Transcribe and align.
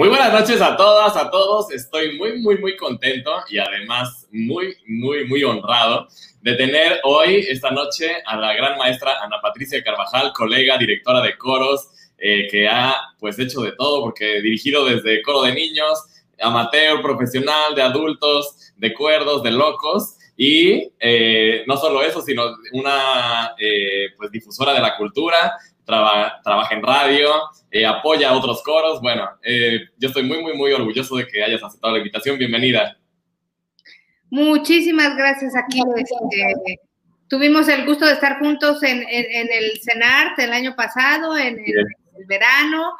Muy 0.00 0.08
buenas 0.08 0.32
noches 0.32 0.62
a 0.62 0.78
todas, 0.78 1.14
a 1.14 1.30
todos. 1.30 1.70
Estoy 1.72 2.16
muy, 2.16 2.38
muy, 2.38 2.56
muy 2.56 2.74
contento 2.74 3.30
y 3.50 3.58
además 3.58 4.26
muy, 4.32 4.74
muy, 4.86 5.26
muy 5.26 5.44
honrado 5.44 6.08
de 6.40 6.54
tener 6.54 7.00
hoy, 7.04 7.44
esta 7.50 7.70
noche, 7.70 8.10
a 8.24 8.36
la 8.38 8.54
gran 8.54 8.78
maestra 8.78 9.20
Ana 9.22 9.42
Patricia 9.42 9.84
Carvajal, 9.84 10.32
colega, 10.32 10.78
directora 10.78 11.20
de 11.20 11.36
coros, 11.36 11.90
eh, 12.16 12.48
que 12.50 12.66
ha 12.66 12.94
pues 13.18 13.38
hecho 13.38 13.60
de 13.60 13.72
todo, 13.72 14.00
porque 14.00 14.40
dirigido 14.40 14.86
desde 14.86 15.20
coro 15.20 15.42
de 15.42 15.52
niños, 15.52 15.98
amateur, 16.40 17.02
profesional, 17.02 17.74
de 17.74 17.82
adultos, 17.82 18.72
de 18.76 18.94
cuerdos, 18.94 19.42
de 19.42 19.50
locos. 19.50 20.16
Y 20.36 20.90
eh, 20.98 21.64
no 21.66 21.76
solo 21.76 22.02
eso, 22.02 22.22
sino 22.22 22.44
una 22.72 23.54
eh, 23.58 24.08
pues 24.16 24.30
difusora 24.30 24.72
de 24.72 24.80
la 24.80 24.96
cultura, 24.96 25.58
trabaja 25.84 26.74
en 26.74 26.82
radio, 26.82 27.30
eh, 27.70 27.86
apoya 27.86 28.30
a 28.30 28.36
otros 28.36 28.62
coros. 28.62 29.00
Bueno, 29.00 29.28
eh, 29.42 29.80
yo 29.98 30.08
estoy 30.08 30.22
muy, 30.22 30.42
muy, 30.42 30.54
muy 30.54 30.72
orgulloso 30.72 31.16
de 31.16 31.26
que 31.26 31.42
hayas 31.42 31.62
aceptado 31.62 31.92
la 31.92 31.98
invitación. 31.98 32.38
Bienvenida. 32.38 32.96
Muchísimas 34.30 35.16
gracias 35.16 35.54
aquí. 35.56 35.80
Este, 35.96 36.80
tuvimos 37.28 37.68
el 37.68 37.84
gusto 37.84 38.06
de 38.06 38.12
estar 38.12 38.38
juntos 38.38 38.82
en, 38.82 39.02
el 39.08 39.80
CENART 39.82 40.38
el 40.38 40.52
año 40.52 40.74
pasado, 40.76 41.36
en 41.36 41.58
el 41.58 42.26
verano, 42.26 42.92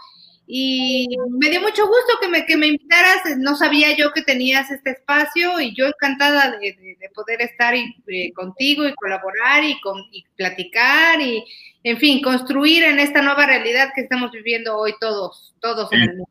y 0.53 1.17
me 1.29 1.49
dio 1.49 1.61
mucho 1.61 1.87
gusto 1.87 2.19
que 2.21 2.27
me, 2.27 2.45
que 2.45 2.57
me 2.57 2.67
invitaras. 2.67 3.23
No 3.39 3.55
sabía 3.55 3.97
yo 3.97 4.11
que 4.13 4.23
tenías 4.23 4.69
este 4.73 4.91
espacio 4.91 5.61
y 5.61 5.77
yo 5.77 5.87
encantada 5.87 6.59
de, 6.59 6.97
poder 7.15 7.41
estar 7.41 7.73
eh, 7.75 8.33
contigo 8.35 8.85
y 8.85 8.93
colaborar 8.95 9.63
y, 9.63 9.81
con, 9.81 9.97
y 10.11 10.25
platicar 10.37 11.21
y, 11.21 11.45
en 11.85 11.99
fin, 11.99 12.21
construir 12.21 12.83
en 12.83 12.99
esta 12.99 13.23
nueva 13.23 13.47
realidad 13.47 13.91
que 13.95 14.01
estamos 14.01 14.33
viviendo 14.33 14.77
hoy 14.77 14.93
todos, 15.01 15.55
todos 15.61 15.93
en 15.93 16.01
el 16.03 16.09
mundo. 16.09 16.29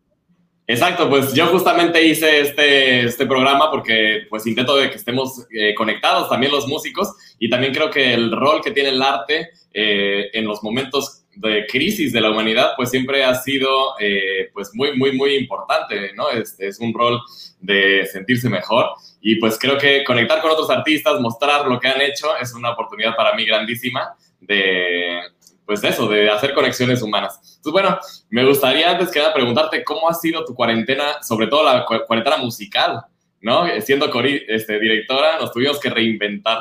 Exacto, 0.67 1.09
pues 1.09 1.33
yo 1.33 1.47
justamente 1.47 2.05
hice 2.05 2.41
este, 2.41 3.05
este 3.05 3.25
programa 3.25 3.72
porque 3.72 4.27
pues 4.29 4.45
intento 4.45 4.75
de 4.75 4.89
que 4.89 4.97
estemos 4.97 5.47
eh, 5.51 5.73
conectados 5.73 6.29
también 6.29 6.51
los 6.51 6.67
músicos 6.67 7.16
y 7.39 7.49
también 7.49 7.73
creo 7.73 7.89
que 7.89 8.13
el 8.13 8.31
rol 8.31 8.61
que 8.61 8.72
tiene 8.72 8.89
el 8.89 9.01
arte 9.01 9.49
eh, 9.73 10.29
en 10.33 10.45
los 10.45 10.61
momentos 10.61 11.19
de 11.39 11.65
crisis 11.67 12.11
de 12.11 12.19
la 12.19 12.31
humanidad, 12.31 12.71
pues 12.75 12.89
siempre 12.89 13.23
ha 13.23 13.33
sido 13.33 13.95
eh, 13.97 14.49
pues 14.53 14.71
muy, 14.73 14.97
muy, 14.97 15.13
muy 15.13 15.35
importante, 15.35 16.11
¿no? 16.13 16.29
Este, 16.29 16.67
es 16.67 16.79
un 16.79 16.93
rol 16.93 17.21
de 17.61 18.05
sentirse 18.05 18.49
mejor 18.49 18.87
y 19.21 19.35
pues 19.35 19.57
creo 19.57 19.77
que 19.77 20.03
conectar 20.03 20.41
con 20.41 20.51
otros 20.51 20.69
artistas, 20.69 21.21
mostrar 21.21 21.65
lo 21.65 21.79
que 21.79 21.87
han 21.87 22.01
hecho, 22.01 22.35
es 22.35 22.53
una 22.53 22.71
oportunidad 22.71 23.15
para 23.15 23.35
mí 23.35 23.45
grandísima 23.45 24.15
de, 24.41 25.21
pues 25.65 25.81
eso, 25.81 26.09
de 26.09 26.29
hacer 26.29 26.53
conexiones 26.53 27.01
humanas. 27.01 27.39
Entonces, 27.55 27.71
bueno, 27.71 27.97
me 28.29 28.43
gustaría 28.45 28.91
antes 28.91 29.09
que 29.09 29.19
nada 29.19 29.33
preguntarte 29.33 29.83
cómo 29.85 30.09
ha 30.09 30.13
sido 30.13 30.43
tu 30.43 30.53
cuarentena, 30.53 31.23
sobre 31.23 31.47
todo 31.47 31.63
la 31.63 31.85
cuarentena 31.85 32.35
musical, 32.35 33.01
¿no? 33.39 33.65
Siendo 33.79 34.11
este, 34.23 34.77
directora, 34.77 35.39
nos 35.39 35.53
tuvimos 35.53 35.79
que 35.79 35.89
reinventar. 35.89 36.59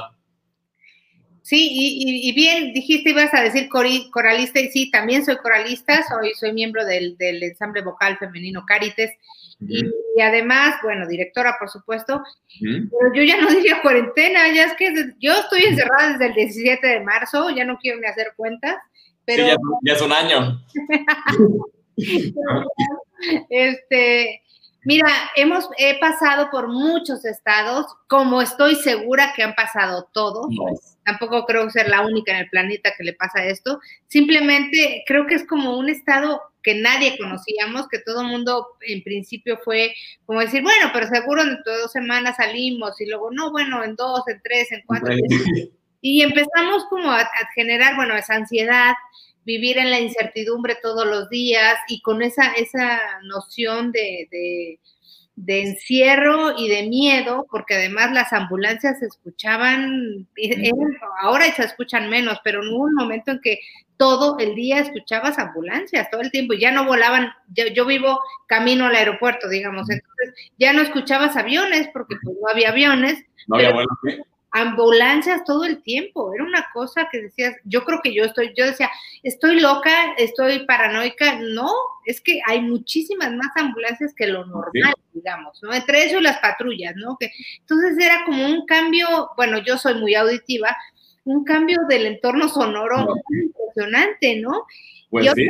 Sí, 1.49 1.67
y, 1.73 2.33
bien, 2.35 2.75
dijiste, 2.75 3.09
ibas 3.09 3.33
a 3.33 3.41
decir 3.41 3.71
coralista, 3.71 4.61
y 4.61 4.69
sí, 4.69 4.91
también 4.91 5.25
soy 5.25 5.39
coralista, 5.39 6.05
soy, 6.07 6.35
soy 6.35 6.53
miembro 6.53 6.85
del, 6.85 7.17
ensamble 7.19 7.81
vocal 7.81 8.19
femenino 8.19 8.67
Carites, 8.67 9.13
y, 9.59 10.21
además, 10.21 10.75
bueno, 10.83 11.09
directora, 11.09 11.57
por 11.59 11.71
supuesto, 11.71 12.23
pero 12.61 13.15
yo 13.15 13.23
ya 13.23 13.41
no 13.41 13.49
diría 13.51 13.81
cuarentena, 13.81 14.53
ya 14.55 14.65
es 14.65 14.75
que 14.75 14.93
yo 15.21 15.33
estoy 15.33 15.63
encerrada 15.63 16.13
desde 16.13 16.27
el 16.27 16.35
17 16.35 16.87
de 16.87 17.01
marzo, 17.01 17.49
ya 17.49 17.65
no 17.65 17.79
quiero 17.79 17.99
ni 17.99 18.07
hacer 18.07 18.35
cuentas, 18.37 18.77
pero... 19.25 19.47
Sí, 19.47 19.53
ya, 19.85 19.93
es 19.95 20.03
un 20.03 20.13
año. 20.13 20.63
este, 23.49 24.43
Mira, 24.89 25.11
hemos 25.37 25.69
he 25.77 25.99
pasado 25.99 26.49
por 26.51 26.69
muchos 26.69 27.27
estados, 27.27 27.85
como 28.07 28.41
estoy 28.41 28.75
segura 28.75 29.35
que 29.37 29.43
han 29.43 29.55
pasado 29.55 30.09
todos. 30.15 30.47
Tampoco 31.05 31.45
creo 31.45 31.69
ser 31.69 31.91
la 31.91 32.01
única 32.01 32.33
en 32.33 32.39
el 32.39 32.49
planeta 32.49 32.95
que 32.97 33.05
le 33.05 33.13
pasa 33.13 33.45
esto. 33.45 33.81
Simplemente 34.07 35.05
creo 35.07 35.27
que 35.27 35.35
es 35.35 35.47
como 35.47 35.77
un 35.77 35.91
estado 35.91 36.41
que 36.63 36.77
nadie 36.77 37.19
conocíamos, 37.19 37.87
que 37.89 37.99
todo 37.99 38.23
el 38.23 38.29
mundo 38.29 38.67
en 38.81 39.03
principio 39.03 39.59
fue 39.63 39.95
como 40.25 40.41
decir, 40.41 40.63
bueno, 40.63 40.89
pero 40.95 41.07
seguro 41.07 41.45
de 41.45 41.59
dos 41.83 41.93
semanas 41.93 42.37
salimos 42.37 42.99
y 43.03 43.11
luego, 43.11 43.31
no, 43.31 43.51
bueno, 43.51 43.85
en 43.85 43.95
dos, 43.95 44.23
en 44.27 44.41
tres, 44.43 44.73
en 44.73 44.81
cuatro. 44.87 45.15
Y 46.01 46.23
empezamos 46.23 46.87
como 46.89 47.11
a, 47.11 47.21
a 47.21 47.53
generar, 47.55 47.95
bueno, 47.95 48.17
esa 48.17 48.37
ansiedad, 48.37 48.95
vivir 49.49 49.79
en 49.79 49.91
la 49.91 49.99
incertidumbre 49.99 50.77
todos 50.83 51.07
los 51.07 51.31
días 51.31 51.75
y 51.89 52.03
con 52.03 52.21
esa, 52.21 52.53
esa 52.53 53.01
noción 53.23 53.93
de, 53.93 54.29
de, 55.37 55.63
encierro 55.63 56.59
y 56.59 56.69
de 56.69 56.83
miedo, 56.83 57.47
porque 57.51 57.77
además 57.77 58.13
las 58.13 58.35
ambulancias 58.35 58.99
se 58.99 59.07
escuchaban, 59.07 60.29
ahora 61.23 61.47
se 61.57 61.65
escuchan 61.65 62.11
menos, 62.11 62.39
pero 62.45 62.63
en 62.63 62.75
un 62.75 62.93
momento 62.93 63.31
en 63.31 63.41
que 63.43 63.61
todo 63.97 64.37
el 64.39 64.55
día 64.55 64.81
escuchabas 64.81 65.39
ambulancias, 65.39 66.11
todo 66.11 66.21
el 66.21 66.31
tiempo, 66.31 66.53
ya 66.53 66.71
no 66.71 66.85
volaban, 66.85 67.33
yo, 67.75 67.87
vivo 67.87 68.21
camino 68.47 68.85
al 68.85 68.97
aeropuerto, 68.97 69.49
digamos, 69.49 69.89
entonces 69.89 70.35
ya 70.59 70.75
no 70.75 70.83
escuchabas 70.83 71.37
aviones, 71.37 71.89
porque 71.95 72.17
pues 72.23 72.37
no 72.39 72.49
había 72.51 72.69
aviones. 72.69 73.25
No 73.47 73.57
había 73.57 73.73
ambulancias 74.51 75.45
todo 75.45 75.65
el 75.65 75.83
tiempo. 75.83 76.33
Era 76.35 76.45
una 76.45 76.67
cosa 76.73 77.09
que 77.11 77.23
decías, 77.23 77.55
yo 77.65 77.85
creo 77.85 78.01
que 78.03 78.15
yo 78.15 78.25
estoy, 78.25 78.53
yo 78.57 78.67
decía, 78.67 78.91
estoy 79.23 79.61
loca, 79.61 80.13
estoy 80.17 80.67
paranoica. 80.67 81.39
No, 81.41 81.71
es 82.07 82.21
que 82.21 82.41
hay 82.47 82.61
muchísimas 82.61 83.33
más 83.33 83.49
ambulancias 83.57 84.15
que 84.15 84.27
lo 84.27 84.47
normal, 84.47 84.95
digamos, 85.13 85.63
¿no? 85.63 85.73
Entre 85.73 86.05
eso 86.05 86.21
las 86.21 86.39
patrullas, 86.39 86.95
¿no? 86.97 87.17
Que, 87.19 87.31
entonces 87.61 87.99
era 87.99 88.25
como 88.25 88.47
un 88.47 88.67
cambio, 88.67 89.31
bueno, 89.37 89.59
yo 89.59 89.77
soy 89.77 89.95
muy 89.95 90.15
auditiva, 90.15 90.77
un 91.25 91.45
cambio 91.45 91.81
del 91.89 92.07
entorno 92.07 92.49
sonoro 92.49 93.15
impresionante, 93.31 94.41
¿no? 94.41 94.65
Pues 95.11 95.31
sí. 95.35 95.49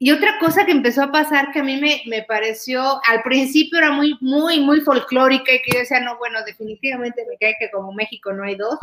Y 0.00 0.12
otra 0.12 0.38
cosa 0.38 0.64
que 0.64 0.72
empezó 0.72 1.02
a 1.02 1.10
pasar 1.12 1.50
que 1.50 1.58
a 1.58 1.64
mí 1.64 1.76
me, 1.76 2.02
me, 2.06 2.22
pareció, 2.22 3.00
al 3.04 3.22
principio 3.22 3.78
era 3.78 3.90
muy, 3.90 4.16
muy, 4.20 4.60
muy 4.60 4.80
folclórica 4.80 5.52
y 5.52 5.62
que 5.62 5.72
yo 5.72 5.80
decía, 5.80 6.00
no, 6.00 6.16
bueno, 6.18 6.38
definitivamente 6.44 7.26
me 7.28 7.36
cae 7.36 7.56
que 7.58 7.70
como 7.70 7.92
México 7.92 8.32
no 8.32 8.44
hay 8.44 8.54
dos, 8.54 8.78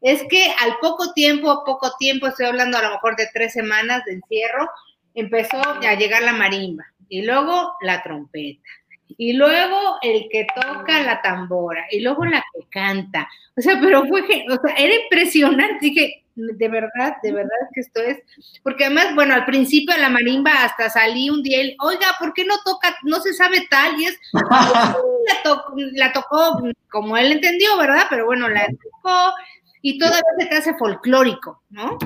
es 0.00 0.22
que 0.28 0.52
al 0.60 0.76
poco 0.80 1.12
tiempo, 1.12 1.62
poco 1.64 1.92
tiempo, 1.98 2.26
estoy 2.26 2.46
hablando 2.46 2.76
a 2.78 2.82
lo 2.82 2.90
mejor 2.90 3.16
de 3.16 3.28
tres 3.32 3.52
semanas 3.52 4.04
de 4.04 4.14
encierro, 4.14 4.68
empezó 5.14 5.60
a 5.62 5.94
llegar 5.94 6.22
la 6.22 6.32
marimba 6.32 6.84
y 7.08 7.22
luego 7.22 7.74
la 7.80 8.02
trompeta 8.02 8.68
y 9.16 9.32
luego 9.32 9.96
el 10.02 10.28
que 10.30 10.46
toca 10.54 11.02
la 11.02 11.22
tambora 11.22 11.86
y 11.90 12.00
luego 12.00 12.24
la 12.24 12.44
que 12.52 12.66
canta. 12.68 13.28
O 13.56 13.60
sea, 13.60 13.78
pero 13.80 14.04
fue 14.06 14.20
o 14.22 14.60
sea, 14.60 14.74
era 14.76 14.94
impresionante. 14.94 15.78
Dije, 15.80 16.24
de 16.38 16.68
verdad, 16.68 17.16
de 17.22 17.32
verdad 17.32 17.56
que 17.74 17.80
esto 17.80 18.00
es, 18.00 18.18
porque 18.62 18.84
además, 18.84 19.14
bueno, 19.14 19.34
al 19.34 19.44
principio 19.44 19.94
de 19.94 20.00
la 20.00 20.08
marimba 20.08 20.64
hasta 20.64 20.88
salí 20.88 21.30
un 21.30 21.42
día 21.42 21.62
y, 21.62 21.76
oiga, 21.80 22.06
¿por 22.18 22.32
qué 22.32 22.44
no 22.44 22.54
toca, 22.64 22.96
no 23.02 23.20
se 23.20 23.34
sabe 23.34 23.66
tal? 23.68 24.00
Y 24.00 24.06
es, 24.06 24.18
la, 25.94 26.12
tocó 26.12 26.62
como 26.90 27.16
él 27.16 27.32
entendió, 27.32 27.76
¿verdad? 27.76 28.06
Pero 28.08 28.26
bueno, 28.26 28.48
la 28.48 28.66
tocó 28.66 29.32
y 29.82 29.98
todavía 29.98 30.22
se 30.38 30.46
te 30.46 30.56
hace 30.56 30.74
folclórico, 30.74 31.62
¿no? 31.70 31.98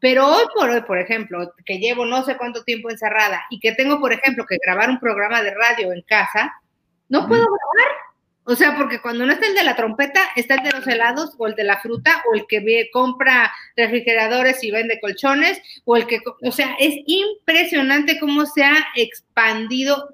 Pero 0.00 0.26
hoy 0.26 0.44
por 0.54 0.70
hoy, 0.70 0.82
por 0.82 0.98
ejemplo, 0.98 1.52
que 1.64 1.78
llevo 1.78 2.04
no 2.04 2.22
sé 2.24 2.36
cuánto 2.36 2.62
tiempo 2.62 2.90
encerrada 2.90 3.44
y 3.50 3.58
que 3.58 3.72
tengo, 3.72 3.98
por 3.98 4.12
ejemplo, 4.12 4.44
que 4.46 4.58
grabar 4.64 4.90
un 4.90 5.00
programa 5.00 5.42
de 5.42 5.54
radio 5.54 5.92
en 5.92 6.02
casa, 6.02 6.52
no 7.08 7.26
puedo 7.26 7.42
grabar. 7.42 8.07
O 8.50 8.56
sea, 8.56 8.78
porque 8.78 9.02
cuando 9.02 9.26
no 9.26 9.32
está 9.34 9.46
el 9.46 9.54
de 9.54 9.62
la 9.62 9.76
trompeta, 9.76 10.22
está 10.34 10.54
el 10.54 10.62
de 10.62 10.70
los 10.70 10.86
helados 10.86 11.34
o 11.36 11.46
el 11.46 11.54
de 11.54 11.64
la 11.64 11.80
fruta 11.80 12.22
o 12.26 12.34
el 12.34 12.46
que 12.46 12.88
compra 12.90 13.52
refrigeradores 13.76 14.64
y 14.64 14.70
vende 14.70 15.00
colchones 15.00 15.60
o 15.84 15.98
el 15.98 16.06
que, 16.06 16.20
o 16.42 16.50
sea, 16.50 16.74
es 16.78 16.94
impresionante 17.04 18.18
cómo 18.18 18.46
se 18.46 18.64
ha 18.64 18.86
expandido. 18.96 20.08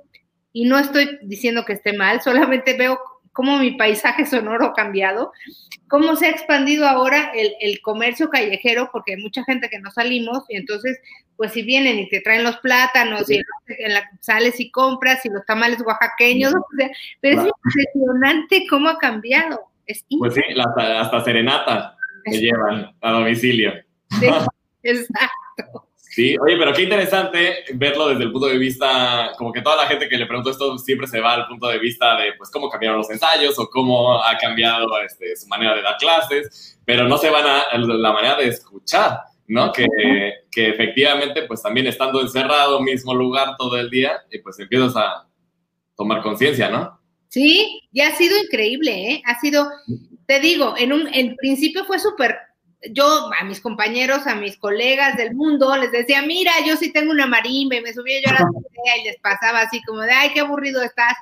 Y 0.52 0.64
no 0.64 0.81
estoy 0.81 1.16
diciendo 1.22 1.64
que 1.64 1.75
esté 1.75 1.92
mal, 1.92 2.22
solamente 2.22 2.76
veo 2.76 2.98
cómo 3.34 3.58
mi 3.58 3.72
paisaje 3.72 4.25
sonoro 4.25 4.66
ha 4.66 4.72
cambiado, 4.72 5.32
cómo 5.88 6.16
se 6.16 6.26
ha 6.26 6.31
expandido 6.31 6.86
ahora 6.86 7.32
el, 7.34 7.81
comercio 7.82 8.31
callejero, 8.31 8.88
porque 8.90 9.14
hay 9.14 9.22
mucha 9.22 9.44
gente 9.44 9.69
que 9.69 9.81
no 9.81 9.90
salimos, 9.90 10.44
y 10.48 10.56
entonces, 10.56 10.98
pues 11.36 11.52
si 11.52 11.62
vienen 11.62 11.98
y 11.98 12.08
te 12.08 12.20
traen 12.20 12.44
los 12.44 12.56
plátanos, 12.58 13.28
y 13.31 13.42
sales 14.20 14.58
y 14.60 14.70
compras, 14.70 15.26
y 15.26 15.28
los 15.28 15.44
tamales 15.44 15.82
oaxaqueños, 15.84 16.54
pero 17.20 17.42
es 17.42 17.48
impresionante 17.48 18.66
cómo 18.70 18.88
ha 18.88 18.98
cambiado. 18.98 19.60
Es 19.86 20.04
pues 20.16 20.32
sí, 20.32 20.42
hasta, 20.58 21.25
serenata 21.25 21.96
que 22.25 22.38
llevan 22.38 22.94
a 23.02 23.10
domicilio. 23.10 23.72
exacto. 24.82 25.88
Sí, 26.14 26.37
oye, 26.38 26.56
pero 26.56 26.72
qué 26.72 26.82
interesante 26.82 27.64
verlo 27.75 28.06
desde 28.06 28.22
el 28.22 28.31
punto 28.31 28.46
de 28.46 28.56
vista, 28.56 29.32
como 29.37 29.52
que 29.52 29.62
toda 29.62 29.75
la 29.75 29.88
gente 29.88 30.08
que 30.08 30.16
le 30.16 30.26
pregunto 30.26 30.50
esto 30.50 30.78
siempre 30.78 31.08
se 31.08 31.20
va 31.20 31.32
al 31.32 31.49
punto 31.49 31.66
de 31.66 31.81
vista 31.81 32.16
de, 32.16 32.34
pues, 32.34 32.52
cómo 32.52 32.69
cambiaron 32.69 32.99
los 32.99 33.11
ensayos 33.11 33.58
o 33.58 33.69
cómo 33.69 34.22
ha 34.22 34.38
cambiado 34.38 34.87
este, 35.00 35.34
su 35.34 35.49
manera 35.49 35.75
de 35.75 35.82
dar 35.82 35.96
clases, 35.96 36.78
pero 36.84 37.08
no 37.08 37.19
se 37.19 37.31
van 37.31 37.44
a 37.44 37.76
la 37.76 38.12
manera 38.12 38.37
de 38.37 38.46
escuchar, 38.46 39.22
¿no? 39.49 39.72
Que, 39.72 39.88
que 40.52 40.69
efectivamente, 40.69 41.43
pues, 41.49 41.61
también 41.61 41.88
estando 41.88 42.20
encerrado, 42.20 42.81
mismo 42.81 43.12
lugar 43.12 43.56
todo 43.58 43.76
el 43.76 43.90
día, 43.90 44.22
y 44.31 44.38
pues 44.38 44.56
empiezas 44.60 44.94
a 44.96 45.26
tomar 45.96 46.22
conciencia, 46.22 46.69
¿no? 46.69 46.96
Sí, 47.26 47.81
y 47.90 48.02
ha 48.02 48.14
sido 48.14 48.38
increíble, 48.38 49.10
¿eh? 49.10 49.22
Ha 49.26 49.40
sido, 49.40 49.69
te 50.26 50.38
digo, 50.38 50.75
en 50.78 50.93
un 50.93 51.12
en 51.12 51.34
principio 51.34 51.84
fue 51.84 51.99
súper 51.99 52.37
yo 52.90 53.31
a 53.38 53.44
mis 53.44 53.60
compañeros, 53.60 54.26
a 54.26 54.34
mis 54.34 54.56
colegas 54.56 55.16
del 55.16 55.34
mundo, 55.34 55.76
les 55.76 55.92
decía, 55.92 56.22
mira, 56.22 56.52
yo 56.66 56.76
sí 56.76 56.92
tengo 56.92 57.10
una 57.10 57.26
marimba 57.26 57.76
y 57.76 57.82
me 57.82 57.92
subía 57.92 58.20
yo 58.20 58.31
a 58.31 58.34
la 58.34 58.96
y 59.00 59.04
les 59.04 59.19
pasaba 59.19 59.60
así 59.60 59.82
como 59.84 60.00
de, 60.02 60.12
ay, 60.12 60.31
qué 60.32 60.40
aburrido 60.40 60.82
estás. 60.82 61.14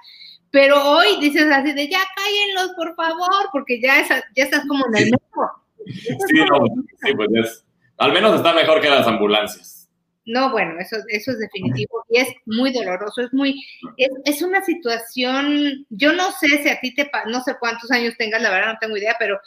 Pero 0.51 0.77
hoy 0.83 1.19
dices 1.21 1.51
así 1.51 1.73
de, 1.73 1.89
ya 1.89 2.01
cállenlos, 2.15 2.75
por 2.77 2.95
favor, 2.95 3.49
porque 3.53 3.81
ya, 3.81 4.07
ya 4.09 4.45
estás 4.45 4.65
como 4.67 4.85
en 4.89 4.97
el 4.97 5.11
metro. 5.11 5.51
Sí, 5.87 6.37
no, 6.51 6.65
sí, 7.03 7.15
pues 7.15 7.29
es, 7.35 7.65
al 7.99 8.13
menos 8.13 8.37
está 8.37 8.53
mejor 8.53 8.81
que 8.81 8.91
las 8.91 9.07
ambulancias. 9.07 9.89
No, 10.25 10.53
bueno, 10.53 10.75
eso, 10.79 10.97
eso 11.09 11.33
es 11.33 11.39
definitivo 11.41 12.05
y 12.09 12.19
es 12.19 12.29
muy 12.47 12.73
doloroso, 12.73 13.23
es 13.23 13.33
muy, 13.33 13.61
es, 13.97 14.11
es, 14.25 14.43
una 14.43 14.63
situación, 14.63 15.85
yo 15.91 16.13
no 16.13 16.31
sé 16.31 16.63
si 16.63 16.69
a 16.69 16.79
ti 16.79 16.95
te, 16.95 17.11
no 17.27 17.41
sé 17.43 17.57
cuántos 17.59 17.91
años 17.91 18.15
tengas, 18.17 18.41
la 18.41 18.51
verdad 18.51 18.75
no 18.75 18.79
tengo 18.81 18.97
idea, 18.97 19.17
pero 19.19 19.41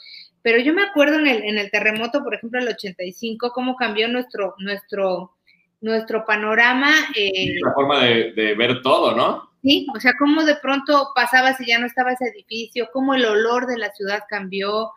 pero 0.45 0.59
yo 0.59 0.75
me 0.75 0.83
acuerdo 0.83 1.15
en 1.17 1.25
el, 1.25 1.43
en 1.43 1.57
el 1.57 1.71
terremoto, 1.71 2.23
por 2.23 2.35
ejemplo, 2.35 2.59
el 2.59 2.67
85, 2.67 3.51
cómo 3.51 3.75
cambió 3.75 4.07
nuestro, 4.07 4.53
nuestro, 4.59 5.33
nuestro 5.81 6.23
panorama. 6.23 6.91
Eh, 7.15 7.55
la 7.63 7.73
forma 7.73 8.05
de, 8.05 8.31
de, 8.33 8.53
ver 8.53 8.83
todo, 8.83 9.15
¿no? 9.15 9.49
Sí, 9.63 9.87
o 9.95 9.99
sea, 9.99 10.13
cómo 10.19 10.43
de 10.43 10.55
pronto 10.57 11.13
pasaba 11.15 11.55
si 11.55 11.65
ya 11.65 11.79
no 11.79 11.87
estaba 11.87 12.11
ese 12.11 12.25
edificio, 12.25 12.89
cómo 12.93 13.15
el 13.15 13.25
olor 13.25 13.65
de 13.65 13.79
la 13.79 13.89
ciudad 13.93 14.19
cambió, 14.29 14.91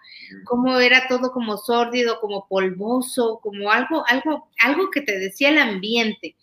cómo 0.44 0.78
era 0.80 1.08
todo 1.08 1.32
como 1.32 1.56
sórdido, 1.56 2.20
como 2.20 2.46
polvoso, 2.46 3.40
como 3.42 3.70
algo, 3.70 4.04
algo, 4.06 4.50
algo 4.62 4.90
que 4.90 5.00
te 5.00 5.18
decía 5.18 5.48
el 5.48 5.56
ambiente. 5.56 6.36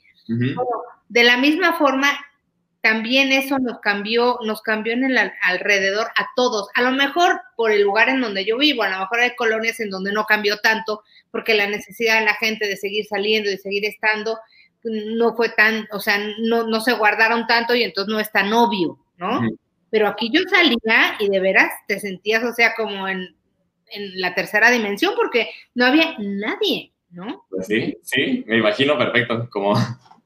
de 1.10 1.24
la 1.24 1.38
misma 1.38 1.74
forma, 1.74 2.08
también 2.86 3.32
eso 3.32 3.58
nos 3.58 3.80
cambió, 3.80 4.38
nos 4.46 4.62
cambió 4.62 4.94
en 4.94 5.06
el 5.06 5.18
alrededor 5.42 6.06
a 6.16 6.28
todos. 6.36 6.70
A 6.76 6.84
lo 6.84 6.92
mejor 6.92 7.42
por 7.58 7.72
el 7.72 7.82
lugar 7.82 8.10
en 8.10 8.22
donde 8.22 8.46
yo 8.46 8.60
vivo, 8.60 8.84
a 8.84 8.90
lo 8.90 9.00
mejor 9.00 9.22
hay 9.22 9.36
colonias 9.36 9.80
en 9.80 9.90
donde 9.90 10.14
no 10.14 10.26
cambió 10.26 10.60
tanto, 10.60 11.02
porque 11.32 11.56
la 11.56 11.66
necesidad 11.66 12.20
de 12.20 12.26
la 12.26 12.36
gente 12.36 12.68
de 12.68 12.78
seguir 12.78 13.08
saliendo, 13.08 13.50
y 13.50 13.58
seguir 13.58 13.86
estando, 13.86 14.38
no 14.84 15.36
fue 15.36 15.50
tan, 15.50 15.88
o 15.92 16.00
sea, 16.00 16.20
no, 16.42 16.68
no 16.68 16.80
se 16.80 16.94
guardaron 16.94 17.48
tanto 17.48 17.74
y 17.74 17.82
entonces 17.82 18.14
no 18.14 18.20
es 18.20 18.32
tan 18.32 18.54
obvio, 18.54 19.00
¿no? 19.18 19.42
Pero 19.90 20.08
aquí 20.08 20.30
yo 20.32 20.42
salía 20.48 21.16
y 21.20 21.28
de 21.28 21.40
veras 21.40 21.72
te 21.88 22.00
sentías, 22.00 22.44
o 22.44 22.54
sea, 22.54 22.76
como 22.76 23.08
en, 23.08 23.36
en 23.88 24.22
la 24.22 24.36
tercera 24.36 24.70
dimensión, 24.70 25.14
porque 25.16 25.50
no 25.74 25.88
había 25.88 26.14
nadie, 26.20 26.92
¿no? 27.10 27.48
Pues 27.50 27.66
sí, 27.66 27.98
sí, 28.04 28.44
me 28.46 28.60
imagino 28.60 28.96
perfecto, 28.96 29.50
como 29.50 29.74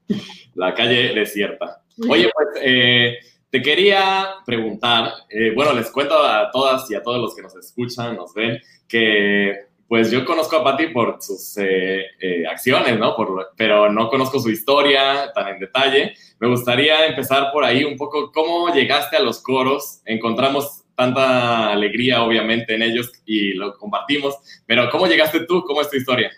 la 0.56 0.74
calle 0.74 1.14
desierta. 1.14 1.80
Oye, 2.08 2.30
pues 2.34 2.48
eh, 2.62 3.18
te 3.50 3.62
quería 3.62 4.28
preguntar, 4.46 5.12
eh, 5.28 5.52
bueno, 5.54 5.72
les 5.72 5.90
cuento 5.90 6.18
a 6.18 6.50
todas 6.50 6.90
y 6.90 6.94
a 6.94 7.02
todos 7.02 7.20
los 7.20 7.34
que 7.34 7.42
nos 7.42 7.54
escuchan, 7.56 8.16
nos 8.16 8.32
ven, 8.32 8.58
que 8.88 9.70
pues 9.88 10.10
yo 10.12 10.24
conozco 10.24 10.56
a 10.56 10.62
Patti 10.62 10.86
por 10.88 11.20
sus 11.20 11.56
eh, 11.58 12.06
acciones, 12.48 12.96
¿no? 12.96 13.16
Por, 13.16 13.50
pero 13.56 13.90
no 13.90 14.08
conozco 14.08 14.38
su 14.38 14.48
historia 14.50 15.32
tan 15.34 15.48
en 15.48 15.58
detalle. 15.58 16.14
Me 16.38 16.46
gustaría 16.46 17.06
empezar 17.06 17.50
por 17.52 17.64
ahí 17.64 17.82
un 17.82 17.96
poco, 17.96 18.30
¿cómo 18.30 18.72
llegaste 18.72 19.16
a 19.16 19.22
los 19.22 19.42
coros? 19.42 20.00
Encontramos 20.04 20.84
tanta 20.94 21.72
alegría, 21.72 22.22
obviamente, 22.22 22.74
en 22.74 22.82
ellos 22.82 23.10
y 23.24 23.54
lo 23.54 23.76
compartimos, 23.76 24.36
pero 24.66 24.88
¿cómo 24.90 25.06
llegaste 25.06 25.46
tú? 25.46 25.64
¿Cómo 25.64 25.80
es 25.80 25.90
tu 25.90 25.96
historia? 25.96 26.30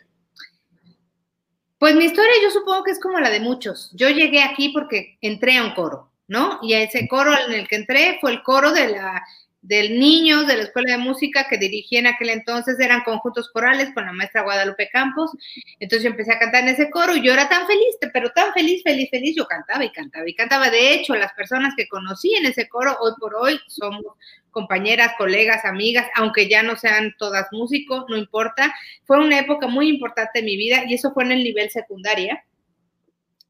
Pues 1.82 1.96
mi 1.96 2.04
historia 2.04 2.30
yo 2.40 2.52
supongo 2.52 2.84
que 2.84 2.92
es 2.92 3.00
como 3.00 3.18
la 3.18 3.28
de 3.28 3.40
muchos. 3.40 3.90
Yo 3.92 4.08
llegué 4.08 4.40
aquí 4.40 4.68
porque 4.68 5.18
entré 5.20 5.56
a 5.56 5.64
un 5.64 5.74
coro, 5.74 6.12
¿no? 6.28 6.60
Y 6.62 6.74
a 6.74 6.82
ese 6.84 7.08
coro 7.08 7.32
en 7.36 7.54
el 7.54 7.66
que 7.66 7.74
entré 7.74 8.18
fue 8.20 8.30
el 8.30 8.44
coro 8.44 8.70
de 8.70 8.90
la 8.90 9.26
del 9.62 9.98
niño 9.98 10.42
de 10.42 10.56
la 10.56 10.64
escuela 10.64 10.92
de 10.92 10.98
música 10.98 11.46
que 11.48 11.56
dirigí 11.56 11.96
en 11.96 12.08
aquel 12.08 12.30
entonces, 12.30 12.78
eran 12.80 13.02
conjuntos 13.04 13.48
corales 13.52 13.90
con 13.94 14.04
la 14.04 14.12
maestra 14.12 14.42
Guadalupe 14.42 14.88
Campos. 14.92 15.30
Entonces 15.78 16.02
yo 16.02 16.10
empecé 16.10 16.32
a 16.32 16.38
cantar 16.40 16.64
en 16.64 16.70
ese 16.70 16.90
coro 16.90 17.16
y 17.16 17.22
yo 17.22 17.32
era 17.32 17.48
tan 17.48 17.66
feliz, 17.66 17.96
pero 18.12 18.30
tan 18.30 18.52
feliz, 18.52 18.82
feliz, 18.82 19.08
feliz, 19.10 19.36
yo 19.36 19.46
cantaba 19.46 19.84
y 19.84 19.92
cantaba 19.92 20.28
y 20.28 20.34
cantaba. 20.34 20.68
De 20.68 20.94
hecho, 20.94 21.14
las 21.14 21.32
personas 21.34 21.74
que 21.76 21.86
conocí 21.86 22.34
en 22.34 22.46
ese 22.46 22.68
coro 22.68 22.96
hoy 23.00 23.12
por 23.20 23.36
hoy 23.36 23.60
somos 23.68 24.04
compañeras, 24.50 25.12
colegas, 25.16 25.64
amigas, 25.64 26.06
aunque 26.16 26.48
ya 26.48 26.62
no 26.62 26.76
sean 26.76 27.14
todas 27.16 27.46
músicos, 27.52 28.04
no 28.08 28.16
importa. 28.16 28.74
Fue 29.04 29.18
una 29.18 29.38
época 29.38 29.68
muy 29.68 29.88
importante 29.88 30.40
en 30.40 30.44
mi 30.44 30.56
vida 30.56 30.84
y 30.86 30.94
eso 30.94 31.12
fue 31.12 31.24
en 31.24 31.32
el 31.32 31.44
nivel 31.44 31.70
secundaria. 31.70 32.44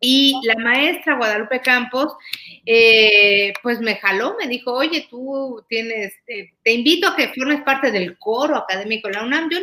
Y 0.04 0.34
la 0.42 0.56
maestra 0.56 1.16
Guadalupe 1.16 1.60
Campos, 1.60 2.16
eh, 2.66 3.52
pues 3.62 3.78
me 3.78 3.94
jaló, 3.94 4.36
me 4.36 4.48
dijo, 4.48 4.72
oye, 4.72 5.06
tú 5.08 5.64
tienes, 5.68 6.12
eh, 6.26 6.50
te 6.64 6.72
invito 6.72 7.06
a 7.06 7.14
que 7.14 7.28
formes 7.28 7.62
parte 7.62 7.92
del 7.92 8.18
coro 8.18 8.56
académico 8.56 9.06
de 9.06 9.14
la 9.14 9.22
UNAM. 9.22 9.48
Yo, 9.48 9.58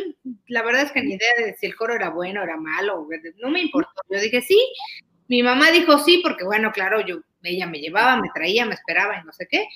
la 0.46 0.62
verdad 0.62 0.84
es 0.84 0.92
que 0.92 1.02
ni 1.02 1.12
idea 1.12 1.28
de 1.38 1.56
si 1.56 1.66
el 1.66 1.76
coro 1.76 1.94
era 1.94 2.08
bueno, 2.08 2.42
era 2.42 2.56
malo, 2.56 3.06
no 3.38 3.50
me 3.50 3.60
importó. 3.60 3.90
Yo 4.08 4.18
dije, 4.18 4.40
sí. 4.40 4.58
Mi 5.28 5.42
mamá 5.42 5.70
dijo 5.72 5.98
sí, 5.98 6.20
porque 6.22 6.44
bueno, 6.44 6.72
claro, 6.72 7.02
yo, 7.02 7.18
ella 7.42 7.66
me 7.66 7.78
llevaba, 7.78 8.16
me 8.16 8.30
traía, 8.34 8.64
me 8.64 8.74
esperaba 8.74 9.20
y 9.20 9.26
no 9.26 9.34
sé 9.34 9.46
qué. 9.46 9.68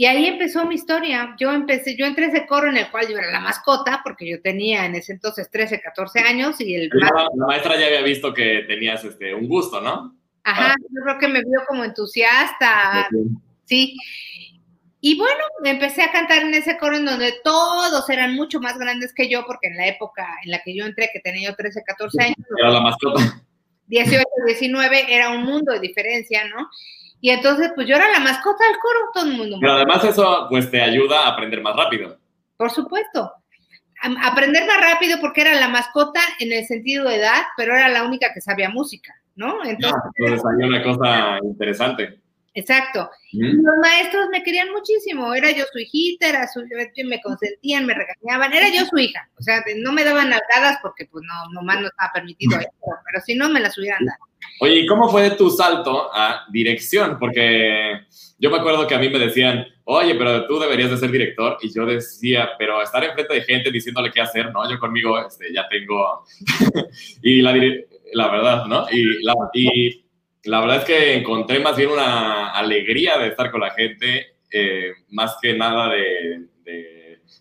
Y 0.00 0.06
ahí 0.06 0.24
empezó 0.24 0.64
mi 0.64 0.76
historia. 0.76 1.36
Yo 1.38 1.52
empecé, 1.52 1.94
yo 1.94 2.06
entré 2.06 2.24
a 2.24 2.28
ese 2.28 2.46
coro 2.46 2.70
en 2.70 2.78
el 2.78 2.90
cual 2.90 3.06
yo 3.06 3.18
era 3.18 3.30
la 3.30 3.40
mascota, 3.40 4.00
porque 4.02 4.26
yo 4.26 4.40
tenía 4.40 4.86
en 4.86 4.94
ese 4.94 5.12
entonces 5.12 5.50
13, 5.50 5.78
14 5.82 6.20
años 6.20 6.58
y 6.58 6.74
el... 6.74 6.88
La, 6.90 7.26
maestra 7.46 7.78
ya 7.78 7.84
había 7.84 8.00
visto 8.00 8.32
que 8.32 8.64
tenías 8.66 9.04
este, 9.04 9.34
un 9.34 9.46
gusto, 9.46 9.78
¿no? 9.82 10.16
Ajá, 10.42 10.74
yo 10.78 11.02
creo 11.04 11.18
que 11.18 11.28
me 11.28 11.40
vio 11.40 11.60
como 11.68 11.84
entusiasta, 11.84 13.10
sí. 13.66 13.94
Y 15.02 15.18
bueno, 15.18 15.44
empecé 15.64 16.00
a 16.00 16.12
cantar 16.12 16.44
en 16.44 16.54
ese 16.54 16.78
coro 16.78 16.96
en 16.96 17.04
donde 17.04 17.34
todos 17.44 18.08
eran 18.08 18.34
mucho 18.34 18.58
más 18.58 18.78
grandes 18.78 19.12
que 19.12 19.28
yo, 19.28 19.44
porque 19.46 19.68
en 19.68 19.76
la 19.76 19.86
época 19.86 20.26
en 20.42 20.52
la 20.52 20.62
que 20.62 20.74
yo 20.74 20.86
entré, 20.86 21.10
que 21.12 21.20
tenía 21.20 21.50
yo 21.50 21.56
13, 21.56 21.82
14 21.84 22.22
años. 22.22 22.36
Era 22.58 22.70
la 22.70 22.80
mascota. 22.80 23.42
18, 23.88 24.24
19, 24.46 25.14
era 25.14 25.28
un 25.28 25.42
mundo 25.42 25.74
de 25.74 25.80
diferencia, 25.80 26.48
¿no? 26.48 26.70
Y 27.20 27.30
entonces, 27.30 27.72
pues 27.74 27.86
yo 27.86 27.96
era 27.96 28.10
la 28.10 28.20
mascota 28.20 28.64
del 28.64 28.78
coro, 28.78 28.98
todo 29.12 29.26
el 29.26 29.36
mundo. 29.36 29.58
Pero 29.60 29.72
además 29.74 30.04
eso, 30.04 30.46
pues 30.48 30.70
te 30.70 30.80
ayuda 30.80 31.24
a 31.24 31.28
aprender 31.28 31.60
más 31.60 31.76
rápido. 31.76 32.18
Por 32.56 32.70
supuesto. 32.70 33.32
aprender 34.22 34.66
más 34.66 34.80
rápido 34.80 35.18
porque 35.20 35.42
era 35.42 35.54
la 35.54 35.68
mascota 35.68 36.20
en 36.38 36.52
el 36.52 36.64
sentido 36.64 37.06
de 37.08 37.16
edad, 37.16 37.42
pero 37.56 37.74
era 37.74 37.88
la 37.88 38.04
única 38.04 38.32
que 38.32 38.40
sabía 38.40 38.70
música, 38.70 39.14
¿no? 39.36 39.62
Entonces, 39.64 40.00
entonces 40.16 40.46
había 40.46 40.66
una 40.66 40.82
cosa 40.82 41.38
interesante. 41.42 42.20
Exacto. 42.54 43.08
Los 43.32 43.76
maestros 43.80 44.28
me 44.30 44.42
querían 44.42 44.72
muchísimo. 44.72 45.32
Era 45.34 45.52
yo 45.52 45.64
su 45.72 45.78
hijita, 45.78 46.28
era 46.28 46.48
su, 46.48 46.62
me 47.04 47.20
consentían, 47.20 47.86
me 47.86 47.94
regañaban. 47.94 48.52
Era 48.52 48.68
yo 48.68 48.84
su 48.86 48.98
hija. 48.98 49.28
O 49.38 49.42
sea, 49.42 49.62
no 49.76 49.92
me 49.92 50.04
daban 50.04 50.30
nalgadas 50.30 50.78
porque, 50.82 51.06
pues, 51.06 51.24
no, 51.26 51.52
nomás 51.52 51.80
no 51.80 51.86
estaba 51.86 52.10
permitido 52.12 52.58
eso, 52.58 52.70
pero 52.82 53.24
si 53.24 53.34
no, 53.36 53.48
me 53.48 53.60
las 53.60 53.78
hubieran 53.78 54.04
dado. 54.04 54.18
Oye, 54.60 54.80
¿y 54.80 54.86
cómo 54.86 55.08
fue 55.08 55.30
tu 55.32 55.50
salto 55.50 56.10
a 56.12 56.46
dirección? 56.50 57.18
Porque 57.18 58.00
yo 58.38 58.50
me 58.50 58.58
acuerdo 58.58 58.86
que 58.86 58.94
a 58.94 58.98
mí 58.98 59.08
me 59.08 59.18
decían, 59.18 59.66
oye, 59.84 60.14
pero 60.16 60.46
tú 60.46 60.58
deberías 60.58 60.90
de 60.90 60.96
ser 60.96 61.10
director. 61.10 61.56
Y 61.62 61.72
yo 61.72 61.86
decía, 61.86 62.50
pero 62.58 62.82
estar 62.82 63.04
enfrente 63.04 63.34
de 63.34 63.42
gente 63.42 63.70
diciéndole 63.70 64.10
qué 64.10 64.22
hacer, 64.22 64.52
¿no? 64.52 64.68
Yo 64.68 64.78
conmigo 64.80 65.18
este, 65.24 65.52
ya 65.52 65.68
tengo... 65.68 66.24
y 67.22 67.42
la, 67.42 67.54
la 68.12 68.28
verdad, 68.28 68.66
¿no? 68.66 68.86
Y 68.90 69.22
la, 69.22 69.34
y 69.54 69.99
la 70.44 70.60
verdad 70.60 70.78
es 70.78 70.84
que 70.84 71.14
encontré 71.14 71.60
más 71.60 71.76
bien 71.76 71.90
una 71.90 72.50
alegría 72.50 73.18
de 73.18 73.28
estar 73.28 73.50
con 73.50 73.60
la 73.60 73.70
gente, 73.72 74.36
eh, 74.50 74.92
más 75.08 75.36
que 75.40 75.54
nada 75.54 75.88
de, 75.90 76.46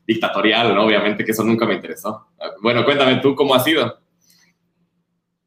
dictatorial. 0.06 0.77
Obviamente 0.77 1.24
que 1.24 1.32
eso 1.32 1.44
nunca 1.44 1.65
me 1.65 1.75
interesó. 1.75 2.29
Bueno, 2.62 2.84
cuéntame 2.84 3.18
tú 3.18 3.36
cómo 3.36 3.53
ha 3.53 3.60
sido. 3.60 4.00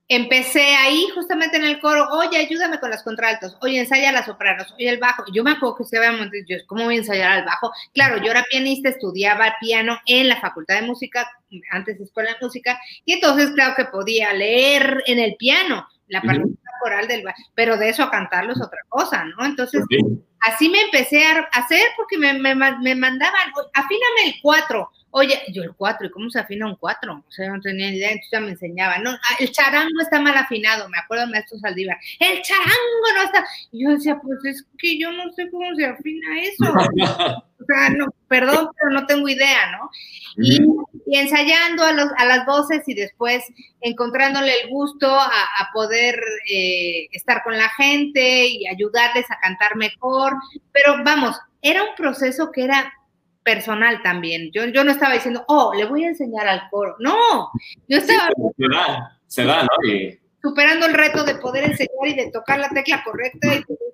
Empecé 0.09 0.75
ahí 0.76 1.06
justamente 1.14 1.56
en 1.56 1.64
el 1.64 1.80
coro, 1.80 2.06
oye, 2.12 2.37
ayúdame 2.37 2.78
con 2.78 2.90
las 2.90 3.02
contraltos, 3.02 3.56
oye, 3.62 3.78
ensaya 3.78 4.12
las 4.12 4.26
sopranos, 4.26 4.71
oye, 4.75 4.90
el 4.90 4.99
bajo. 4.99 5.25
Yo 5.32 5.42
me 5.42 5.52
acuerdo 5.52 5.76
que 5.76 5.85
se 5.85 5.97
había 5.97 6.12
yo, 6.47 6.59
¿cómo 6.66 6.85
voy 6.85 6.97
a 6.97 6.99
ensayar 6.99 7.32
al 7.32 7.44
bajo? 7.47 7.73
Claro, 7.94 8.23
yo 8.23 8.30
era 8.30 8.44
pianista, 8.50 8.90
estudiaba 8.90 9.54
piano 9.59 9.99
en 10.06 10.28
la 10.28 10.38
Facultad 10.38 10.80
de 10.80 10.87
Música, 10.87 11.26
antes 11.71 11.97
de 11.97 12.04
Escuela 12.04 12.32
de 12.32 12.37
Música, 12.42 12.78
y 13.06 13.14
entonces, 13.14 13.52
claro 13.52 13.75
que 13.75 13.87
podía 13.87 14.35
leer 14.35 15.02
en 15.06 15.18
el 15.18 15.35
piano 15.37 15.88
la 16.09 16.21
parte 16.23 16.44
coral 16.80 17.06
del 17.06 17.25
pero 17.54 17.76
de 17.76 17.88
eso 17.88 18.02
a 18.02 18.11
cantarlo 18.11 18.52
es 18.52 18.61
otra 18.61 18.80
cosa, 18.88 19.25
¿no? 19.25 19.44
Entonces, 19.44 19.85
así 20.40 20.68
me 20.68 20.80
empecé 20.80 21.25
a 21.25 21.40
hacer 21.52 21.80
porque 21.97 22.18
me, 22.18 22.35
me, 22.35 22.54
me 22.54 22.94
mandaban, 22.94 23.52
afíname 23.73 24.26
el 24.26 24.35
4, 24.42 24.90
Oye, 25.14 25.42
yo 25.49 25.62
el 25.62 25.75
4, 25.75 26.07
¿y 26.07 26.11
cómo 26.11 26.31
se 26.31 26.40
afina 26.40 26.66
un 26.66 26.76
4? 26.76 27.25
O 27.28 27.31
sea, 27.31 27.50
no 27.50 27.61
tenía 27.61 27.90
ni 27.90 27.99
idea, 27.99 28.12
entonces 28.12 28.31
ya 28.33 28.40
me 28.40 28.50
enseñaba. 28.52 28.99
No, 28.99 29.11
ah, 29.11 29.37
el 29.40 29.52
charango 29.52 30.00
está 30.00 30.19
mal 30.19 30.35
afinado, 30.38 30.88
me 30.88 30.97
acuerdo 30.97 31.26
de 31.26 31.33
maestro 31.33 31.59
Saldívar. 31.59 31.99
El 32.19 32.40
charango 32.40 33.07
no 33.16 33.23
está. 33.23 33.45
Y 33.73 33.85
yo 33.85 33.90
decía, 33.90 34.19
pues 34.23 34.38
es 34.47 34.66
que 34.78 34.99
yo 34.99 35.12
no 35.12 35.31
sé 35.33 35.50
cómo 35.50 35.75
se 35.75 35.85
afina 35.85 36.40
eso. 36.40 36.64
o 37.61 37.64
sea, 37.66 37.90
no, 37.90 38.07
perdón, 38.26 38.71
pero 38.75 38.90
no 38.90 39.04
tengo 39.04 39.28
idea, 39.28 39.73
¿no? 39.73 39.90
Y, 40.38 40.64
ensayando 41.14 41.85
a, 41.85 41.92
los, 41.92 42.09
a 42.16 42.25
las 42.25 42.47
voces 42.47 42.83
y 42.87 42.95
después 42.95 43.45
encontrándole 43.83 44.62
el 44.62 44.71
gusto 44.71 45.14
a, 45.14 45.31
poder 45.75 46.19
eh, 46.50 47.09
estar 47.12 47.42
con 47.42 47.59
la 47.59 47.69
gente 47.69 48.47
y 48.47 48.66
ayudarles 48.66 49.31
a 49.31 49.38
cantar 49.40 49.76
mejor. 49.76 50.33
Pero 50.73 51.04
vamos, 51.04 51.38
era 51.61 51.83
un 51.83 51.95
proceso 51.97 52.50
que 52.50 52.64
era 52.64 52.90
personal 53.42 54.02
también. 54.02 54.50
Yo, 54.52 54.64
yo 54.66 54.84
no 54.84 54.92
estaba 54.92 55.14
diciendo, 55.14 55.44
oh, 55.49 55.72
le 55.75 55.84
voy 55.84 56.04
a 56.04 56.08
enseñar 56.08 56.46
al 56.46 56.62
coro. 56.70 56.96
No, 56.99 57.50
yo 57.88 57.99
estaba... 57.99 58.28
se 58.56 58.68
da, 58.68 59.18
se 59.26 59.44
da, 59.44 59.62
¿no? 59.62 59.68
Superando 60.42 60.87
el 60.87 60.94
reto 60.94 61.25
de 61.25 61.37
poder 61.37 61.64
enseñar 61.64 62.08
y 62.08 62.14
de 62.14 62.30
tocar 62.30 62.58
la 62.58 62.68
tecla 62.68 63.02
correcta 63.04 63.49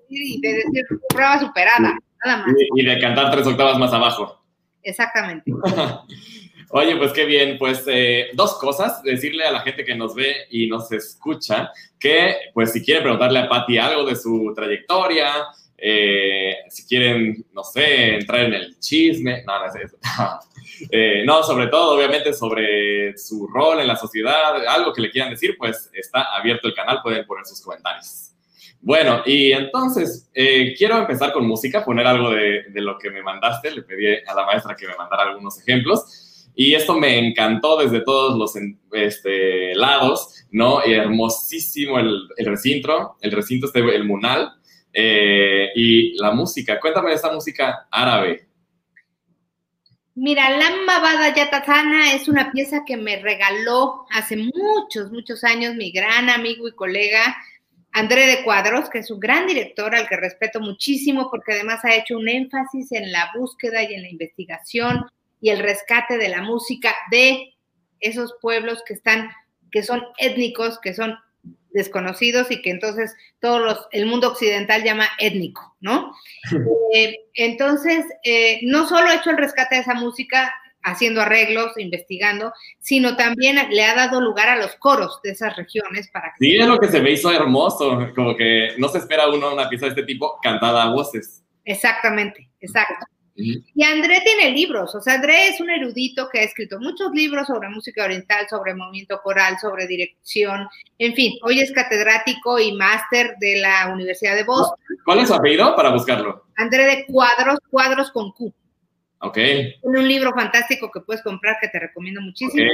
y 0.09 0.41
de 0.41 0.53
decir, 0.55 0.87
prueba 1.11 1.39
superada, 1.39 1.99
nada 2.25 2.39
más. 2.39 2.55
Y, 2.75 2.85
de 2.85 2.99
cantar 2.99 3.31
tres 3.31 3.47
octavas 3.47 3.79
más 3.79 3.93
abajo. 3.93 4.43
Exactamente. 4.83 5.53
Oye, 6.71 6.97
pues 6.97 7.13
qué 7.13 7.25
bien, 7.25 7.57
pues 7.59 7.85
eh, 7.87 8.29
dos 8.35 8.59
cosas, 8.59 9.03
decirle 9.03 9.45
a 9.45 9.53
la 9.53 9.61
gente 9.61 9.85
que 9.85 9.95
nos 9.95 10.15
ve 10.15 10.47
y 10.51 10.67
nos 10.67 10.93
escucha 10.93 11.71
que 11.99 12.35
pues 12.53 12.73
si 12.73 12.85
quiere 12.85 13.01
preguntarle 13.01 13.39
a 13.39 13.49
Patti 13.49 13.79
algo 13.79 14.05
de 14.05 14.15
su 14.15 14.53
trayectoria, 14.55 15.33
eh, 15.81 16.57
si 16.69 16.85
quieren, 16.87 17.47
no 17.53 17.63
sé, 17.63 18.17
entrar 18.17 18.41
en 18.41 18.55
el 18.55 18.79
chisme, 18.81 19.45
no, 19.47 19.61
no 19.61 19.67
es 19.67 19.75
eso. 19.77 19.97
Eh, 20.93 21.25
no, 21.27 21.43
sobre 21.43 21.67
todo, 21.67 21.97
obviamente, 21.97 22.33
sobre 22.33 23.17
su 23.19 23.49
rol 23.49 23.81
en 23.81 23.89
la 23.89 23.97
sociedad, 23.97 24.65
algo 24.69 24.93
que 24.93 25.03
le 25.03 25.11
quieran 25.11 25.31
decir, 25.31 25.57
pues 25.59 25.91
está 25.93 26.37
abierto 26.37 26.69
el 26.69 26.75
canal, 26.75 27.01
pueden 27.03 27.27
poner 27.27 27.45
sus 27.47 27.61
comentarios. 27.61 28.33
Bueno, 28.81 29.23
y 29.27 29.51
entonces, 29.51 30.31
eh, 30.35 30.75
quiero 30.79 30.99
empezar 30.99 31.33
con 31.33 31.49
música, 31.49 31.85
poner 31.85 32.07
algo 32.07 32.31
de, 32.31 32.65
lo 32.75 32.97
que 32.97 33.11
me 33.11 33.23
mandaste, 33.23 33.73
le 33.73 33.83
pedí 33.83 34.07
a 34.25 34.35
la 34.35 34.47
maestra 34.47 34.77
que 34.77 34.87
me 34.87 34.95
mandara 34.95 35.25
algunos 35.25 35.59
ejemplos, 35.61 36.47
y 36.55 36.75
esto 36.75 36.95
me 36.95 37.19
encantó 37.19 37.77
desde 37.77 38.01
todos 38.03 38.39
los 38.39 38.55
este, 38.93 39.75
lados, 39.75 40.45
¿no? 40.53 40.81
Hermosísimo 40.85 41.99
el, 41.99 42.29
el 42.37 42.47
recinto, 42.47 43.17
el 43.21 43.33
recinto, 43.33 43.67
este, 43.67 43.81
el 43.81 44.05
Munal, 44.05 44.53
eh, 44.93 45.71
y 45.75 46.17
la 46.19 46.33
música, 46.33 46.79
cuéntame 46.81 47.11
de 47.11 47.17
esta 47.17 47.33
música 47.33 47.87
árabe. 47.91 48.49
Mira, 50.15 50.51
la 50.51 50.71
Mabada 50.85 51.33
Yatatana 51.33 52.13
es 52.13 52.27
una 52.27 52.51
pieza 52.51 52.83
que 52.85 52.97
me 52.97 53.23
regaló 53.23 54.05
hace 54.11 54.37
muchos, 54.37 55.13
muchos 55.13 55.45
años 55.45 55.77
mi 55.77 55.93
gran 55.93 56.29
amigo 56.29 56.67
y 56.67 56.73
colega 56.73 57.37
André 57.93 58.27
de 58.27 58.43
Cuadros, 58.43 58.91
que 58.91 58.99
es 58.99 59.11
un 59.11 59.21
gran 59.21 59.47
director 59.47 59.95
al 59.95 60.09
que 60.09 60.17
respeto 60.17 60.61
muchísimo 60.61 61.31
porque 61.31 61.53
además 61.53 61.85
ha 61.85 61.95
hecho 61.95 62.17
un 62.17 62.29
énfasis 62.29 62.93
en 62.93 63.13
la 63.13 63.31
búsqueda 63.37 63.83
y 63.83 63.95
en 63.95 64.03
la 64.03 64.09
investigación 64.09 65.07
y 65.41 65.51
el 65.51 65.61
rescate 65.61 66.19
de 66.19 66.29
la 66.29 66.43
música 66.43 66.95
de 67.11 67.55
esos 68.01 68.35
pueblos 68.43 68.83
que 68.87 68.95
están, 68.95 69.31
que 69.71 69.83
son 69.83 70.03
étnicos, 70.19 70.79
que 70.81 70.95
son 70.95 71.17
desconocidos 71.79 72.51
y 72.51 72.61
que 72.61 72.71
entonces 72.71 73.15
todo 73.41 73.61
los, 73.61 73.87
el 73.93 74.05
mundo 74.07 74.29
occidental 74.29 74.85
llama 74.85 75.09
étnico, 75.19 75.77
¿no? 75.81 76.13
Eh, 76.95 77.17
entonces, 77.35 78.07
eh, 78.25 78.61
no 78.63 78.89
solo 78.89 79.09
ha 79.09 79.17
hecho 79.17 79.29
el 79.29 79.37
rescate 79.37 79.75
de 79.75 79.83
esa 79.83 79.93
música 79.93 80.55
haciendo 80.83 81.21
arreglos, 81.21 81.77
investigando, 81.77 82.53
sino 82.79 83.15
también 83.15 83.59
le 83.71 83.85
ha 83.85 83.95
dado 83.95 84.23
lugar 84.23 84.49
a 84.49 84.57
los 84.57 84.75
coros 84.77 85.21
de 85.23 85.33
esas 85.33 85.55
regiones 85.55 86.09
para 86.11 86.29
que... 86.29 86.47
Sí, 86.47 86.57
es 86.57 86.67
lo 86.67 86.79
que 86.79 86.89
se 86.89 87.03
me 87.03 87.11
hizo 87.11 87.31
hermoso, 87.31 88.11
como 88.15 88.35
que 88.35 88.71
no 88.79 88.89
se 88.89 88.99
espera 88.99 89.29
uno 89.29 89.53
una 89.53 89.69
pieza 89.69 89.85
de 89.85 89.91
este 89.91 90.05
tipo 90.05 90.39
cantada 90.43 90.85
a 90.85 90.91
voces. 90.91 91.45
Exactamente, 91.67 92.49
exacto. 92.61 93.05
Y 93.41 93.85
André 93.85 94.21
tiene 94.25 94.51
libros, 94.51 94.95
o 94.95 95.01
sea, 95.01 95.15
André 95.15 95.49
es 95.49 95.61
un 95.61 95.71
erudito 95.71 96.29
que 96.29 96.41
ha 96.41 96.43
escrito 96.43 96.81
muchos 96.81 97.13
libros 97.13 97.47
sobre 97.47 97.69
música 97.69 98.05
oriental, 98.05 98.49
sobre 98.49 98.75
movimiento 98.75 99.21
coral, 99.23 99.59
sobre 99.61 99.87
dirección, 99.87 100.69
en 100.99 101.15
fin, 101.15 101.35
hoy 101.43 101.61
es 101.61 101.71
catedrático 101.71 102.59
y 102.59 102.73
máster 102.73 103.37
de 103.39 103.61
la 103.61 103.93
Universidad 103.93 104.35
de 104.35 104.43
Boston. 104.43 104.77
¿Cuál 105.05 105.21
es 105.21 105.29
su 105.29 105.35
apellido 105.35 105.77
para 105.77 105.91
buscarlo? 105.91 106.47
André 106.57 106.85
de 106.87 107.07
Cuadros, 107.07 107.59
Cuadros 107.71 108.11
con 108.11 108.33
Q. 108.33 108.53
Ok. 109.21 109.35
Tiene 109.35 109.79
un 109.83 110.09
libro 110.09 110.33
fantástico 110.33 110.91
que 110.93 111.01
puedes 111.01 111.23
comprar 111.23 111.57
que 111.61 111.69
te 111.69 111.79
recomiendo 111.79 112.21
muchísimo. 112.21 112.71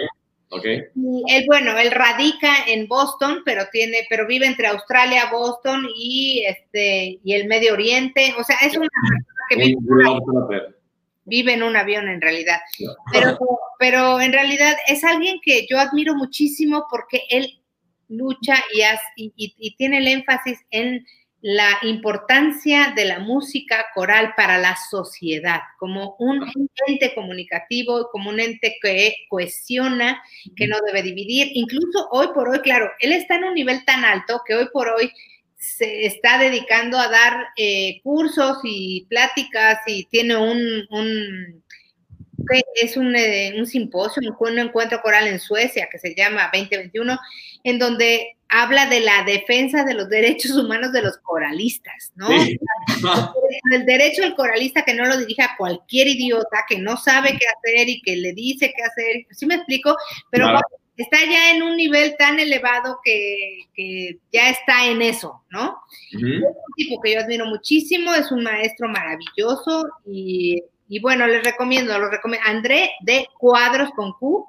Ok. 0.50 0.64
Y 0.64 1.34
él, 1.34 1.44
bueno, 1.46 1.76
él 1.78 1.90
radica 1.90 2.64
en 2.66 2.86
Boston, 2.86 3.42
pero 3.44 3.64
tiene, 3.72 4.06
pero 4.08 4.26
vive 4.26 4.46
entre 4.46 4.68
Australia, 4.68 5.30
Boston 5.32 5.86
y 5.96 6.44
este 6.46 7.18
y 7.24 7.34
el 7.34 7.48
Medio 7.48 7.72
Oriente. 7.72 8.34
O 8.38 8.44
sea, 8.44 8.56
es 8.62 8.76
una 8.76 8.88
que 9.48 9.56
vive, 9.56 11.52
en 11.52 11.62
un 11.62 11.76
avión. 11.76 12.08
en 12.08 12.20
realidad. 12.20 12.60
Pero, 13.12 13.38
pero 13.78 14.20
en 14.20 14.32
realidad 14.32 14.74
es 14.86 15.04
alguien 15.04 15.38
que 15.42 15.66
yo 15.68 15.78
admiro 15.78 16.14
muchísimo 16.14 16.86
porque 16.90 17.22
él 17.30 17.60
lucha 18.08 18.56
y, 19.16 19.32
y, 19.36 19.76
tiene 19.76 19.98
el 19.98 20.08
énfasis 20.08 20.58
en 20.70 21.04
la 21.40 21.78
importancia 21.82 22.94
de 22.96 23.04
la 23.04 23.18
música 23.18 23.84
coral 23.94 24.32
para 24.34 24.56
la 24.56 24.76
sociedad, 24.90 25.60
como 25.78 26.16
un 26.18 26.42
ente 26.86 27.14
comunicativo, 27.14 28.08
como 28.10 28.30
un 28.30 28.40
ente 28.40 28.78
que 28.80 29.14
cohesiona, 29.28 30.22
que 30.56 30.66
no 30.66 30.78
debe 30.86 31.02
dividir. 31.02 31.48
Incluso 31.52 32.08
hoy 32.12 32.28
por 32.34 32.48
hoy, 32.48 32.60
claro, 32.60 32.90
él 32.98 33.12
está 33.12 33.36
en 33.36 33.44
un 33.44 33.54
nivel 33.54 33.84
tan 33.84 34.06
alto 34.06 34.40
que 34.46 34.54
hoy 34.54 34.68
por 34.72 34.88
hoy 34.88 35.12
se 35.64 36.06
está 36.06 36.38
dedicando 36.38 36.98
a 36.98 37.08
dar 37.08 37.46
eh, 37.56 38.00
cursos 38.02 38.58
y 38.64 39.06
pláticas 39.08 39.78
y 39.86 40.04
tiene 40.04 40.36
un, 40.36 40.60
un 40.90 41.64
es 42.74 42.96
un, 42.96 43.14
eh, 43.16 43.54
un, 43.56 43.66
simposio, 43.66 44.36
un 44.38 44.58
encuentro 44.58 45.00
coral 45.00 45.26
en 45.26 45.40
Suecia 45.40 45.88
que 45.90 45.98
se 45.98 46.14
llama 46.14 46.50
2021, 46.52 47.18
en 47.62 47.78
donde 47.78 48.36
habla 48.48 48.86
de 48.86 49.00
la 49.00 49.24
defensa 49.24 49.84
de 49.84 49.94
los 49.94 50.08
derechos 50.10 50.52
humanos 50.52 50.92
de 50.92 51.02
los 51.02 51.16
coralistas, 51.18 52.12
¿no? 52.14 52.28
El 53.72 53.86
derecho 53.86 54.22
del 54.22 54.34
coralista 54.34 54.82
que 54.82 54.94
no 54.94 55.06
lo 55.06 55.16
dirige 55.16 55.42
a 55.42 55.56
cualquier 55.56 56.08
idiota, 56.08 56.64
que 56.68 56.78
no 56.78 56.96
sabe 56.96 57.30
qué 57.38 57.46
hacer 57.46 57.88
y 57.88 58.02
que 58.02 58.16
le 58.16 58.32
dice 58.32 58.72
qué 58.76 58.82
hacer, 58.82 59.26
¿sí 59.30 59.46
me 59.46 59.54
explico? 59.54 59.96
Pero 60.30 60.48
está 60.96 61.18
ya 61.24 61.50
en 61.52 61.62
un 61.62 61.76
nivel 61.76 62.16
tan 62.16 62.38
elevado 62.38 63.00
que, 63.04 64.18
ya 64.32 64.50
está 64.50 64.86
en 64.86 65.02
eso, 65.02 65.42
¿no? 65.50 65.78
Es 66.12 66.22
un 66.22 66.42
tipo 66.76 67.00
que 67.00 67.14
yo 67.14 67.20
admiro 67.20 67.46
muchísimo, 67.46 68.14
es 68.14 68.30
un 68.30 68.42
maestro 68.42 68.88
maravilloso 68.88 69.88
y, 70.06 70.62
bueno, 71.00 71.26
les 71.26 71.42
recomiendo, 71.42 71.98
lo 71.98 72.10
recomiendo, 72.10 72.46
André 72.48 72.92
de 73.02 73.26
Cuadros 73.38 73.90
con 73.96 74.12
Q, 74.12 74.48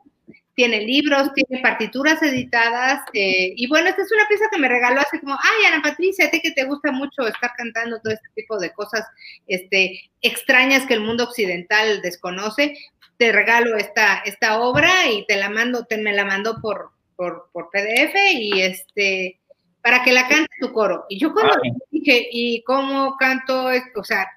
tiene 0.53 0.81
libros, 0.81 1.33
tiene 1.33 1.61
partituras 1.61 2.21
editadas, 2.23 3.01
eh, 3.13 3.51
y 3.57 3.67
bueno, 3.67 3.89
esta 3.89 4.03
es 4.03 4.11
una 4.11 4.25
pieza 4.25 4.45
que 4.49 4.57
me 4.57 4.69
regaló 4.69 5.01
hace 5.01 5.19
como, 5.19 5.33
ay, 5.33 5.65
Ana 5.65 5.81
Patricia, 5.81 6.27
a 6.27 6.31
ti 6.31 6.39
que 6.39 6.51
te 6.51 6.63
gusta 6.63 6.93
mucho 6.93 7.27
estar 7.27 7.51
cantando 7.57 7.99
todo 7.99 8.13
este 8.13 8.29
tipo 8.35 8.57
de 8.57 8.71
cosas 8.71 9.05
este, 9.47 9.99
extrañas 10.21 10.85
que 10.85 10.93
el 10.93 11.01
mundo 11.01 11.25
occidental 11.25 12.01
desconoce, 12.01 12.77
te 13.17 13.31
regalo 13.31 13.77
esta, 13.77 14.19
esta 14.19 14.59
obra 14.59 15.09
y 15.11 15.25
te 15.25 15.37
la 15.37 15.49
mando, 15.49 15.85
te 15.85 15.97
me 15.97 16.13
la 16.13 16.25
mando 16.25 16.59
por, 16.61 16.91
por, 17.15 17.49
PDF 17.71 18.15
y 18.33 18.61
este, 18.61 19.39
para 19.81 20.03
que 20.03 20.13
la 20.13 20.27
cante 20.27 20.51
tu 20.59 20.71
coro. 20.71 21.05
Y 21.09 21.19
yo 21.19 21.33
cuando 21.33 21.55
dije, 21.91 22.27
¿y 22.31 22.63
cómo 22.63 23.15
canto 23.17 23.71
esto? 23.71 24.01
O 24.01 24.03
sea, 24.03 24.27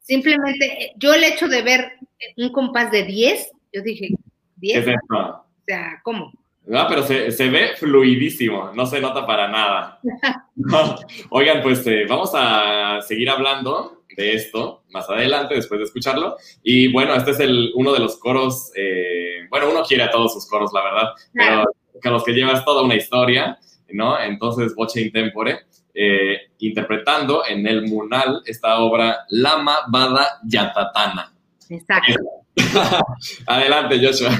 simplemente 0.00 0.92
yo 0.96 1.14
el 1.14 1.24
hecho 1.24 1.48
de 1.48 1.62
ver 1.62 1.92
un 2.36 2.50
compás 2.52 2.90
de 2.90 3.04
10, 3.04 3.52
yo 3.72 3.82
dije, 3.82 4.08
10. 4.56 4.86
O 5.10 5.44
sea, 5.66 6.00
¿cómo? 6.02 6.32
No, 6.66 6.86
pero 6.88 7.02
se, 7.02 7.30
se, 7.30 7.50
ve 7.50 7.76
fluidísimo, 7.76 8.72
no 8.74 8.86
se 8.86 9.00
nota 9.00 9.26
para 9.26 9.48
nada. 9.48 10.00
Oigan, 11.30 11.62
pues 11.62 11.86
eh, 11.86 12.06
vamos 12.08 12.30
a 12.34 13.00
seguir 13.02 13.28
hablando 13.28 14.03
de 14.16 14.34
esto 14.34 14.82
más 14.90 15.08
adelante, 15.08 15.54
después 15.54 15.78
de 15.78 15.84
escucharlo. 15.84 16.36
Y 16.62 16.92
bueno, 16.92 17.14
este 17.14 17.32
es 17.32 17.40
el, 17.40 17.72
uno 17.74 17.92
de 17.92 18.00
los 18.00 18.18
coros, 18.18 18.70
eh, 18.76 19.46
bueno, 19.50 19.70
uno 19.70 19.82
quiere 19.82 20.04
a 20.04 20.10
todos 20.10 20.32
sus 20.32 20.46
coros, 20.48 20.70
la 20.72 20.82
verdad, 20.82 21.08
pero 21.32 21.64
con 22.02 22.12
los 22.12 22.24
que 22.24 22.32
llevas 22.32 22.64
toda 22.64 22.82
una 22.82 22.96
historia, 22.96 23.58
¿no? 23.90 24.20
Entonces, 24.20 24.74
Voce 24.74 25.00
Intempore, 25.00 25.60
eh, 25.94 26.38
interpretando 26.58 27.42
en 27.46 27.66
el 27.66 27.86
Munal 27.88 28.42
esta 28.46 28.78
obra 28.80 29.24
Lama 29.30 29.78
Bada 29.88 30.40
Yatatana. 30.44 31.32
Exacto. 31.70 32.14
adelante, 33.46 34.00
Joshua. 34.04 34.30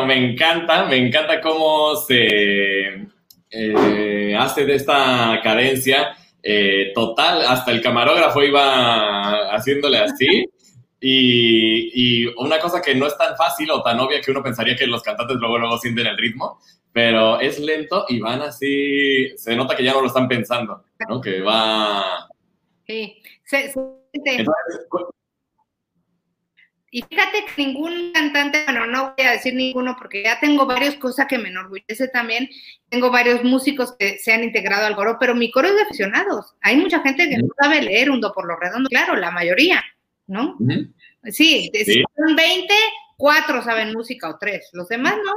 bueno, 0.03 0.21
me 0.21 0.31
encanta, 0.31 0.85
me 0.85 0.97
encanta 0.97 1.41
cómo 1.41 1.95
se 1.95 3.07
eh, 3.49 4.35
hace 4.37 4.65
de 4.65 4.75
esta 4.75 5.39
cadencia 5.43 6.15
eh, 6.41 6.91
total, 6.93 7.45
hasta 7.45 7.71
el 7.71 7.81
camarógrafo 7.81 8.41
iba 8.43 9.53
haciéndole 9.53 9.99
así. 9.99 10.45
Y, 11.05 12.27
una 12.37 12.59
cosa 12.59 12.81
que 12.81 12.95
no 12.95 13.07
es 13.07 13.17
tan 13.17 13.35
fácil 13.35 13.69
o 13.71 13.83
tan 13.83 13.99
obvia 13.99 14.21
que 14.21 14.31
uno 14.31 14.41
pensaría 14.41 14.75
que 14.75 14.87
los 14.87 15.03
cantantes 15.03 15.35
luego, 15.37 15.57
luego 15.57 15.77
sienten 15.77 16.07
el 16.07 16.17
ritmo, 16.17 16.59
pero 16.93 17.39
es 17.41 17.59
lento 17.59 18.05
y 18.07 18.19
van 18.19 18.41
así, 18.41 19.37
se 19.37 19.55
nota 19.55 19.75
que 19.75 19.83
ya 19.83 19.91
no 19.91 20.01
lo 20.01 20.07
están 20.07 20.29
pensando, 20.29 20.85
¿no? 21.09 21.19
Que 21.19 21.41
va... 21.41 22.29
Sí, 22.87 23.21
se, 23.43 23.73
y 26.95 27.01
fíjate 27.01 27.43
que 27.43 27.65
ningún 27.65 28.12
cantante, 28.13 28.65
bueno, 28.65 28.86
no 28.86 29.15
voy 29.17 29.25
a 29.25 29.32
decir 29.32 29.56
ninguno 29.56 29.95
porque 29.97 30.21
ya 30.21 30.39
tengo 30.39 30.67
varias 30.67 30.93
cosas 30.97 31.25
que 31.25 31.39
me 31.39 31.49
enorgullece 31.49 32.08
también. 32.10 32.47
Tengo 32.88 33.10
varios 33.10 33.43
músicos 33.43 33.95
que 33.97 34.19
se 34.19 34.32
han 34.32 34.43
integrado 34.43 34.86
al 34.86 34.95
coro, 34.95 35.17
pero 35.19 35.34
mi 35.34 35.49
coro 35.49 35.69
es 35.69 35.75
de 35.75 35.82
aficionados. 35.82 36.53
Hay 36.62 36.77
mucha 36.77 36.99
gente 36.99 37.27
que 37.27 37.39
no 37.39 37.47
sabe 37.60 37.82
leer 37.82 38.12
un 38.12 38.21
do 38.21 38.32
por 38.32 38.45
lo 38.45 38.58
redondo, 38.58 38.89
claro, 38.89 39.15
la 39.15 39.32
mayoría, 39.32 39.84
¿no? 40.27 40.56
Sí, 41.32 41.71
si 41.73 42.03
son 42.15 42.36
20, 42.36 42.71
cuatro 43.17 43.63
saben 43.63 43.91
música 43.91 44.29
o 44.29 44.38
tres, 44.38 44.69
los 44.73 44.88
demás 44.88 45.15
no. 45.25 45.34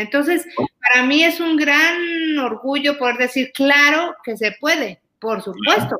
Entonces, 0.00 0.46
para 0.56 1.04
mí 1.04 1.24
es 1.24 1.40
un 1.40 1.56
gran 1.56 2.38
orgullo 2.38 2.96
poder 2.96 3.16
decir, 3.16 3.50
claro 3.52 4.14
que 4.22 4.36
se 4.36 4.52
puede, 4.60 5.00
por 5.18 5.42
supuesto. 5.42 5.96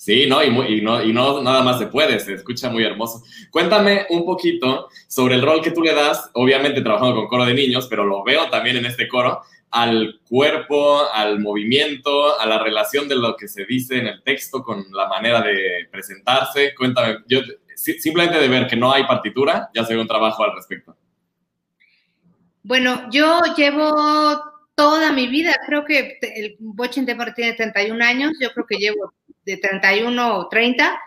Sí, 0.00 0.26
no 0.26 0.42
y, 0.42 0.80
no, 0.80 1.02
y 1.02 1.12
no 1.12 1.42
nada 1.42 1.62
más 1.62 1.78
se 1.78 1.86
puede, 1.86 2.18
se 2.20 2.32
escucha 2.32 2.70
muy 2.70 2.82
hermoso. 2.82 3.22
Cuéntame 3.50 4.06
un 4.08 4.24
poquito 4.24 4.88
sobre 5.06 5.34
el 5.34 5.42
rol 5.42 5.60
que 5.60 5.72
tú 5.72 5.82
le 5.82 5.92
das, 5.92 6.30
obviamente 6.32 6.80
trabajando 6.80 7.16
con 7.16 7.28
coro 7.28 7.44
de 7.44 7.52
niños, 7.52 7.86
pero 7.86 8.06
lo 8.06 8.24
veo 8.24 8.48
también 8.48 8.78
en 8.78 8.86
este 8.86 9.06
coro, 9.06 9.42
al 9.70 10.20
cuerpo, 10.26 11.02
al 11.12 11.38
movimiento, 11.38 12.40
a 12.40 12.46
la 12.46 12.62
relación 12.62 13.08
de 13.08 13.16
lo 13.16 13.36
que 13.36 13.46
se 13.46 13.66
dice 13.66 13.98
en 13.98 14.06
el 14.06 14.22
texto 14.22 14.62
con 14.62 14.86
la 14.90 15.06
manera 15.06 15.42
de 15.42 15.86
presentarse. 15.92 16.74
Cuéntame, 16.74 17.18
yo 17.28 17.40
simplemente 17.76 18.38
de 18.38 18.48
ver 18.48 18.68
que 18.68 18.76
no 18.76 18.90
hay 18.90 19.04
partitura, 19.04 19.68
ya 19.74 19.84
se 19.84 19.94
ve 19.94 20.00
un 20.00 20.08
trabajo 20.08 20.42
al 20.42 20.54
respecto. 20.54 20.96
Bueno, 22.62 23.06
yo 23.10 23.38
llevo 23.54 23.92
toda 24.74 25.12
mi 25.12 25.26
vida, 25.26 25.54
creo 25.66 25.84
que 25.84 26.18
el 26.22 26.56
Bochin 26.58 27.04
Temper 27.04 27.34
tiene 27.34 27.52
31 27.52 28.02
años, 28.02 28.32
yo 28.40 28.50
creo 28.54 28.64
que 28.66 28.78
llevo 28.78 29.12
de 29.50 29.56
31 29.58 30.36
o 30.36 30.48
30. 30.48 31.00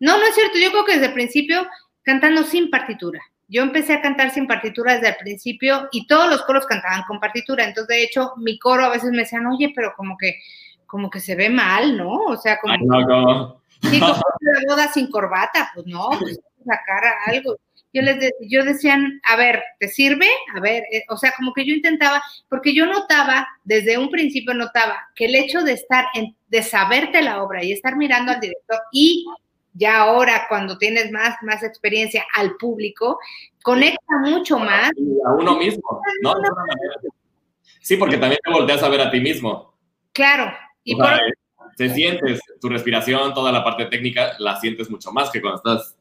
No, 0.00 0.18
no 0.18 0.24
es 0.24 0.34
cierto, 0.34 0.58
yo 0.58 0.70
creo 0.70 0.84
que 0.84 0.92
desde 0.94 1.06
el 1.06 1.14
principio 1.14 1.66
cantando 2.02 2.42
sin 2.44 2.70
partitura. 2.70 3.20
Yo 3.48 3.62
empecé 3.62 3.94
a 3.94 4.02
cantar 4.02 4.30
sin 4.30 4.46
partitura 4.46 4.94
desde 4.94 5.10
el 5.10 5.16
principio 5.16 5.88
y 5.92 6.06
todos 6.06 6.28
los 6.28 6.42
coros 6.42 6.66
cantaban 6.66 7.02
con 7.06 7.20
partitura. 7.20 7.64
Entonces, 7.64 7.88
de 7.88 8.02
hecho, 8.02 8.32
mi 8.36 8.58
coro 8.58 8.84
a 8.84 8.88
veces 8.90 9.10
me 9.10 9.18
decían, 9.18 9.46
oye, 9.46 9.72
pero 9.74 9.92
como 9.96 10.16
que, 10.16 10.36
como 10.86 11.10
que 11.10 11.20
se 11.20 11.36
ve 11.36 11.48
mal, 11.48 11.96
¿no? 11.96 12.12
O 12.26 12.36
sea, 12.36 12.58
como, 12.60 12.76
no, 12.76 13.62
Sí, 13.82 14.00
como 14.00 14.14
la 14.40 14.60
boda 14.74 14.88
sin 14.88 15.10
corbata, 15.10 15.70
pues 15.74 15.86
no, 15.86 16.10
pues 16.18 16.40
sacar 16.64 17.02
algo. 17.26 17.56
Yo 17.96 18.02
les 18.02 18.32
yo 18.40 18.62
decían, 18.62 19.20
a 19.24 19.36
ver, 19.36 19.62
¿te 19.80 19.88
sirve? 19.88 20.28
A 20.54 20.60
ver, 20.60 20.84
eh, 20.92 21.04
o 21.08 21.16
sea, 21.16 21.32
como 21.34 21.54
que 21.54 21.64
yo 21.64 21.72
intentaba, 21.72 22.22
porque 22.50 22.74
yo 22.74 22.84
notaba, 22.84 23.48
desde 23.64 23.96
un 23.96 24.10
principio 24.10 24.52
notaba 24.52 25.08
que 25.14 25.24
el 25.24 25.34
hecho 25.34 25.62
de 25.62 25.72
estar, 25.72 26.04
en, 26.12 26.36
de 26.48 26.62
saberte 26.62 27.22
la 27.22 27.42
obra 27.42 27.64
y 27.64 27.72
estar 27.72 27.96
mirando 27.96 28.32
al 28.32 28.40
director 28.40 28.78
y 28.92 29.24
ya 29.72 30.00
ahora 30.00 30.46
cuando 30.48 30.76
tienes 30.76 31.10
más, 31.10 31.36
más 31.42 31.62
experiencia 31.62 32.24
al 32.34 32.56
público, 32.56 33.18
conecta 33.62 34.18
mucho 34.24 34.58
más. 34.58 34.90
a 35.26 35.32
uno 35.32 35.56
mismo, 35.56 36.02
¿no? 36.22 36.34
Sí, 37.80 37.96
porque 37.96 38.18
también 38.18 38.40
te 38.44 38.52
volteas 38.52 38.82
a 38.82 38.88
ver 38.88 39.00
a 39.00 39.10
ti 39.10 39.20
mismo. 39.20 39.74
Claro. 40.12 40.52
Y 40.84 40.96
por, 40.96 41.08
te 41.76 41.90
sientes, 41.90 42.40
tu 42.60 42.68
respiración, 42.68 43.34
toda 43.34 43.52
la 43.52 43.62
parte 43.62 43.86
técnica, 43.86 44.32
la 44.38 44.58
sientes 44.58 44.90
mucho 44.90 45.12
más 45.12 45.30
que 45.30 45.40
cuando 45.40 45.58
estás. 45.58 45.95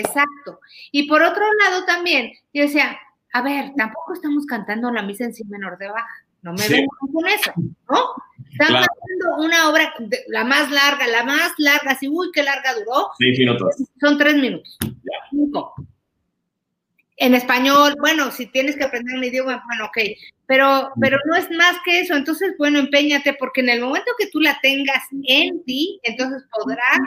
Exacto. 0.00 0.60
Y 0.92 1.08
por 1.08 1.22
otro 1.22 1.44
lado 1.54 1.84
también, 1.84 2.32
yo 2.52 2.62
decía, 2.62 2.98
a 3.32 3.42
ver, 3.42 3.72
tampoco 3.76 4.14
estamos 4.14 4.46
cantando 4.46 4.90
la 4.90 5.02
misa 5.02 5.24
en 5.24 5.34
si 5.34 5.44
menor 5.44 5.78
de 5.78 5.88
baja. 5.88 6.24
No 6.42 6.52
me 6.52 6.58
sí. 6.58 6.86
con 7.12 7.26
eso, 7.26 7.52
¿no? 7.90 8.14
Estamos 8.50 8.86
cantando 8.86 9.44
una 9.44 9.68
obra, 9.68 9.92
la 10.28 10.44
más 10.44 10.70
larga, 10.70 11.06
la 11.08 11.24
más 11.24 11.52
larga, 11.58 11.90
así, 11.90 12.08
uy, 12.08 12.30
qué 12.32 12.42
larga 12.42 12.74
duró. 12.74 13.10
Seis 13.18 13.38
minutos. 13.38 13.74
Son 14.00 14.16
tres 14.16 14.36
minutos. 14.36 14.78
Ya. 14.80 15.28
Cinco 15.30 15.74
en 17.18 17.34
español, 17.34 17.96
bueno, 17.98 18.30
si 18.30 18.46
tienes 18.46 18.76
que 18.76 18.84
aprender 18.84 19.16
un 19.16 19.24
idioma, 19.24 19.62
bueno, 19.66 19.86
ok, 19.86 19.98
pero, 20.46 20.92
pero 21.00 21.18
no 21.26 21.34
es 21.34 21.50
más 21.50 21.76
que 21.84 22.00
eso, 22.00 22.14
entonces, 22.14 22.54
bueno, 22.56 22.78
empeñate, 22.78 23.34
porque 23.34 23.60
en 23.60 23.70
el 23.70 23.80
momento 23.80 24.12
que 24.16 24.28
tú 24.28 24.40
la 24.40 24.58
tengas 24.62 25.02
en 25.24 25.62
ti, 25.64 25.98
entonces 26.04 26.44
podrás 26.52 26.98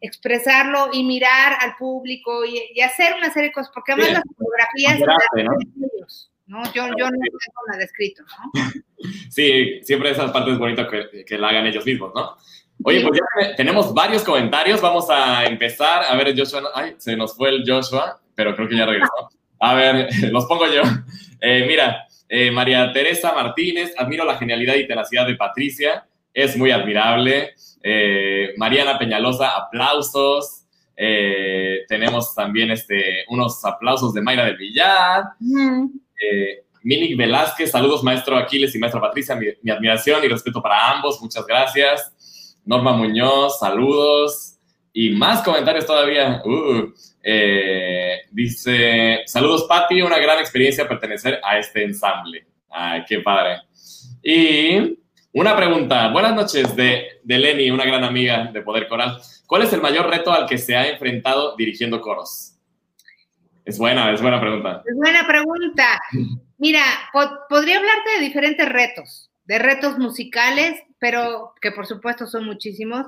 expresarlo 0.00 0.90
y 0.92 1.04
mirar 1.04 1.58
al 1.60 1.76
público 1.76 2.44
y, 2.44 2.80
hacer 2.80 3.14
una 3.14 3.32
serie 3.32 3.48
de 3.48 3.52
cosas, 3.52 3.70
porque 3.74 3.92
además 3.92 4.12
las 4.14 4.22
fotografías 4.36 5.00
¿no? 5.00 5.56
¿no? 6.46 6.64
Yo, 6.72 6.86
yo 6.98 7.10
no 7.10 7.18
tengo 7.18 7.38
nada 7.70 7.84
escrito, 7.84 8.22
¿no? 8.24 8.60
Sí, 9.30 9.80
siempre 9.82 10.10
esas 10.10 10.30
partes 10.30 10.58
bonitas 10.58 10.86
que, 10.88 11.24
que 11.24 11.38
la 11.38 11.48
hagan 11.48 11.66
ellos 11.66 11.86
mismos, 11.86 12.12
¿no? 12.14 12.36
Oye, 12.82 13.02
pues 13.02 13.20
ya 13.20 13.56
tenemos 13.56 13.92
varios 13.92 14.22
comentarios. 14.22 14.80
Vamos 14.80 15.08
a 15.10 15.44
empezar. 15.44 16.04
A 16.08 16.16
ver, 16.16 16.36
Joshua. 16.36 16.70
Ay, 16.74 16.94
se 16.98 17.16
nos 17.16 17.36
fue 17.36 17.50
el 17.50 17.64
Joshua, 17.66 18.20
pero 18.34 18.54
creo 18.56 18.68
que 18.68 18.76
ya 18.76 18.86
regresó. 18.86 19.30
A 19.58 19.74
ver, 19.74 20.08
los 20.32 20.46
pongo 20.46 20.66
yo. 20.66 20.82
Eh, 21.40 21.64
mira, 21.66 22.06
eh, 22.28 22.50
María 22.50 22.92
Teresa 22.92 23.32
Martínez, 23.32 23.94
admiro 23.98 24.24
la 24.24 24.38
genialidad 24.38 24.74
y 24.74 24.86
tenacidad 24.86 25.26
de 25.26 25.36
Patricia. 25.36 26.06
Es 26.32 26.56
muy 26.56 26.70
admirable. 26.70 27.54
Eh, 27.82 28.54
Mariana 28.56 28.98
Peñalosa, 28.98 29.50
aplausos. 29.56 30.64
tenemos 31.88 32.34
también 32.34 32.70
este, 32.70 33.24
unos 33.28 33.64
aplausos 33.64 34.12
de 34.12 34.20
Mayra 34.20 34.44
del 34.44 34.56
Villar. 34.56 35.24
Minik 36.82 37.16
Velázquez, 37.16 37.70
saludos 37.70 38.02
maestro 38.02 38.36
Aquiles 38.36 38.74
y 38.74 38.78
maestra 38.78 39.00
Patricia, 39.00 39.34
mi 39.34 39.70
admiración 39.70 40.24
y 40.24 40.28
respeto 40.28 40.62
para 40.62 40.90
ambos, 40.90 41.20
muchas 41.20 41.46
gracias. 41.46 42.12
Norma 42.64 42.92
Muñoz, 42.92 43.58
saludos. 43.58 44.56
Y 44.92 45.10
más 45.10 45.42
comentarios 45.42 45.86
todavía. 45.86 46.42
Uh, 46.44 46.92
eh, 47.22 48.22
dice, 48.30 49.20
saludos 49.26 49.64
Patti, 49.68 50.02
una 50.02 50.18
gran 50.18 50.38
experiencia 50.38 50.88
pertenecer 50.88 51.40
a 51.42 51.58
este 51.58 51.84
ensamble. 51.84 52.46
Ay, 52.68 53.04
qué 53.08 53.20
padre. 53.20 53.62
Y 54.22 54.98
una 55.32 55.56
pregunta. 55.56 56.08
Buenas 56.08 56.34
noches 56.34 56.74
de, 56.74 57.20
de 57.22 57.38
Lenny, 57.38 57.70
una 57.70 57.84
gran 57.84 58.04
amiga 58.04 58.50
de 58.52 58.62
Poder 58.62 58.88
Coral. 58.88 59.18
¿Cuál 59.46 59.62
es 59.62 59.72
el 59.72 59.80
mayor 59.80 60.08
reto 60.08 60.32
al 60.32 60.46
que 60.46 60.58
se 60.58 60.76
ha 60.76 60.88
enfrentado 60.88 61.56
dirigiendo 61.56 62.00
coros? 62.00 62.56
Es 63.64 63.78
buena, 63.78 64.12
es 64.12 64.20
buena 64.20 64.40
pregunta. 64.40 64.82
Es 64.84 64.96
buena 64.96 65.26
pregunta. 65.26 66.00
Mira, 66.58 66.82
podría 67.48 67.78
hablarte 67.78 68.10
de 68.18 68.20
diferentes 68.20 68.68
retos, 68.68 69.30
de 69.44 69.58
retos 69.58 69.98
musicales, 69.98 70.80
pero 70.98 71.54
que 71.60 71.70
por 71.70 71.86
supuesto 71.86 72.26
son 72.26 72.44
muchísimos, 72.44 73.06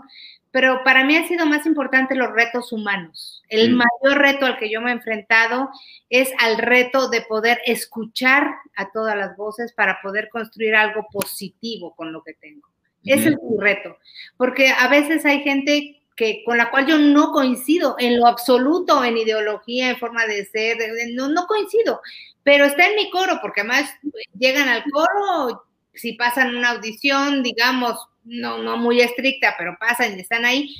pero 0.53 0.85
para 0.85 1.03
mí 1.05 1.17
han 1.17 1.27
sido 1.27 1.47
más 1.47 1.67
importantes 1.67 2.17
los 2.17 2.31
retos 2.31 2.73
humanos. 2.73 3.43
El 3.49 3.75
mayor 3.75 4.19
reto 4.19 4.47
al 4.47 4.59
que 4.59 4.71
yo 4.71 4.81
me 4.81 4.91
he 4.91 4.95
enfrentado 4.95 5.71
es 6.11 6.31
al 6.39 6.59
reto 6.59 7.09
de 7.09 7.23
poder 7.23 7.61
escuchar 7.67 8.47
a 8.77 8.93
todas 8.93 9.17
las 9.17 9.37
voces 9.37 9.73
para 9.73 9.99
poder 10.03 10.29
construir 10.29 10.77
algo 10.77 11.07
positivo 11.11 11.95
con 11.97 12.13
lo 12.13 12.23
que 12.23 12.35
tengo. 12.35 12.69
Ese 13.05 13.31
es 13.31 13.37
mi 13.43 13.59
reto, 13.59 13.97
porque 14.37 14.69
a 14.69 14.87
veces 14.89 15.25
hay 15.27 15.43
gente 15.43 16.03
que 16.15 16.43
con 16.45 16.59
la 16.59 16.71
cual 16.71 16.87
yo 16.87 16.99
no 16.99 17.33
coincido 17.33 17.97
en 17.99 18.21
lo 18.21 18.27
absoluto, 18.27 19.03
en 19.03 19.17
ideología, 19.17 19.91
en 19.91 19.97
forma 19.97 20.27
de 20.27 20.45
ser, 20.45 20.77
no, 21.15 21.29
no 21.29 21.47
coincido, 21.47 22.01
pero 22.45 22.67
está 22.67 22.87
en 22.87 22.97
mi 22.97 23.11
coro, 23.11 23.39
porque 23.41 23.63
además 23.63 23.91
llegan 24.39 24.69
al 24.69 24.85
coro, 24.93 25.65
si 25.95 26.13
pasan 26.13 26.55
una 26.55 26.71
audición, 26.71 27.43
digamos, 27.43 27.97
no, 28.25 28.59
no 28.59 28.77
muy 28.77 29.01
estricta, 29.01 29.55
pero 29.59 29.77
pasan 29.79 30.17
y 30.17 30.21
están 30.21 30.45
ahí, 30.45 30.75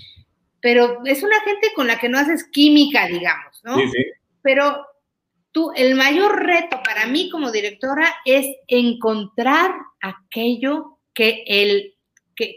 pero 0.61 1.01
es 1.05 1.23
una 1.23 1.41
gente 1.41 1.73
con 1.75 1.87
la 1.87 1.99
que 1.99 2.09
no 2.09 2.19
haces 2.19 2.45
química, 2.51 3.07
digamos, 3.07 3.61
¿no? 3.65 3.77
Sí, 3.77 3.89
sí. 3.89 4.05
Pero 4.43 4.87
tú, 5.51 5.73
el 5.75 5.95
mayor 5.95 6.45
reto 6.45 6.81
para 6.85 7.07
mí 7.07 7.31
como 7.31 7.51
directora 7.51 8.15
es 8.25 8.47
encontrar 8.69 9.73
aquello 10.01 10.99
que 11.15 11.45
el 11.47 11.92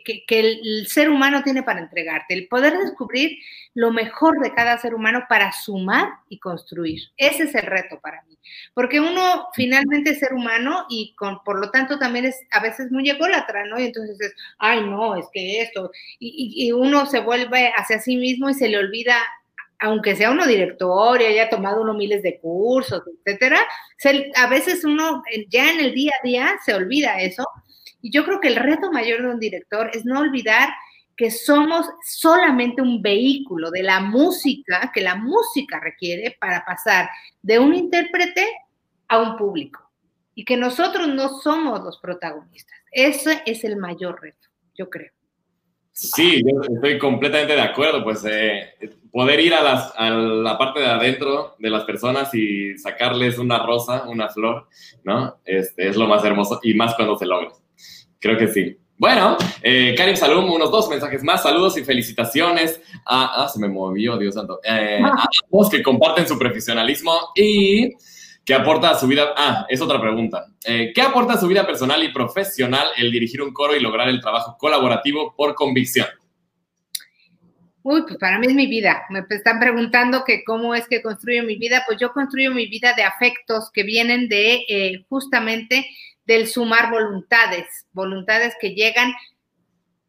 que, 0.04 0.40
el 0.40 0.88
ser 0.88 1.10
humano 1.10 1.44
tiene 1.44 1.64
para 1.64 1.80
entregarte, 1.80 2.34
el 2.34 2.48
poder 2.48 2.78
descubrir 2.78 3.38
lo 3.74 3.92
mejor 3.92 4.40
de 4.42 4.54
cada 4.54 4.78
ser 4.78 4.96
humano 4.96 5.26
para 5.28 5.52
sumar 5.52 6.10
y 6.30 6.40
construir. 6.40 7.02
Ese 7.18 7.44
es 7.44 7.56
el 7.56 7.64
reto 7.64 8.00
para 8.00 8.24
mí, 8.24 8.38
porque 8.74 9.00
uno 9.00 9.48
finalmente 9.54 10.12
es 10.12 10.20
ser 10.20 10.34
humano 10.34 10.86
y 10.90 11.14
con, 11.16 11.44
por 11.44 11.60
lo 11.60 11.72
tanto 11.72 12.00
también 12.00 12.26
es 12.26 12.40
a 12.52 12.62
veces 12.62 12.92
muy 12.92 13.10
ególatra, 13.10 13.66
¿no? 13.66 13.80
Y 13.80 13.86
entonces 13.86 14.20
es, 14.20 14.34
ay, 14.60 14.82
no, 14.82 15.16
es 15.16 15.26
que 15.34 15.62
esto, 15.62 15.92
y, 16.20 16.72
uno 16.72 17.06
se 17.06 17.20
vuelve 17.20 17.72
hacia 17.76 18.00
sí 18.00 18.18
mismo 18.18 18.50
y 18.50 18.54
se 18.54 18.68
le 18.70 18.78
olvida 18.78 19.18
aunque 19.80 20.16
sea 20.16 20.32
uno 20.32 20.48
director 20.48 21.22
y 21.22 21.26
haya 21.26 21.50
tomado 21.50 21.82
uno 21.82 21.94
miles 21.94 22.24
de 22.24 22.40
cursos, 22.40 23.04
etcétera, 23.26 23.60
a 24.36 24.48
veces 24.48 24.84
uno 24.86 25.22
ya 25.50 25.72
en 25.72 25.80
el 25.82 25.94
día 25.94 26.14
a 26.20 26.26
día 26.26 26.60
se 26.66 26.74
olvida 26.74 27.20
eso. 27.22 27.46
Y 28.06 28.12
yo 28.12 28.24
creo 28.24 28.40
que 28.40 28.50
el 28.50 28.58
reto 28.58 28.92
mayor 28.92 29.24
de 29.24 29.30
un 29.30 29.40
director 29.40 29.90
es 29.92 30.06
no 30.06 30.20
olvidar 30.20 30.70
que 31.18 31.32
somos 31.32 31.88
solamente 32.04 32.80
un 32.80 33.02
vehículo 33.02 33.72
de 33.72 33.82
la 33.82 34.00
música 34.00 34.92
que 34.94 35.02
la 35.02 35.16
música 35.16 35.80
requiere 35.80 36.38
para 36.40 36.64
pasar 36.64 37.10
de 37.42 37.58
un 37.58 37.74
intérprete 37.74 38.46
a 39.08 39.20
un 39.20 39.36
público 39.36 39.90
y 40.36 40.46
que 40.46 40.56
nosotros 40.56 41.08
no 41.08 41.30
somos 41.42 41.84
los 41.84 41.98
protagonistas. 41.98 42.78
Ese 42.92 43.42
es 43.44 43.64
el 43.64 43.76
mayor 43.76 44.22
reto, 44.22 44.50
yo 44.76 44.88
creo. 44.88 45.12
Sí, 45.92 46.44
yo 46.46 46.62
estoy 46.76 47.00
completamente 47.00 47.54
de 47.54 47.62
acuerdo, 47.62 48.04
pues 48.04 48.24
eh, 48.30 48.76
poder 49.12 49.40
ir 49.40 49.56
a, 49.56 49.64
las, 49.64 49.94
a, 49.98 50.12
la 50.12 50.60
parte 50.60 50.80
de 50.80 50.86
adentro 50.86 51.56
de 51.58 51.72
las 51.72 51.86
personas 51.86 52.32
y 52.36 52.78
sacarles 52.78 53.40
una 53.40 53.66
rosa, 53.66 54.04
una 54.08 54.30
flor, 54.30 54.68
¿no? 55.04 55.40
Este, 55.44 55.88
es 55.88 55.98
lo 55.98 56.06
más 56.06 56.24
hermoso 56.24 56.60
y 56.62 56.76
más 56.76 56.94
cuando 56.94 57.18
se 57.18 57.26
logra. 57.26 57.50
Creo 58.26 58.40
que 58.40 58.48
sí. 58.48 58.76
Bueno, 58.98 59.38
eh, 59.62 59.94
Karim 59.96 60.16
Salum, 60.16 60.52
unos 60.52 60.72
dos 60.72 60.90
mensajes 60.90 61.24
más. 61.24 61.44
Saludos 61.44 61.78
y 61.78 61.84
felicitaciones 61.84 62.82
a. 63.06 63.44
Ah, 63.44 63.48
se 63.48 63.60
me 63.60 63.68
movió, 63.68 64.18
Dios 64.18 64.34
santo. 64.34 64.60
Eh, 64.64 65.00
a 65.04 65.28
todos 65.52 65.70
que 65.70 65.84
comparten 65.84 66.28
su 66.28 66.40
profesionalismo 66.40 67.14
y 67.36 67.94
que 68.44 68.56
aporta 68.56 68.90
a 68.90 68.96
su 68.96 69.06
vida. 69.06 69.32
Ah, 69.38 69.68
es 69.70 69.80
otra 69.80 70.02
pregunta. 70.02 70.48
Eh, 70.66 70.92
¿Qué 70.96 71.04
aporta 71.04 71.34
a 71.34 71.40
su 71.40 71.48
vida 71.48 71.68
personal 71.68 72.04
y 72.04 72.12
profesional 72.12 72.88
el 72.98 73.12
dirigir 73.12 73.44
un 73.44 73.54
coro 73.54 73.76
y 73.76 73.80
lograr 73.80 74.10
el 74.10 74.20
trabajo 74.20 74.58
colaborativo 74.58 75.36
por 75.38 75.54
convicción? 75.54 76.08
Uy, 77.84 78.02
pues 78.08 78.18
para 78.18 78.40
mí 78.40 78.48
es 78.48 78.56
mi 78.56 78.66
vida. 78.66 79.04
Me 79.12 79.24
están 79.30 79.60
preguntando 79.60 80.24
que 80.26 80.44
cómo 80.44 80.74
es 80.74 80.88
que 80.88 81.04
construyo 81.04 81.44
mi 81.44 81.58
vida. 81.58 81.84
Pues 81.86 82.00
yo 82.00 82.12
construyo 82.12 82.50
mi 82.50 82.66
vida 82.66 82.96
de 82.98 83.04
afectos 83.04 83.70
que 83.72 83.84
vienen 83.84 84.28
de 84.30 84.66
eh, 84.68 85.06
justamente 85.10 85.86
del 86.26 86.48
sumar 86.48 86.92
voluntades, 86.92 87.86
voluntades 87.94 88.56
que 88.60 88.74
llegan 88.74 89.14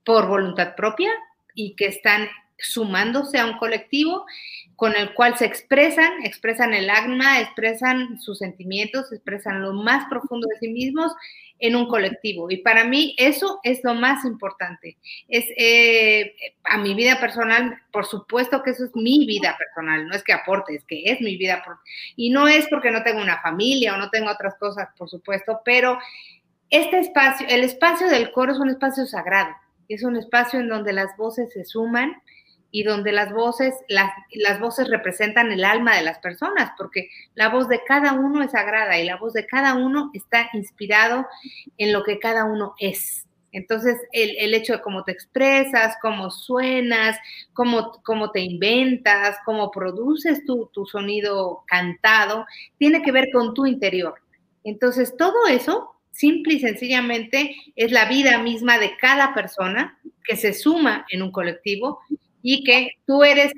por 0.04 0.28
voluntad 0.28 0.74
propia 0.76 1.10
y 1.54 1.74
que 1.74 1.86
están 1.86 2.28
sumándose 2.58 3.38
a 3.38 3.46
un 3.46 3.58
colectivo 3.58 4.24
con 4.76 4.94
el 4.94 5.14
cual 5.14 5.36
se 5.36 5.46
expresan, 5.46 6.24
expresan 6.24 6.74
el 6.74 6.90
alma, 6.90 7.40
expresan 7.40 8.20
sus 8.20 8.38
sentimientos, 8.38 9.12
expresan 9.12 9.62
lo 9.62 9.72
más 9.72 10.06
profundo 10.08 10.46
de 10.48 10.58
sí 10.58 10.68
mismos 10.68 11.12
en 11.58 11.76
un 11.76 11.88
colectivo. 11.88 12.50
Y 12.50 12.58
para 12.58 12.84
mí 12.84 13.14
eso 13.18 13.60
es 13.62 13.80
lo 13.82 13.94
más 13.94 14.24
importante. 14.24 14.96
Es 15.28 15.46
eh, 15.56 16.34
a 16.64 16.78
mi 16.78 16.94
vida 16.94 17.18
personal, 17.20 17.78
por 17.92 18.06
supuesto 18.06 18.62
que 18.62 18.70
eso 18.70 18.84
es 18.84 18.90
mi 18.94 19.26
vida 19.26 19.56
personal, 19.58 20.06
no 20.06 20.14
es 20.14 20.22
que 20.22 20.32
aporte, 20.32 20.74
es 20.74 20.84
que 20.84 21.04
es 21.04 21.20
mi 21.20 21.36
vida. 21.36 21.62
Y 22.16 22.30
no 22.30 22.48
es 22.48 22.66
porque 22.68 22.90
no 22.90 23.02
tengo 23.02 23.20
una 23.20 23.40
familia 23.40 23.94
o 23.94 23.98
no 23.98 24.10
tengo 24.10 24.30
otras 24.30 24.54
cosas, 24.56 24.88
por 24.96 25.08
supuesto, 25.08 25.60
pero 25.64 25.98
este 26.70 26.98
espacio, 26.98 27.46
el 27.48 27.64
espacio 27.64 28.08
del 28.08 28.32
coro 28.32 28.52
es 28.52 28.58
un 28.58 28.70
espacio 28.70 29.06
sagrado, 29.06 29.54
es 29.88 30.02
un 30.02 30.16
espacio 30.16 30.60
en 30.60 30.68
donde 30.68 30.92
las 30.92 31.16
voces 31.16 31.52
se 31.52 31.64
suman 31.64 32.20
y 32.76 32.82
donde 32.82 33.10
las 33.10 33.32
voces, 33.32 33.72
las, 33.88 34.12
las 34.32 34.60
voces 34.60 34.90
representan 34.90 35.50
el 35.50 35.64
alma 35.64 35.96
de 35.96 36.02
las 36.02 36.18
personas, 36.18 36.72
porque 36.76 37.08
la 37.34 37.48
voz 37.48 37.70
de 37.70 37.80
cada 37.82 38.12
uno 38.12 38.42
es 38.42 38.50
sagrada 38.50 38.98
y 38.98 39.06
la 39.06 39.16
voz 39.16 39.32
de 39.32 39.46
cada 39.46 39.76
uno 39.76 40.10
está 40.12 40.50
inspirado 40.52 41.26
en 41.78 41.94
lo 41.94 42.04
que 42.04 42.18
cada 42.18 42.44
uno 42.44 42.74
es. 42.78 43.24
Entonces, 43.50 43.96
el, 44.12 44.36
el 44.36 44.52
hecho 44.52 44.74
de 44.74 44.82
cómo 44.82 45.04
te 45.04 45.12
expresas, 45.12 45.96
cómo 46.02 46.30
suenas, 46.30 47.16
cómo, 47.54 47.92
cómo 48.04 48.30
te 48.30 48.40
inventas, 48.40 49.38
cómo 49.46 49.70
produces 49.70 50.44
tu, 50.44 50.66
tu 50.66 50.84
sonido 50.84 51.64
cantado, 51.66 52.44
tiene 52.76 53.00
que 53.00 53.10
ver 53.10 53.28
con 53.32 53.54
tu 53.54 53.64
interior. 53.64 54.16
Entonces, 54.64 55.16
todo 55.16 55.46
eso 55.48 55.96
simple 56.10 56.52
y 56.52 56.60
sencillamente 56.60 57.56
es 57.74 57.90
la 57.90 58.04
vida 58.04 58.36
misma 58.36 58.78
de 58.78 58.98
cada 58.98 59.32
persona 59.32 59.98
que 60.24 60.36
se 60.36 60.52
suma 60.52 61.06
en 61.08 61.22
un 61.22 61.32
colectivo 61.32 62.00
y 62.48 62.62
que 62.62 62.92
tú 63.08 63.24
eres 63.24 63.52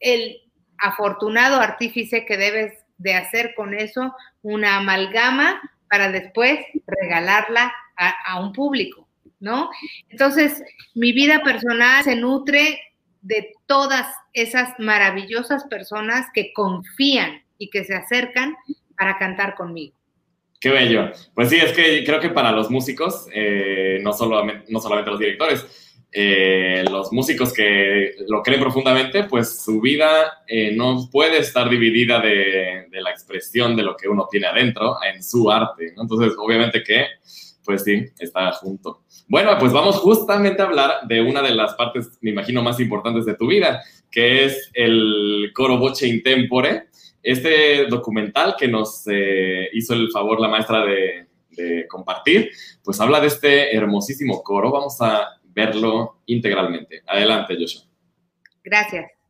el 0.00 0.36
afortunado 0.76 1.60
artífice 1.60 2.26
que 2.26 2.36
debes 2.36 2.72
de 2.98 3.14
hacer 3.14 3.54
con 3.54 3.72
eso 3.72 4.12
una 4.42 4.78
amalgama 4.78 5.62
para 5.88 6.10
después 6.10 6.58
regalarla 6.84 7.72
a, 7.96 8.40
un 8.40 8.52
público, 8.52 9.06
¿no? 9.38 9.70
Entonces, 10.08 10.60
mi 10.96 11.12
vida 11.12 11.44
personal 11.44 12.02
se 12.02 12.16
nutre 12.16 12.80
de 13.20 13.52
todas 13.66 14.12
esas 14.32 14.70
maravillosas 14.80 15.62
personas 15.66 16.26
que 16.34 16.52
confían 16.52 17.44
y 17.58 17.70
que 17.70 17.84
se 17.84 17.94
acercan 17.94 18.56
para 18.98 19.18
cantar 19.18 19.54
conmigo. 19.54 19.94
Qué 20.58 20.70
bello. 20.70 21.12
Pues 21.32 21.48
sí, 21.48 21.58
es 21.58 21.70
que 21.70 22.02
creo 22.02 22.18
que 22.18 22.30
para 22.30 22.50
los 22.50 22.70
músicos, 22.72 23.28
eh, 23.32 24.00
no, 24.02 24.12
solo, 24.12 24.44
no 24.68 24.80
solamente 24.80 25.10
los 25.12 25.20
directores, 25.20 25.81
eh, 26.14 26.84
los 26.90 27.10
músicos 27.10 27.54
que 27.54 28.16
lo 28.28 28.42
creen 28.42 28.60
profundamente, 28.60 29.24
pues 29.24 29.62
su 29.62 29.80
vida 29.80 30.42
eh, 30.46 30.72
no 30.76 31.08
puede 31.10 31.38
estar 31.38 31.70
dividida 31.70 32.20
de, 32.20 32.86
la 32.90 33.10
expresión 33.10 33.74
de 33.74 33.82
lo 33.82 33.96
que 33.96 34.08
uno 34.08 34.28
tiene 34.30 34.46
adentro 34.46 34.98
en 35.02 35.22
su 35.22 35.50
arte. 35.50 35.94
Entonces, 35.96 36.34
obviamente 36.38 36.82
que, 36.82 37.06
pues 37.64 37.84
sí, 37.84 38.04
está 38.18 38.52
junto. 38.52 39.04
Bueno, 39.26 39.56
pues 39.58 39.72
vamos 39.72 39.96
justamente 39.96 40.60
a 40.60 40.66
hablar 40.66 41.06
de 41.08 41.22
una 41.22 41.40
de 41.40 41.54
las 41.54 41.74
partes, 41.74 42.18
me 42.20 42.30
imagino, 42.30 42.62
más 42.62 42.78
importantes 42.78 43.24
de 43.24 43.34
tu 43.34 43.46
vida, 43.46 43.82
que 44.10 44.44
es 44.44 44.70
el 44.74 45.50
coro 45.54 45.78
Voce 45.78 46.06
Intempore, 46.06 46.88
este 47.22 47.86
documental 47.86 48.56
que 48.58 48.68
nos 48.68 49.04
eh, 49.06 49.70
hizo 49.72 49.94
el 49.94 50.10
favor 50.10 50.40
la 50.40 50.48
maestra 50.48 50.84
de, 50.84 51.26
de 51.52 51.86
compartir, 51.88 52.50
pues 52.84 53.00
habla 53.00 53.20
de 53.20 53.28
este 53.28 53.74
hermosísimo 53.74 54.42
coro. 54.42 54.70
Vamos 54.70 55.00
a 55.00 55.40
verlo 55.52 56.22
integralmente. 56.26 57.02
Adelante, 57.06 57.56
Joshua. 57.58 57.84
Gracias. 58.64 59.21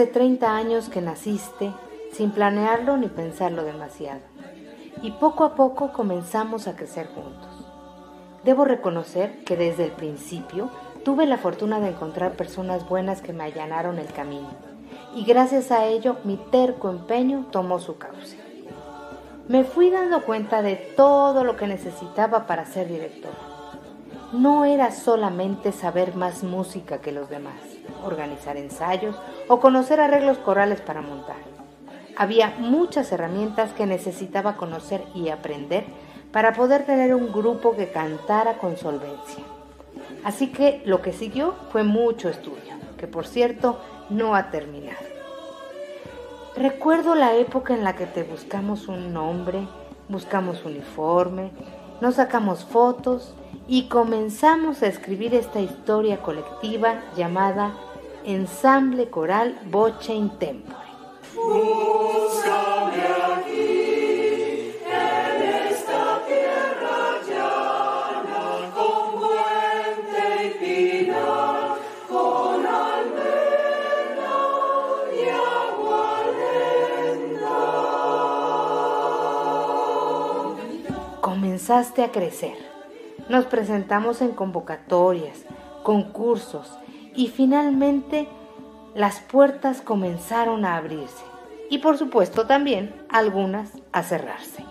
Hace 0.00 0.12
30 0.12 0.56
años 0.56 0.88
que 0.88 1.02
naciste 1.02 1.74
sin 2.10 2.30
planearlo 2.30 2.96
ni 2.96 3.08
pensarlo 3.08 3.64
demasiado. 3.64 4.22
Y 5.02 5.10
poco 5.10 5.44
a 5.44 5.54
poco 5.54 5.92
comenzamos 5.92 6.66
a 6.68 6.74
crecer 6.74 7.08
juntos. 7.08 7.66
Debo 8.42 8.64
reconocer 8.64 9.44
que 9.44 9.58
desde 9.58 9.84
el 9.84 9.90
principio 9.90 10.70
tuve 11.04 11.26
la 11.26 11.36
fortuna 11.36 11.80
de 11.80 11.90
encontrar 11.90 12.32
personas 12.32 12.88
buenas 12.88 13.20
que 13.20 13.34
me 13.34 13.44
allanaron 13.44 13.98
el 13.98 14.10
camino. 14.10 14.48
Y 15.14 15.26
gracias 15.26 15.70
a 15.70 15.84
ello 15.84 16.16
mi 16.24 16.38
terco 16.50 16.88
empeño 16.88 17.48
tomó 17.50 17.78
su 17.78 17.98
cauce. 17.98 18.38
Me 19.48 19.64
fui 19.64 19.90
dando 19.90 20.24
cuenta 20.24 20.62
de 20.62 20.76
todo 20.76 21.44
lo 21.44 21.58
que 21.58 21.66
necesitaba 21.66 22.46
para 22.46 22.64
ser 22.64 22.88
director. 22.88 23.32
No 24.32 24.64
era 24.64 24.92
solamente 24.92 25.72
saber 25.72 26.16
más 26.16 26.42
música 26.42 27.02
que 27.02 27.12
los 27.12 27.28
demás 27.28 27.69
organizar 28.04 28.56
ensayos 28.56 29.16
o 29.48 29.60
conocer 29.60 30.00
arreglos 30.00 30.38
corales 30.38 30.80
para 30.80 31.00
montar. 31.02 31.36
Había 32.16 32.54
muchas 32.58 33.12
herramientas 33.12 33.72
que 33.72 33.86
necesitaba 33.86 34.56
conocer 34.56 35.02
y 35.14 35.30
aprender 35.30 35.84
para 36.32 36.52
poder 36.52 36.84
tener 36.84 37.14
un 37.14 37.32
grupo 37.32 37.74
que 37.74 37.90
cantara 37.90 38.58
con 38.58 38.76
solvencia. 38.76 39.42
Así 40.24 40.48
que 40.48 40.82
lo 40.84 41.02
que 41.02 41.12
siguió 41.12 41.54
fue 41.72 41.82
mucho 41.82 42.28
estudio, 42.28 42.74
que 42.98 43.06
por 43.06 43.26
cierto 43.26 43.80
no 44.10 44.34
ha 44.34 44.50
terminado. 44.50 45.10
Recuerdo 46.56 47.14
la 47.14 47.34
época 47.36 47.74
en 47.74 47.84
la 47.84 47.96
que 47.96 48.06
te 48.06 48.22
buscamos 48.22 48.88
un 48.88 49.14
nombre, 49.14 49.66
buscamos 50.08 50.64
uniforme, 50.64 51.52
nos 52.00 52.16
sacamos 52.16 52.64
fotos 52.64 53.34
y 53.68 53.88
comenzamos 53.88 54.82
a 54.82 54.86
escribir 54.86 55.34
esta 55.34 55.60
historia 55.60 56.22
colectiva 56.22 57.02
llamada 57.16 57.74
Ensamble 58.24 59.08
Coral 59.10 59.58
Voce 59.70 60.12
in 60.12 60.30
Tempore. 60.38 60.90
Comenzaste 81.70 82.02
a 82.02 82.10
crecer. 82.10 82.56
Nos 83.28 83.44
presentamos 83.44 84.22
en 84.22 84.32
convocatorias, 84.32 85.44
concursos 85.84 86.68
y 87.14 87.28
finalmente 87.28 88.26
las 88.96 89.20
puertas 89.20 89.80
comenzaron 89.80 90.64
a 90.64 90.76
abrirse 90.76 91.22
y 91.68 91.78
por 91.78 91.96
supuesto 91.96 92.48
también 92.48 92.92
algunas 93.08 93.70
a 93.92 94.02
cerrarse. 94.02 94.64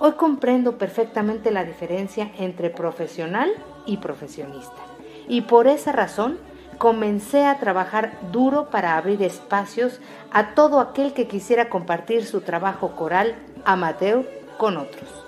Hoy 0.00 0.12
comprendo 0.12 0.76
perfectamente 0.76 1.50
la 1.50 1.64
diferencia 1.64 2.30
entre 2.38 2.68
profesional 2.68 3.50
y 3.86 3.96
profesionista 3.96 4.82
y 5.28 5.40
por 5.40 5.66
esa 5.66 5.92
razón 5.92 6.36
comencé 6.76 7.46
a 7.46 7.58
trabajar 7.58 8.18
duro 8.30 8.68
para 8.68 8.98
abrir 8.98 9.22
espacios 9.22 9.98
a 10.30 10.52
todo 10.54 10.78
aquel 10.78 11.14
que 11.14 11.26
quisiera 11.26 11.70
compartir 11.70 12.26
su 12.26 12.42
trabajo 12.42 12.96
coral 12.96 13.34
amateur 13.64 14.28
con 14.58 14.76
otros. 14.76 15.21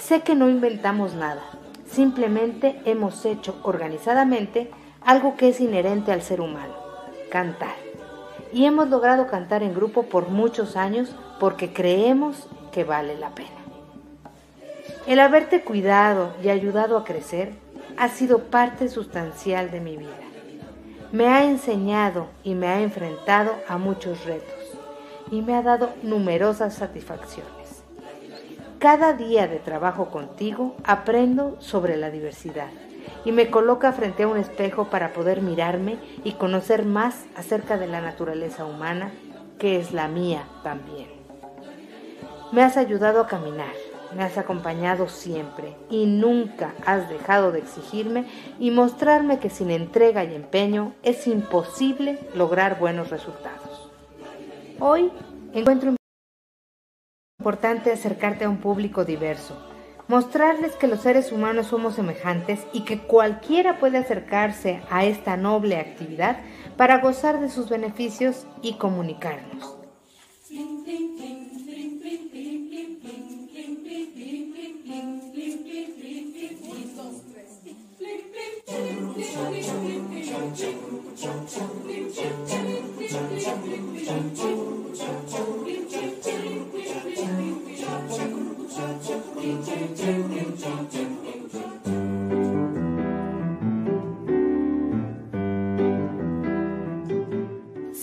Sé 0.00 0.22
que 0.22 0.34
no 0.34 0.48
inventamos 0.48 1.14
nada, 1.14 1.42
simplemente 1.90 2.80
hemos 2.84 3.24
hecho 3.24 3.58
organizadamente 3.62 4.70
algo 5.04 5.36
que 5.36 5.48
es 5.48 5.60
inherente 5.60 6.12
al 6.12 6.22
ser 6.22 6.40
humano, 6.40 6.74
cantar. 7.30 7.74
Y 8.52 8.64
hemos 8.64 8.88
logrado 8.88 9.26
cantar 9.26 9.62
en 9.62 9.74
grupo 9.74 10.04
por 10.04 10.28
muchos 10.28 10.76
años 10.76 11.14
porque 11.40 11.72
creemos 11.72 12.48
que 12.72 12.84
vale 12.84 13.18
la 13.18 13.30
pena. 13.30 13.50
El 15.06 15.20
haberte 15.20 15.62
cuidado 15.62 16.32
y 16.42 16.48
ayudado 16.48 16.96
a 16.96 17.04
crecer 17.04 17.52
ha 17.96 18.08
sido 18.08 18.44
parte 18.44 18.88
sustancial 18.88 19.70
de 19.70 19.80
mi 19.80 19.96
vida. 19.96 20.16
Me 21.12 21.26
ha 21.26 21.44
enseñado 21.44 22.28
y 22.44 22.54
me 22.54 22.68
ha 22.68 22.80
enfrentado 22.80 23.52
a 23.68 23.78
muchos 23.78 24.24
retos 24.24 24.78
y 25.30 25.42
me 25.42 25.54
ha 25.54 25.62
dado 25.62 25.90
numerosas 26.02 26.74
satisfacciones. 26.74 27.57
Cada 28.78 29.12
día 29.12 29.48
de 29.48 29.58
trabajo 29.58 30.08
contigo 30.08 30.76
aprendo 30.84 31.56
sobre 31.60 31.96
la 31.96 32.10
diversidad 32.10 32.68
y 33.24 33.32
me 33.32 33.50
coloca 33.50 33.90
frente 33.92 34.22
a 34.22 34.28
un 34.28 34.36
espejo 34.36 34.84
para 34.84 35.12
poder 35.12 35.42
mirarme 35.42 35.98
y 36.22 36.34
conocer 36.34 36.84
más 36.84 37.26
acerca 37.34 37.76
de 37.76 37.88
la 37.88 38.00
naturaleza 38.00 38.64
humana, 38.66 39.10
que 39.58 39.80
es 39.80 39.92
la 39.92 40.06
mía 40.06 40.44
también. 40.62 41.08
Me 42.52 42.62
has 42.62 42.76
ayudado 42.76 43.20
a 43.20 43.26
caminar, 43.26 43.72
me 44.16 44.22
has 44.22 44.38
acompañado 44.38 45.08
siempre 45.08 45.74
y 45.90 46.06
nunca 46.06 46.72
has 46.86 47.08
dejado 47.08 47.50
de 47.50 47.58
exigirme 47.58 48.26
y 48.60 48.70
mostrarme 48.70 49.40
que 49.40 49.50
sin 49.50 49.72
entrega 49.72 50.22
y 50.22 50.36
empeño 50.36 50.92
es 51.02 51.26
imposible 51.26 52.20
lograr 52.32 52.78
buenos 52.78 53.10
resultados. 53.10 53.90
Hoy 54.78 55.10
encuentro 55.52 55.97
importante 57.40 57.92
acercarte 57.92 58.44
a 58.44 58.48
un 58.48 58.56
público 58.56 59.04
diverso, 59.04 59.56
mostrarles 60.08 60.74
que 60.74 60.88
los 60.88 61.02
seres 61.02 61.30
humanos 61.30 61.68
somos 61.68 61.94
semejantes 61.94 62.66
y 62.72 62.80
que 62.80 62.98
cualquiera 62.98 63.78
puede 63.78 63.98
acercarse 63.98 64.82
a 64.90 65.04
esta 65.04 65.36
noble 65.36 65.76
actividad 65.76 66.40
para 66.76 66.98
gozar 66.98 67.38
de 67.38 67.48
sus 67.48 67.68
beneficios 67.68 68.44
y 68.60 68.72
comunicarnos. 68.72 69.76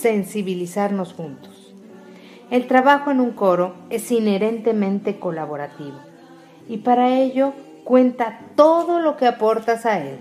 Sensibilizarnos 0.06 1.13
juntos. 1.13 1.74
El 2.52 2.68
trabajo 2.68 3.10
en 3.10 3.20
un 3.20 3.32
coro 3.32 3.74
es 3.89 4.12
inherentemente 4.12 5.18
colaborativo 5.18 5.98
y 6.70 6.78
para 6.78 7.18
ello 7.18 7.54
cuenta 7.84 8.41
todo 8.56 9.00
lo 9.00 9.18
que 9.18 9.26
aportas 9.26 9.88
a 9.88 10.00
él. 10.00 10.20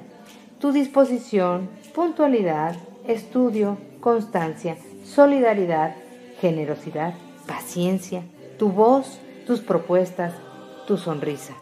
Tu 0.59 0.73
disposición, 0.73 1.68
puntualidad, 1.94 2.77
estudio, 3.07 3.77
constancia, 4.01 4.79
solidaridad, 5.05 5.94
generosidad, 6.40 7.12
paciencia, 7.47 8.23
tu 8.59 8.70
voz, 8.70 9.20
tus 9.47 9.61
propuestas, 9.61 10.33
tu 10.87 10.97
sonrisa. 10.97 11.53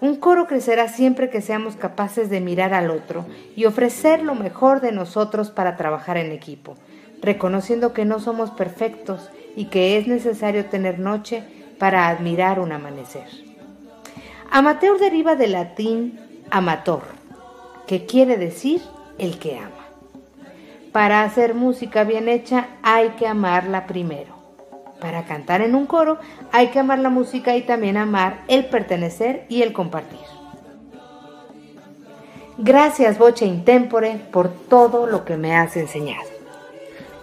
Un 0.00 0.14
coro 0.14 0.46
crecerá 0.46 0.86
siempre 0.86 1.28
que 1.28 1.40
seamos 1.40 1.74
capaces 1.74 2.30
de 2.30 2.40
mirar 2.40 2.72
al 2.72 2.92
otro 2.92 3.26
y 3.56 3.64
ofrecer 3.64 4.22
lo 4.22 4.36
mejor 4.36 4.80
de 4.80 4.92
nosotros 4.92 5.50
para 5.50 5.76
trabajar 5.76 6.16
en 6.18 6.30
equipo 6.30 6.76
reconociendo 7.22 7.92
que 7.92 8.04
no 8.04 8.20
somos 8.20 8.50
perfectos 8.50 9.30
y 9.56 9.66
que 9.66 9.96
es 9.96 10.06
necesario 10.06 10.66
tener 10.66 10.98
noche 10.98 11.44
para 11.78 12.08
admirar 12.08 12.60
un 12.60 12.72
amanecer. 12.72 13.26
Amateur 14.50 14.98
deriva 14.98 15.36
del 15.36 15.52
latín 15.52 16.20
amator, 16.50 17.02
que 17.86 18.04
quiere 18.04 18.36
decir 18.36 18.82
el 19.18 19.38
que 19.38 19.56
ama. 19.56 19.70
Para 20.92 21.22
hacer 21.22 21.54
música 21.54 22.04
bien 22.04 22.28
hecha 22.28 22.66
hay 22.82 23.10
que 23.10 23.26
amarla 23.26 23.86
primero. 23.86 24.34
Para 25.00 25.24
cantar 25.24 25.62
en 25.62 25.74
un 25.74 25.86
coro 25.86 26.18
hay 26.52 26.68
que 26.68 26.78
amar 26.78 26.98
la 26.98 27.08
música 27.08 27.56
y 27.56 27.62
también 27.62 27.96
amar 27.96 28.42
el 28.48 28.66
pertenecer 28.66 29.46
y 29.48 29.62
el 29.62 29.72
compartir. 29.72 30.20
Gracias, 32.58 33.18
Boche 33.18 33.46
Intempore, 33.46 34.20
por 34.30 34.50
todo 34.50 35.06
lo 35.06 35.24
que 35.24 35.36
me 35.36 35.56
has 35.56 35.76
enseñado. 35.76 36.31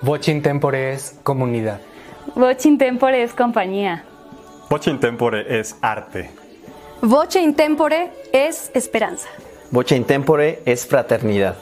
Voce 0.01 0.31
in 0.31 0.41
tempore 0.41 0.93
es 0.93 1.15
comunidad. 1.23 1.81
Voce 2.35 2.69
in 2.69 2.77
tempore 2.77 3.21
es 3.21 3.33
compañía. 3.33 4.05
Voce 4.69 4.89
in 4.89 4.99
tempore 4.99 5.59
es 5.59 5.75
arte. 5.81 6.29
Voce 7.01 7.41
in 7.41 7.53
tempore 7.53 8.11
es 8.31 8.71
esperanza. 8.73 9.27
Voce 9.71 9.95
in 9.95 10.05
tempore 10.05 10.61
es 10.65 10.85
fraternidad. 10.85 11.55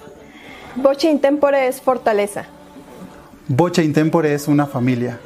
Voce 0.76 1.10
in 1.10 1.19
tempore 1.19 1.67
es 1.67 1.82
fortaleza. 1.82 2.45
Voce 3.47 3.84
in 3.84 3.93
tempore 3.93 4.34
es 4.34 4.47
una 4.47 4.67
familia. 4.67 5.19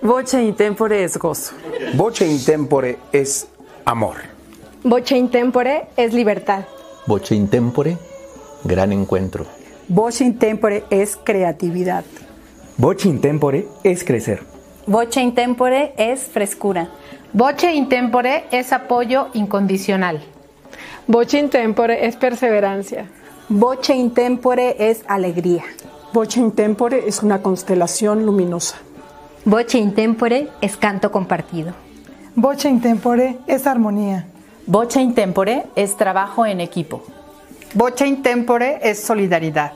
Voce 0.00 0.40
in 0.40 0.54
tempore 0.54 1.02
es 1.02 1.16
gozo. 1.16 1.54
Voce 1.94 2.24
in 2.24 2.44
tempore 2.44 2.98
es 3.12 3.48
amor. 3.84 4.18
Voce 4.84 5.16
in 5.16 5.28
tempore 5.30 5.88
es 5.96 6.12
libertad. 6.12 6.64
Voce 7.06 7.34
in 7.34 7.48
tempore, 7.48 7.96
gran 8.62 8.92
encuentro. 8.92 9.46
Voce 9.88 10.22
in 10.22 10.38
tempore 10.38 10.84
es 10.90 11.16
creatividad. 11.16 12.04
Voce 12.78 13.06
intempore 13.06 13.68
es 13.84 14.02
crecer. 14.02 14.42
Voce 14.86 15.20
intempore 15.20 15.92
es 15.98 16.22
frescura. 16.22 16.88
Voce 17.34 17.72
intempore 17.72 18.44
es 18.50 18.72
apoyo 18.72 19.28
incondicional. 19.34 20.22
Voce 21.06 21.38
intempore 21.38 22.06
es 22.06 22.16
perseverancia. 22.16 23.10
Voce 23.50 23.94
intempore 23.94 24.76
es 24.78 25.04
alegría. 25.06 25.64
Voce 26.14 26.40
intempore 26.40 27.06
es 27.06 27.22
una 27.22 27.42
constelación 27.42 28.24
luminosa. 28.24 28.76
Voce 29.44 29.76
intempore 29.76 30.48
es 30.62 30.76
canto 30.78 31.12
compartido. 31.12 31.74
Voce 32.34 32.70
intempore 32.70 33.36
es 33.46 33.66
armonía. 33.66 34.26
Voce 34.66 35.00
intempore 35.00 35.64
es 35.76 35.96
trabajo 35.96 36.46
en 36.46 36.62
equipo. 36.62 37.02
Voce 37.74 38.06
intempore 38.06 38.78
es 38.82 38.98
solidaridad. 38.98 39.72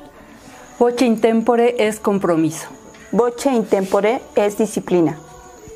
Voce 0.79 1.05
intempore 1.05 1.75
es 1.87 2.01
compromiso. 2.01 2.69
Voce 3.16 3.50
intempore 3.50 4.20
es 4.35 4.59
disciplina. 4.59 5.16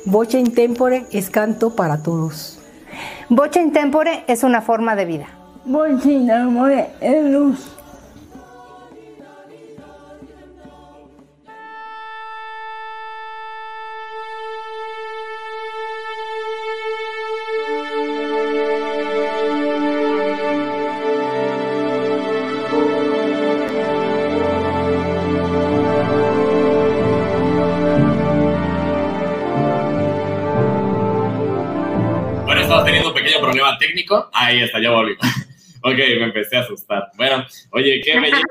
Voce 0.05 0.37
intempore 0.37 1.07
es 1.11 1.31
canto 1.31 1.75
para 1.75 2.03
todos. 2.03 2.59
Voce 3.29 3.59
intempore 3.59 4.23
es 4.27 4.43
una 4.43 4.61
forma 4.61 4.95
de 4.95 5.05
vida. 5.05 5.25
Voce 5.65 6.11
intempore 6.11 6.89
es 7.01 7.25
luz. 7.25 7.80
Ahí 34.51 34.63
está, 34.63 34.81
ya 34.81 34.91
volví. 34.91 35.13
ok, 35.81 35.95
me 35.95 36.25
empecé 36.25 36.57
a 36.57 36.59
asustar. 36.59 37.09
Bueno, 37.15 37.45
oye, 37.71 38.01
qué 38.03 38.19
belleza. 38.19 38.43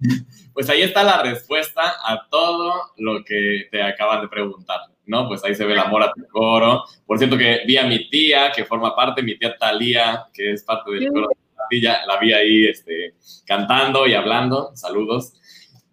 pues 0.52 0.68
ahí 0.68 0.82
está 0.82 1.04
la 1.04 1.22
respuesta 1.22 1.80
a 2.04 2.26
todo 2.28 2.72
lo 2.96 3.24
que 3.24 3.68
te 3.70 3.80
acaban 3.80 4.22
de 4.22 4.28
preguntar, 4.28 4.80
¿no? 5.06 5.28
Pues 5.28 5.44
ahí 5.44 5.54
se 5.54 5.64
ve 5.64 5.74
el 5.74 5.78
amor 5.78 6.02
a 6.02 6.12
tu 6.12 6.26
coro. 6.26 6.82
Por 7.06 7.18
cierto 7.18 7.38
que 7.38 7.62
vi 7.68 7.76
a 7.76 7.86
mi 7.86 8.10
tía, 8.10 8.50
que 8.50 8.64
forma 8.64 8.96
parte, 8.96 9.22
mi 9.22 9.38
tía 9.38 9.56
Talía, 9.56 10.26
que 10.34 10.54
es 10.54 10.64
parte 10.64 10.90
del 10.90 11.08
coro 11.08 11.28
de 11.70 11.80
la 11.80 12.18
vi 12.20 12.32
ahí 12.32 12.66
este, 12.66 13.14
cantando 13.46 14.08
y 14.08 14.14
hablando. 14.14 14.72
Saludos. 14.74 15.34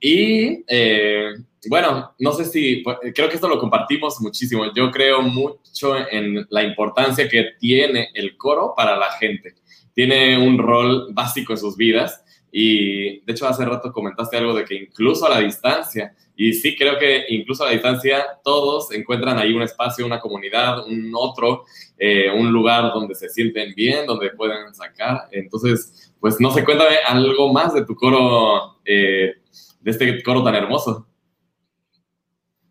Y 0.01 0.65
eh, 0.67 1.33
bueno, 1.67 2.13
no 2.17 2.31
sé 2.33 2.45
si, 2.45 2.77
pues, 2.77 2.97
creo 3.13 3.29
que 3.29 3.35
esto 3.35 3.47
lo 3.47 3.59
compartimos 3.59 4.19
muchísimo. 4.19 4.73
Yo 4.73 4.89
creo 4.91 5.21
mucho 5.21 5.95
en 6.09 6.47
la 6.49 6.63
importancia 6.63 7.29
que 7.29 7.51
tiene 7.59 8.09
el 8.15 8.35
coro 8.35 8.73
para 8.75 8.97
la 8.97 9.11
gente. 9.11 9.53
Tiene 9.93 10.37
un 10.37 10.57
rol 10.57 11.13
básico 11.13 11.53
en 11.53 11.59
sus 11.59 11.77
vidas 11.77 12.23
y 12.51 13.19
de 13.21 13.31
hecho 13.31 13.47
hace 13.47 13.63
rato 13.63 13.93
comentaste 13.93 14.37
algo 14.37 14.53
de 14.53 14.65
que 14.65 14.75
incluso 14.75 15.25
a 15.25 15.29
la 15.29 15.39
distancia, 15.39 16.13
y 16.35 16.53
sí 16.53 16.75
creo 16.75 16.97
que 16.97 17.25
incluso 17.29 17.63
a 17.63 17.67
la 17.67 17.73
distancia 17.73 18.25
todos 18.43 18.91
encuentran 18.91 19.37
ahí 19.37 19.53
un 19.53 19.61
espacio, 19.61 20.05
una 20.05 20.19
comunidad, 20.19 20.85
un 20.87 21.11
otro, 21.15 21.65
eh, 21.97 22.31
un 22.31 22.51
lugar 22.51 22.91
donde 22.93 23.13
se 23.15 23.29
sienten 23.29 23.73
bien, 23.75 24.05
donde 24.05 24.31
pueden 24.31 24.73
sacar. 24.73 25.27
Entonces, 25.31 26.11
pues 26.19 26.39
no 26.39 26.51
sé, 26.51 26.65
cuéntame 26.65 26.97
algo 27.05 27.53
más 27.53 27.73
de 27.73 27.85
tu 27.85 27.95
coro, 27.95 28.79
eh, 28.85 29.35
de 29.81 29.91
este 29.91 30.23
coro 30.23 30.43
tan 30.43 30.55
hermoso. 30.55 31.07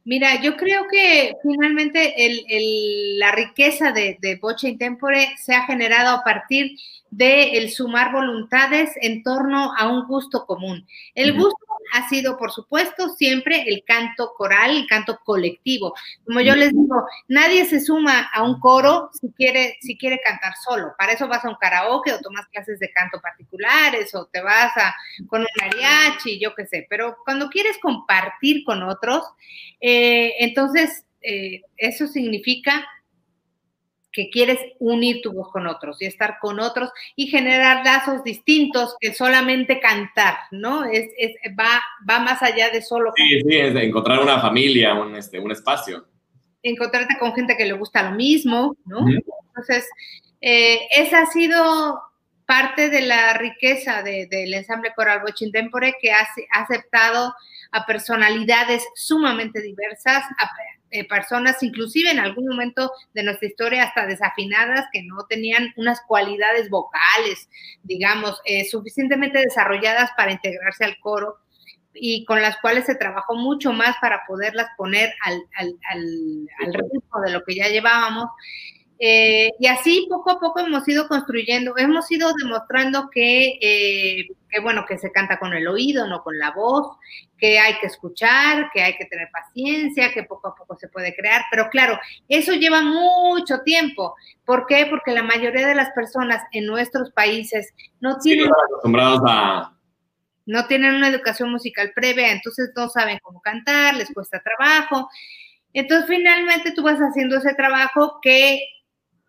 Mira, 0.05 0.41
yo 0.43 0.57
creo 0.57 0.87
que 0.91 1.35
finalmente 1.43 2.15
la 3.19 3.33
riqueza 3.33 3.93
de, 3.93 4.17
de 4.21 4.37
Bocha 4.37 4.69
Intempore 4.69 5.29
se 5.37 5.55
ha 5.55 5.67
generado 5.67 6.17
a 6.17 6.25
partir 6.25 6.77
de 7.11 7.59
el 7.59 7.71
sumar 7.71 8.13
voluntades 8.13 8.93
en 9.03 9.23
torno 9.23 9.75
a 9.77 9.89
un 9.89 10.07
gusto 10.07 10.47
común. 10.47 10.87
El 11.15 11.35
gusto 11.35 11.59
ha 11.93 12.09
sido, 12.09 12.37
por 12.37 12.53
supuesto, 12.53 13.11
siempre 13.11 13.65
el 13.67 13.85
canto 13.85 14.33
coral, 14.37 14.77
el 14.77 14.87
canto 14.87 15.21
colectivo. 15.25 15.95
Como 16.25 16.41
yo 16.41 16.55
les 16.55 16.71
digo, 16.71 17.07
nadie 17.29 17.65
se 17.65 17.81
suma 17.81 18.31
a 18.33 18.43
un 18.43 18.61
coro 18.61 19.11
si 19.13 19.31
quiere, 19.33 19.77
si 19.81 19.97
quiere 19.97 20.21
cantar 20.25 20.55
solo. 20.65 20.95
Para 20.99 21.13
eso 21.13 21.29
vas 21.29 21.45
a 21.45 21.49
un 21.49 21.57
karaoke 21.57 22.13
o 22.13 22.21
tomas 22.21 22.47
clases 22.49 22.79
de 22.79 22.91
canto 22.93 23.21
particulares 23.21 24.15
o 24.15 24.27
te 24.27 24.41
vas 24.41 24.77
a, 24.77 24.95
con 25.29 25.43
un 25.43 25.47
mariachi, 25.61 26.39
yo 26.39 26.55
qué 26.55 26.67
sé. 26.67 26.87
Pero 26.89 27.17
cuando 27.25 27.49
quieres 27.49 27.79
compartir 27.79 28.65
con 28.65 28.83
otros, 28.83 29.25
eh, 29.81 30.35
entonces 30.39 31.05
eh, 31.23 31.63
eso 31.77 32.07
significa 32.07 32.87
que 34.13 34.31
quieres 34.31 34.59
unir 34.79 35.21
tu 35.23 35.33
voz 35.33 35.51
con 35.53 35.67
otros 35.67 36.01
y 36.01 36.07
estar 36.07 36.39
con 36.41 36.61
otros 36.61 36.91
y 37.17 37.29
generar 37.29 37.85
lazos 37.85 38.25
distintos 38.25 38.97
que 39.01 39.15
solamente 39.15 39.81
cantar, 39.81 40.37
¿no? 40.51 40.85
Es, 40.85 41.09
va, 41.59 41.81
va 42.09 42.19
más 42.21 42.43
allá 42.43 42.71
de 42.71 42.83
solo 42.83 43.13
cantar. 43.15 43.27
Sí, 43.27 43.49
sí, 43.49 43.57
es 43.57 43.75
de 43.75 43.85
encontrar 43.85 44.21
una 44.21 44.41
familia, 44.41 44.95
un, 44.95 45.15
este, 45.15 45.39
un 45.39 45.53
espacio. 45.53 46.07
Encontrarte 46.63 47.17
con 47.19 47.35
gente 47.35 47.57
que 47.57 47.65
le 47.65 47.73
gusta 47.73 48.11
lo 48.11 48.17
mismo, 48.17 48.77
¿no? 48.85 49.07
Entonces, 49.09 49.89
eh, 50.41 50.81
esa 50.97 51.23
ha 51.23 51.27
sido 51.27 52.01
parte 52.51 52.91
de 52.91 53.03
la 53.03 53.33
riqueza 53.35 54.03
del 54.03 54.53
ensamble 54.55 54.93
coral 54.97 55.21
Bochintempore 55.21 55.95
que 56.03 56.11
ha, 56.11 56.27
ha 56.53 56.63
aceptado 56.63 57.33
a 57.71 57.87
personalidades 57.87 58.85
sumamente 58.97 59.63
diversas, 59.63 60.25
a, 60.25 60.51
eh, 60.91 61.07
personas, 61.07 61.63
inclusive 61.63 62.11
en 62.11 62.19
algún 62.19 62.49
momento 62.49 62.91
de 63.15 63.23
nuestra 63.23 63.47
historia, 63.47 63.85
hasta 63.85 64.05
desafinadas, 64.05 64.87
que 64.93 65.05
no 65.05 65.27
tenían 65.29 65.73
unas 65.77 66.01
cualidades 66.09 66.69
vocales, 66.71 67.49
digamos, 67.85 68.41
eh, 68.45 68.65
suficientemente 68.69 69.39
desarrolladas 69.39 70.11
para 70.17 70.33
integrarse 70.33 70.85
al 70.85 70.99
coro 70.99 71.37
y 71.95 72.25
con 72.25 72.43
las 72.43 72.57
cuales 72.57 72.85
se 72.85 72.97
trabajó 72.97 73.37
mucho 73.37 73.73
más 73.73 73.95
para 74.01 74.23
poderlas 74.27 74.67
poner 74.77 75.15
al, 75.23 75.41
al, 75.55 75.79
al 76.65 76.75
ritmo 76.75 77.21
de 77.25 77.31
lo 77.31 77.45
que 77.45 77.55
ya 77.55 77.69
llevábamos. 77.69 78.27
Eh, 79.03 79.53
y 79.59 79.67
así 79.67 80.07
poco 80.11 80.31
a 80.31 80.39
poco 80.39 80.61
hemos 80.61 80.87
ido 80.87 81.09
construyendo, 81.09 81.73
hemos 81.79 82.11
ido 82.11 82.35
demostrando 82.35 83.09
que, 83.09 83.59
eh, 83.59 84.27
que, 84.51 84.61
bueno, 84.61 84.85
que 84.87 84.99
se 84.99 85.11
canta 85.11 85.39
con 85.39 85.55
el 85.55 85.67
oído, 85.69 86.07
no 86.07 86.23
con 86.23 86.39
la 86.39 86.51
voz, 86.51 86.99
que 87.39 87.59
hay 87.59 87.79
que 87.79 87.87
escuchar, 87.87 88.69
que 88.75 88.83
hay 88.83 88.99
que 88.99 89.07
tener 89.07 89.31
paciencia, 89.33 90.13
que 90.13 90.25
poco 90.25 90.49
a 90.49 90.55
poco 90.55 90.77
se 90.77 90.89
puede 90.89 91.17
crear, 91.17 91.43
pero 91.51 91.71
claro, 91.71 91.99
eso 92.29 92.53
lleva 92.53 92.83
mucho 92.83 93.61
tiempo. 93.65 94.15
¿Por 94.45 94.67
qué? 94.67 94.85
Porque 94.91 95.13
la 95.13 95.23
mayoría 95.23 95.67
de 95.67 95.75
las 95.75 95.93
personas 95.93 96.43
en 96.53 96.67
nuestros 96.67 97.11
países 97.13 97.73
no 98.01 98.19
tienen... 98.19 98.51
acostumbrados 98.67 99.23
a... 99.27 99.77
No 100.45 100.67
tienen 100.67 100.97
una 100.97 101.09
educación 101.09 101.51
musical 101.51 101.93
previa, 101.95 102.33
entonces 102.33 102.71
no 102.77 102.91
saben 102.91 103.19
cómo 103.23 103.41
cantar, 103.41 103.95
les 103.95 104.13
cuesta 104.13 104.43
trabajo. 104.43 105.09
Entonces, 105.73 106.07
finalmente 106.07 106.73
tú 106.73 106.83
vas 106.83 106.99
haciendo 106.99 107.37
ese 107.37 107.55
trabajo 107.55 108.19
que 108.21 108.61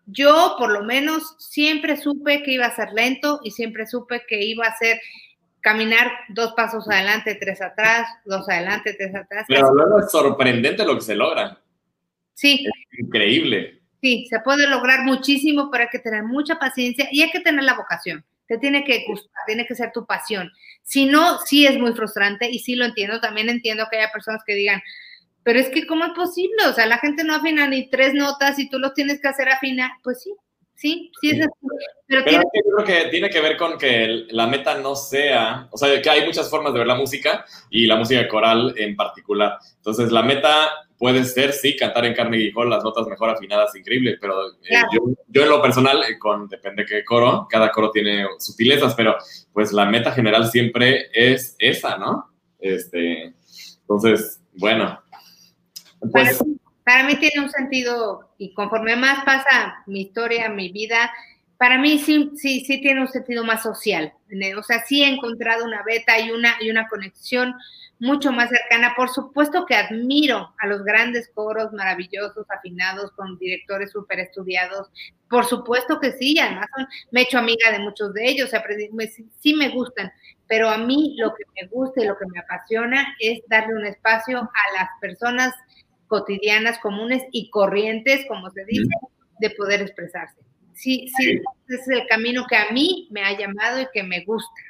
yo 0.06 0.56
por 0.58 0.70
lo 0.70 0.82
menos 0.82 1.36
siempre 1.38 1.96
supe 1.96 2.42
que 2.42 2.52
iba 2.52 2.66
a 2.66 2.74
ser 2.74 2.92
lento 2.92 3.40
y 3.44 3.50
siempre 3.50 3.86
supe 3.86 4.22
que 4.26 4.42
iba 4.44 4.66
a 4.66 4.76
ser 4.76 5.00
caminar 5.60 6.10
dos 6.28 6.52
pasos 6.54 6.88
adelante, 6.88 7.36
tres 7.36 7.62
atrás, 7.62 8.06
dos 8.24 8.48
adelante, 8.48 8.94
tres 8.94 9.14
atrás. 9.14 9.44
Pero 9.48 9.72
luego 9.72 10.00
es 10.00 10.10
sorprendente 10.10 10.84
lo 10.84 10.96
que 10.96 11.02
se 11.02 11.14
logra. 11.14 11.58
Sí. 12.34 12.66
Es 12.66 12.98
increíble. 12.98 13.80
Sí, 14.02 14.26
se 14.28 14.40
puede 14.40 14.66
lograr 14.66 15.04
muchísimo, 15.04 15.70
pero 15.70 15.84
hay 15.84 15.90
que 15.90 16.00
tener 16.00 16.24
mucha 16.24 16.58
paciencia 16.58 17.08
y 17.12 17.22
hay 17.22 17.30
que 17.30 17.40
tener 17.40 17.62
la 17.62 17.74
vocación. 17.74 18.24
Te 18.48 18.58
tiene 18.58 18.84
que 18.84 19.04
gustar, 19.06 19.44
tiene 19.46 19.64
que 19.64 19.76
ser 19.76 19.92
tu 19.92 20.04
pasión. 20.04 20.50
Si 20.82 21.06
no, 21.06 21.38
sí 21.46 21.66
es 21.66 21.78
muy 21.78 21.94
frustrante 21.94 22.50
y 22.50 22.58
sí 22.58 22.74
lo 22.74 22.84
entiendo. 22.84 23.20
También 23.20 23.48
entiendo 23.48 23.86
que 23.88 23.98
haya 23.98 24.10
personas 24.12 24.42
que 24.44 24.56
digan, 24.56 24.82
pero 25.44 25.58
es 25.58 25.68
que, 25.70 25.86
¿cómo 25.86 26.04
es 26.04 26.12
posible? 26.12 26.56
O 26.68 26.72
sea, 26.72 26.86
la 26.86 26.98
gente 26.98 27.24
no 27.24 27.34
afina 27.34 27.66
ni 27.66 27.88
tres 27.88 28.14
notas 28.14 28.58
y 28.58 28.68
tú 28.68 28.78
los 28.78 28.94
tienes 28.94 29.20
que 29.20 29.28
hacer 29.28 29.48
afinar. 29.48 29.90
Pues 30.02 30.22
sí, 30.22 30.34
sí, 30.74 31.10
sí 31.20 31.30
es 31.30 31.40
así. 31.40 31.52
Pero, 32.06 32.24
yo 32.26 32.40
creo 32.76 32.84
que 32.84 33.10
tiene 33.10 33.30
que 33.30 33.40
ver 33.40 33.56
con 33.56 33.78
que 33.78 34.26
la 34.30 34.46
meta 34.46 34.78
no 34.78 34.94
sea, 34.94 35.68
o 35.70 35.76
sea, 35.76 36.00
que 36.00 36.10
hay 36.10 36.26
muchas 36.26 36.50
formas 36.50 36.72
de 36.72 36.80
ver 36.80 36.88
la 36.88 36.94
música 36.94 37.44
y 37.70 37.86
la 37.86 37.96
música 37.96 38.26
coral 38.28 38.74
en 38.76 38.94
particular. 38.94 39.58
Entonces, 39.76 40.12
la 40.12 40.22
meta 40.22 40.70
puede 41.02 41.24
ser, 41.24 41.52
sí, 41.52 41.74
cantar 41.74 42.04
en 42.04 42.14
Carnegie 42.14 42.52
Hall 42.54 42.70
las 42.70 42.84
notas 42.84 43.08
mejor 43.08 43.30
afinadas, 43.30 43.74
increíble, 43.74 44.18
pero 44.20 44.52
eh, 44.52 44.82
yo, 45.28 45.42
en 45.42 45.48
lo 45.48 45.60
personal, 45.60 46.00
eh, 46.04 46.16
con 46.16 46.46
depende 46.46 46.86
qué 46.86 47.04
coro, 47.04 47.48
cada 47.50 47.72
coro 47.72 47.90
tiene 47.90 48.24
sutilezas, 48.38 48.94
pero 48.94 49.16
pues 49.52 49.72
la 49.72 49.84
meta 49.86 50.12
general 50.12 50.48
siempre 50.48 51.08
es 51.12 51.56
esa, 51.58 51.96
¿no? 51.96 52.30
Este, 52.60 53.34
entonces, 53.80 54.40
bueno, 54.54 55.01
pues, 56.10 56.42
para, 56.84 57.04
mí 57.04 57.16
tiene 57.16 57.44
un 57.44 57.50
sentido 57.50 58.30
y 58.38 58.54
conforme 58.54 58.96
más 58.96 59.24
pasa 59.24 59.82
mi 59.86 60.02
historia, 60.02 60.48
mi 60.48 60.70
vida, 60.70 61.12
para 61.58 61.78
mí 61.78 61.98
sí, 61.98 62.32
sí, 62.34 62.64
sí 62.64 62.80
tiene 62.80 63.02
un 63.02 63.08
sentido 63.08 63.44
más 63.44 63.62
social. 63.62 64.12
O 64.58 64.62
sea, 64.62 64.82
sí 64.84 65.04
he 65.04 65.08
encontrado 65.08 65.64
una 65.64 65.82
beta 65.84 66.18
y 66.18 66.32
una, 66.32 66.56
y 66.60 66.70
una 66.70 66.88
conexión 66.88 67.54
mucho 68.00 68.32
más 68.32 68.48
cercana. 68.48 68.94
Por 68.96 69.10
supuesto 69.10 69.64
que 69.64 69.76
admiro 69.76 70.52
a 70.58 70.66
los 70.66 70.82
grandes 70.82 71.30
coros 71.32 71.72
maravillosos, 71.72 72.50
afinados, 72.50 73.12
con 73.12 73.38
directores 73.38 73.92
súper 73.92 74.18
estudiados. 74.18 74.90
Por 75.30 75.44
supuesto 75.46 76.00
que 76.00 76.10
sí, 76.12 76.36
además 76.36 76.66
me 77.12 77.20
he 77.20 77.24
hecho 77.24 77.38
amiga 77.38 77.70
de 77.70 77.78
muchos 77.78 78.12
de 78.12 78.28
ellos, 78.28 78.50
sí 79.38 79.54
me 79.54 79.68
gustan, 79.68 80.12
pero 80.48 80.68
a 80.68 80.78
mí 80.78 81.14
lo 81.16 81.32
que 81.32 81.44
me 81.54 81.68
gusta 81.68 82.02
y 82.02 82.08
lo 82.08 82.18
que 82.18 82.26
me 82.26 82.40
apasiona 82.40 83.14
es 83.20 83.40
darle 83.46 83.74
un 83.74 83.86
espacio 83.86 84.40
a 84.40 84.78
las 84.78 84.88
personas 85.00 85.54
cotidianas, 86.12 86.78
comunes 86.78 87.22
y 87.32 87.48
corrientes, 87.48 88.26
como 88.28 88.50
se 88.50 88.66
dice, 88.66 88.94
de 89.40 89.48
poder 89.48 89.80
expresarse. 89.80 90.42
Sí, 90.74 91.08
sí, 91.16 91.40
ese 91.68 91.80
es 91.80 91.88
el 91.88 92.06
camino 92.06 92.44
que 92.46 92.54
a 92.54 92.70
mí 92.70 93.08
me 93.10 93.22
ha 93.22 93.34
llamado 93.38 93.80
y 93.80 93.86
que 93.94 94.02
me 94.02 94.22
gusta. 94.22 94.60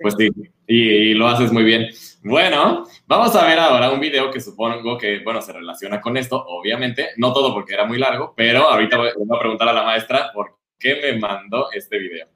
Pues 0.00 0.14
sí, 0.16 0.30
y, 0.66 1.12
lo 1.12 1.28
haces 1.28 1.52
muy 1.52 1.64
bien. 1.64 1.90
Bueno, 2.22 2.86
vamos 3.06 3.36
a 3.36 3.46
ver 3.46 3.58
ahora 3.58 3.92
un 3.92 4.00
video 4.00 4.30
que 4.30 4.40
supongo 4.40 4.96
que, 4.96 5.18
bueno, 5.22 5.42
se 5.42 5.52
relaciona 5.52 6.00
con 6.00 6.16
esto, 6.16 6.42
obviamente, 6.42 7.10
no 7.18 7.34
todo 7.34 7.52
porque 7.52 7.74
era 7.74 7.84
muy 7.84 7.98
largo, 7.98 8.32
pero 8.34 8.66
ahorita 8.66 8.96
voy, 8.96 9.08
a 9.08 9.38
preguntar 9.38 9.68
a 9.68 9.74
la 9.74 9.82
maestra 9.82 10.30
por 10.32 10.56
qué 10.78 10.98
me 11.02 11.18
mandó 11.18 11.70
este 11.72 11.98
video. 11.98 12.26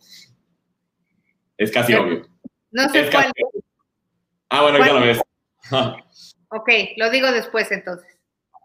Es 1.56 1.70
casi 1.70 1.94
obvio. 1.94 2.26
No 2.72 2.90
sé 2.90 3.08
cuál. 3.10 3.32
Ah, 4.50 4.60
bueno, 4.60 4.84
ya 4.84 4.92
lo 4.92 5.00
ves. 5.00 5.18
ok, 6.50 6.70
lo 6.98 7.08
digo 7.08 7.32
después 7.32 7.72
entonces. 7.72 8.17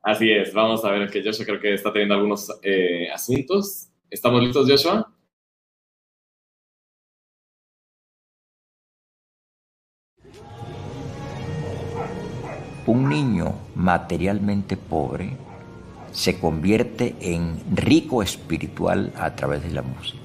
Así 0.04 0.30
es, 0.30 0.54
vamos 0.54 0.84
a 0.84 0.92
ver 0.92 1.10
que 1.10 1.24
Joshua 1.24 1.46
creo 1.46 1.62
que 1.62 1.74
está 1.74 1.94
teniendo 1.94 2.16
algunos 2.16 2.52
eh, 2.62 3.10
asuntos. 3.10 3.88
¿Estamos 4.10 4.44
listos, 4.44 4.70
Joshua? 4.70 5.10
Un 12.86 13.08
niño 13.08 13.56
materialmente 13.76 14.76
pobre 14.76 15.38
se 16.12 16.38
convierte 16.38 17.16
en 17.22 17.62
rico 17.74 18.22
espiritual 18.22 19.14
a 19.16 19.34
través 19.38 19.64
de 19.64 19.72
la 19.72 19.84
música. 19.84 20.20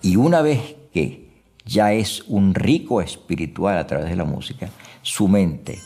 Y 0.00 0.14
una 0.14 0.42
vez 0.42 0.76
que 0.92 1.26
ya 1.64 1.92
es 1.92 2.22
un 2.28 2.54
rico 2.54 3.02
espiritual 3.02 3.78
a 3.78 3.86
través 3.88 4.08
de 4.08 4.16
la 4.16 4.24
música, 4.24 4.70
su 5.02 5.26
mente, 5.26 5.80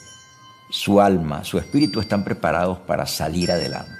su 0.71 1.01
alma, 1.01 1.43
su 1.43 1.59
espíritu 1.59 2.01
están 2.01 2.23
preparados 2.23 2.79
para 2.79 3.05
salir 3.05 3.51
adelante. 3.51 3.93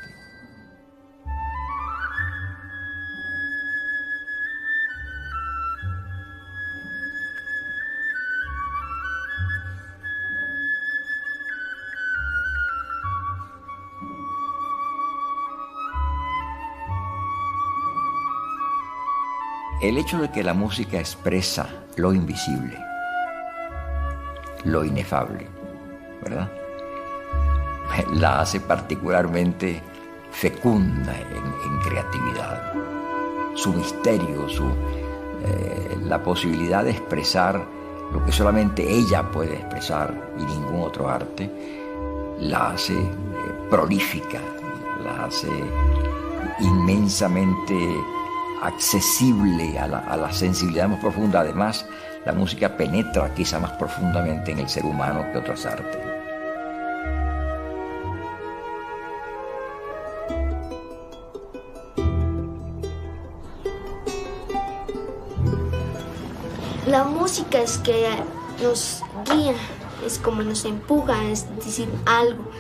El 19.83 19.97
hecho 19.97 20.19
de 20.19 20.31
que 20.31 20.45
la 20.45 20.55
música 20.55 20.99
expresa 21.01 21.67
lo 21.97 22.13
invisible, 22.13 22.79
lo 24.65 24.85
inefable, 24.85 25.49
¿verdad? 26.23 26.60
La 28.15 28.41
hace 28.41 28.61
particularmente 28.61 29.83
fecunda 30.31 31.15
en, 31.19 31.81
creatividad. 31.81 32.73
Su 33.55 33.73
misterio, 33.73 34.49
su, 34.49 34.65
eh, 34.65 35.99
la 36.05 36.23
posibilidad 36.23 36.85
de 36.85 36.91
expresar 36.91 37.65
lo 38.13 38.25
que 38.25 38.33
solamente 38.33 38.89
ella 38.89 39.31
puede 39.31 39.55
expresar 39.55 40.33
y 40.39 40.45
ningún 40.45 40.83
otro 40.83 41.09
arte, 41.09 41.51
la 42.41 42.71
hace 42.71 42.99
eh, 42.99 43.09
prolífica, 43.69 44.41
la 45.05 45.25
hace 45.25 45.49
inmensamente 46.61 47.75
accesible 48.63 49.79
a 49.79 49.87
la, 49.87 50.33
sensibilidad 50.33 50.89
más 50.89 51.01
profunda. 51.01 51.41
Además, 51.41 51.87
la 52.25 52.33
música 52.33 52.77
penetra 52.77 53.33
quizá 53.35 53.59
más 53.59 53.73
profundamente 53.73 54.53
en 54.53 54.59
el 54.59 54.69
ser 54.69 54.85
humano 54.85 55.25
que 55.33 55.39
otras 55.39 55.65
artes. 55.67 56.10
La 66.91 67.05
música 67.05 67.61
es 67.61 67.79
que 67.79 68.05
nos 68.61 69.05
guía, 69.33 69.55
es 70.05 70.19
como 70.19 70.43
nos 70.43 70.65
empuja, 70.65 71.23
es 71.27 71.47
decir, 71.65 71.89
algo, 72.05 72.51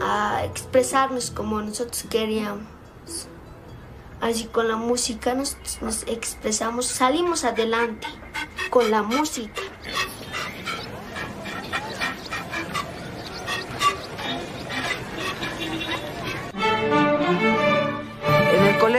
a 0.00 0.44
expresarnos 0.44 1.32
como 1.32 1.60
nosotros 1.60 2.04
queríamos. 2.08 2.62
Así 4.20 4.44
con 4.44 4.68
la 4.68 4.76
música 4.76 5.34
nos, 5.34 5.56
expresamos, 6.06 6.86
salimos 6.86 7.42
adelante 7.42 8.06
con 8.70 8.92
la 8.92 9.02
música. 9.02 9.60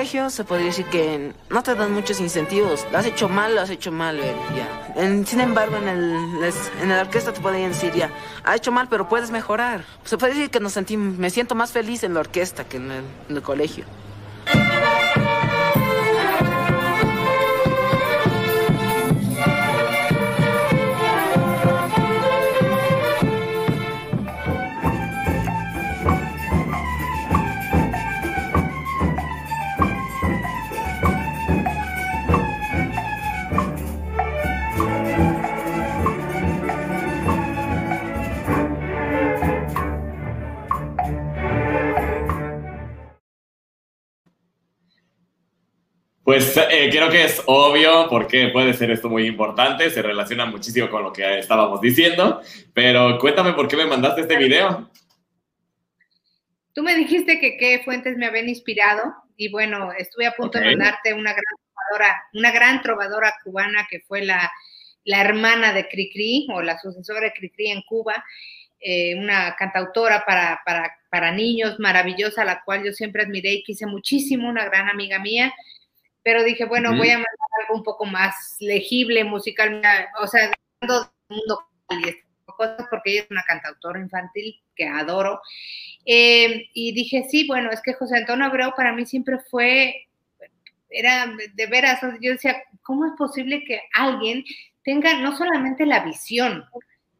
Colegio 0.05 0.29
se 0.29 0.43
podría 0.43 0.67
decir 0.67 0.85
que 0.85 1.33
no 1.49 1.63
te 1.63 1.73
dan 1.73 1.91
muchos 1.91 2.19
incentivos. 2.19 2.85
Lo 2.91 2.99
has 2.99 3.07
hecho 3.07 3.27
mal, 3.27 3.55
lo 3.55 3.61
has 3.61 3.71
hecho 3.71 3.91
mal, 3.91 4.19
ya. 4.55 5.25
sin 5.25 5.41
embargo, 5.41 5.77
en 5.77 5.87
el, 5.87 6.53
en 6.79 6.89
la 6.89 7.01
orquesta 7.01 7.33
te 7.33 7.41
podrían 7.41 7.71
decir 7.71 7.91
ya, 7.93 8.11
ha 8.43 8.55
hecho 8.55 8.71
mal, 8.71 8.87
pero 8.87 9.09
puedes 9.09 9.31
mejorar. 9.31 9.83
Se 10.03 10.19
puede 10.19 10.35
decir 10.35 10.51
que 10.51 10.59
nos 10.59 10.73
sentimos, 10.73 11.17
me 11.17 11.31
siento 11.31 11.55
más 11.55 11.71
feliz 11.71 12.03
en 12.03 12.13
la 12.13 12.19
orquesta 12.19 12.65
que 12.65 12.77
en 12.77 12.91
el 13.29 13.41
colegio. 13.41 13.85
Pues 46.35 46.57
eh, 46.57 46.89
creo 46.91 47.09
que 47.09 47.23
es 47.23 47.41
obvio 47.45 48.07
porque 48.09 48.49
puede 48.49 48.73
ser 48.73 48.91
esto 48.91 49.07
muy 49.07 49.25
importante, 49.25 49.89
se 49.89 50.01
relaciona 50.01 50.45
muchísimo 50.45 50.89
con 50.89 51.01
lo 51.03 51.13
que 51.13 51.39
estábamos 51.39 51.79
diciendo, 51.79 52.41
pero 52.73 53.17
cuéntame 53.19 53.53
por 53.53 53.69
qué 53.69 53.77
me 53.77 53.85
mandaste 53.85 54.19
este 54.19 54.35
video. 54.35 54.91
Tú 56.73 56.83
me 56.83 56.93
dijiste 56.93 57.39
que 57.39 57.55
qué 57.55 57.83
fuentes 57.85 58.17
me 58.17 58.25
habían 58.25 58.49
inspirado 58.49 59.13
y 59.37 59.49
bueno, 59.49 59.93
estuve 59.97 60.27
a 60.27 60.33
punto 60.33 60.59
de 60.59 60.65
mandarte 60.65 61.13
una 61.13 61.31
gran 61.31 61.55
trovadora, 61.73 62.23
una 62.33 62.51
gran 62.51 62.81
trovadora 62.81 63.33
cubana 63.41 63.87
que 63.89 64.01
fue 64.01 64.25
la, 64.25 64.51
la 65.05 65.21
hermana 65.21 65.71
de 65.71 65.87
Cricri 65.87 66.49
o 66.53 66.61
la 66.61 66.77
sucesora 66.77 67.21
de 67.21 67.31
Cricri 67.31 67.67
en 67.67 67.81
Cuba, 67.83 68.25
eh, 68.81 69.15
una 69.15 69.55
cantautora 69.55 70.25
para, 70.25 70.59
para, 70.65 70.97
para 71.09 71.31
niños 71.31 71.79
maravillosa, 71.79 72.43
la 72.43 72.61
cual 72.65 72.83
yo 72.83 72.91
siempre 72.91 73.23
admiré 73.23 73.53
y 73.53 73.63
quise 73.63 73.85
muchísimo, 73.85 74.49
una 74.49 74.65
gran 74.65 74.89
amiga 74.89 75.17
mía 75.17 75.53
pero 76.25 76.43
dije, 76.43 76.65
bueno, 76.65 76.97
voy 76.97 77.11
a 77.11 77.17
mandar 77.17 77.35
algo 77.61 77.75
un 77.75 77.83
poco 77.83 78.03
más 78.03 78.57
legible, 78.59 79.23
musical, 79.23 79.79
o 80.19 80.25
sea, 80.25 80.47
del 80.47 80.55
mundo 81.29 81.69
y 81.91 82.55
cosas 82.57 82.87
porque 82.89 83.11
ella 83.11 83.21
es 83.21 83.31
una 83.31 83.43
cantautora 83.43 83.99
infantil 83.99 84.59
que 84.75 84.87
adoro. 84.87 85.39
Eh, 86.03 86.67
y 86.73 86.93
dije, 86.93 87.27
sí, 87.29 87.45
bueno, 87.45 87.69
es 87.69 87.79
que 87.79 87.93
José 87.93 88.17
Antonio 88.17 88.45
Abreu 88.47 88.73
para 88.75 88.91
mí 88.91 89.05
siempre 89.05 89.37
fue, 89.51 90.07
era 90.89 91.31
de 91.53 91.67
veras, 91.67 92.01
yo 92.19 92.31
decía, 92.31 92.55
¿cómo 92.81 93.05
es 93.05 93.11
posible 93.19 93.63
que 93.63 93.81
alguien 93.93 94.43
tenga 94.83 95.19
no 95.19 95.37
solamente 95.37 95.85
la 95.85 96.03
visión, 96.03 96.65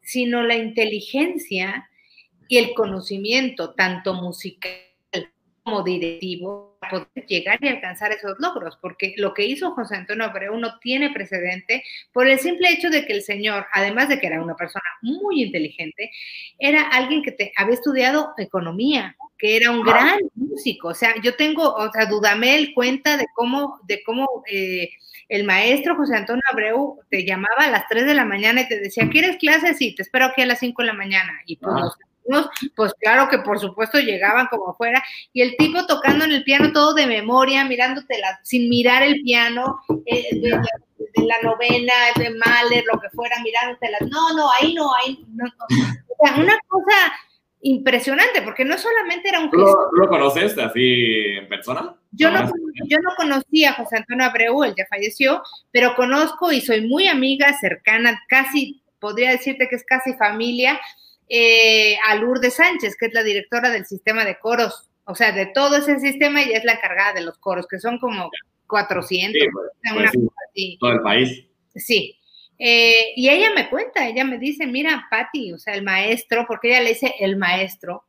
sino 0.01 0.41
la 0.41 0.55
inteligencia 0.55 1.87
y 2.47 2.57
el 2.57 2.73
conocimiento, 2.73 3.75
tanto 3.75 4.15
musical 4.15 4.71
como 5.65 5.81
directivo, 5.81 6.77
poder 6.91 7.25
llegar 7.27 7.57
y 7.59 7.67
alcanzar 7.67 8.11
esos 8.11 8.35
logros, 8.37 8.77
porque 8.79 9.15
lo 9.17 9.33
que 9.33 9.47
hizo 9.47 9.71
José 9.71 9.95
Antonio 9.95 10.25
Abreu 10.25 10.55
no 10.59 10.77
tiene 10.77 11.09
precedente 11.09 11.83
por 12.13 12.27
el 12.27 12.37
simple 12.37 12.69
hecho 12.69 12.91
de 12.91 13.03
que 13.03 13.13
el 13.13 13.23
señor, 13.23 13.65
además 13.73 14.07
de 14.07 14.19
que 14.19 14.27
era 14.27 14.43
una 14.43 14.55
persona 14.55 14.85
muy 15.01 15.41
inteligente, 15.41 16.11
era 16.59 16.83
alguien 16.83 17.23
que 17.23 17.31
te, 17.31 17.51
había 17.57 17.73
estudiado 17.73 18.33
economía, 18.37 19.15
que 19.39 19.57
era 19.57 19.71
un 19.71 19.81
gran 19.81 20.19
músico. 20.35 20.89
O 20.89 20.93
sea, 20.93 21.15
yo 21.23 21.35
tengo, 21.35 21.73
o 21.73 21.91
sea, 21.91 22.05
Dudamel 22.05 22.75
cuenta 22.75 23.17
de 23.17 23.25
cómo, 23.33 23.79
de 23.87 24.03
cómo 24.03 24.43
eh, 24.47 24.91
el 25.29 25.45
maestro 25.45 25.95
José 25.95 26.15
Antonio 26.15 26.43
Abreu 26.51 26.99
te 27.09 27.25
llamaba 27.25 27.63
a 27.63 27.71
las 27.71 27.87
3 27.89 28.05
de 28.05 28.13
la 28.13 28.25
mañana 28.25 28.61
y 28.61 28.67
te 28.67 28.79
decía, 28.79 29.09
¿quieres 29.09 29.37
clases? 29.37 29.79
Sí, 29.79 29.95
te 29.95 30.03
espero 30.03 30.25
aquí 30.25 30.43
a 30.43 30.45
las 30.45 30.59
5 30.59 30.83
de 30.83 30.87
la 30.87 30.93
mañana. 30.93 31.41
Y 31.47 31.55
pues 31.55 31.73
pues 32.75 32.93
claro 32.99 33.27
que 33.29 33.39
por 33.39 33.59
supuesto 33.59 33.99
llegaban 33.99 34.47
como 34.47 34.73
fuera, 34.75 35.03
y 35.33 35.41
el 35.41 35.55
tipo 35.57 35.85
tocando 35.85 36.25
en 36.25 36.31
el 36.31 36.43
piano 36.43 36.71
todo 36.71 36.93
de 36.93 37.07
memoria, 37.07 37.65
mirándote 37.65 38.15
sin 38.43 38.69
mirar 38.69 39.03
el 39.03 39.21
piano, 39.21 39.79
eh, 40.05 40.39
de, 40.39 40.49
la 40.49 41.35
novena, 41.43 41.93
de 42.17 42.29
Mahler, 42.29 42.83
lo 42.91 42.99
que 42.99 43.09
fuera, 43.09 43.37
mirándotela. 43.43 43.97
No, 44.09 44.33
no, 44.33 44.51
ahí 44.51 44.73
no, 44.73 44.91
ahí 44.95 45.25
no. 45.33 45.45
O 46.07 46.25
sea, 46.25 46.37
una 46.37 46.57
cosa 46.67 47.13
impresionante, 47.61 48.43
porque 48.43 48.63
no 48.63 48.77
solamente 48.77 49.27
era 49.29 49.39
un 49.39 49.49
¿Lo, 49.51 49.89
¿Lo, 49.91 50.07
conoces 50.07 50.55
así 50.57 51.35
en 51.37 51.49
persona? 51.49 51.95
Yo 52.11 52.29
no, 52.29 52.47
yo 52.87 52.97
no 52.99 53.15
conocía 53.17 53.71
a 53.71 53.73
José 53.73 53.97
Antonio 53.97 54.25
Abreu, 54.25 54.63
él 54.63 54.75
ya 54.77 54.85
falleció, 54.87 55.41
pero 55.71 55.95
conozco 55.95 56.51
y 56.51 56.61
soy 56.61 56.87
muy 56.87 57.07
amiga, 57.07 57.57
cercana, 57.59 58.21
casi, 58.27 58.83
podría 58.99 59.31
decirte 59.31 59.67
que 59.67 59.77
es 59.77 59.83
casi 59.83 60.13
familia, 60.13 60.79
eh, 61.29 61.97
a 62.07 62.15
Lourdes 62.15 62.55
Sánchez, 62.55 62.95
que 62.97 63.07
es 63.07 63.13
la 63.13 63.23
directora 63.23 63.69
del 63.69 63.85
sistema 63.85 64.25
de 64.25 64.37
coros. 64.39 64.89
O 65.05 65.15
sea, 65.15 65.31
de 65.31 65.47
todo 65.47 65.77
ese 65.77 65.99
sistema 65.99 66.41
ella 66.41 66.57
es 66.57 66.65
la 66.65 66.73
encargada 66.73 67.13
de 67.13 67.21
los 67.21 67.37
coros, 67.37 67.67
que 67.67 67.79
son 67.79 67.99
como 67.99 68.29
400. 68.67 69.41
Pues, 69.51 70.11
pues 70.13 70.77
todo 70.79 70.91
el 70.91 71.01
país. 71.01 71.45
Sí. 71.75 72.17
Eh, 72.57 73.13
y 73.15 73.29
ella 73.29 73.51
me 73.53 73.69
cuenta, 73.69 74.07
ella 74.07 74.23
me 74.23 74.37
dice, 74.37 74.65
mira, 74.65 75.07
Patti, 75.09 75.51
o 75.51 75.59
sea, 75.59 75.73
el 75.73 75.83
maestro, 75.83 76.45
porque 76.47 76.69
ella 76.69 76.81
le 76.81 76.89
dice 76.89 77.13
el 77.19 77.35
maestro, 77.35 78.05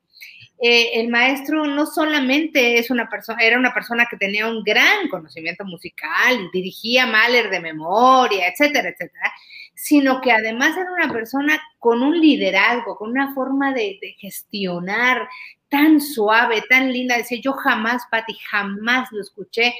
eh, 0.58 1.00
el 1.00 1.08
maestro 1.08 1.66
no 1.66 1.84
solamente 1.84 2.78
es 2.78 2.90
una 2.90 3.10
persona, 3.10 3.42
era 3.42 3.58
una 3.58 3.74
persona 3.74 4.06
que 4.08 4.16
tenía 4.16 4.46
un 4.46 4.62
gran 4.62 5.08
conocimiento 5.10 5.64
musical, 5.64 6.48
dirigía 6.52 7.06
Mahler 7.06 7.50
de 7.50 7.60
memoria, 7.60 8.48
etcétera, 8.48 8.88
etcétera, 8.88 9.32
sino 9.76 10.22
que 10.22 10.32
además 10.32 10.74
era 10.76 10.90
una 10.90 11.12
persona 11.12 11.60
con 11.78 12.02
un 12.02 12.18
liderazgo, 12.18 12.96
con 12.96 13.10
una 13.10 13.34
forma 13.34 13.74
de, 13.74 13.98
gestionar 14.18 15.28
tan 15.68 16.00
suave, 16.00 16.62
tan 16.68 16.90
linda. 16.90 17.18
Decía, 17.18 17.40
yo 17.42 17.52
jamás, 17.52 18.02
Pati, 18.10 18.34
jamás 18.50 19.08
lo 19.12 19.20
escuché 19.20 19.74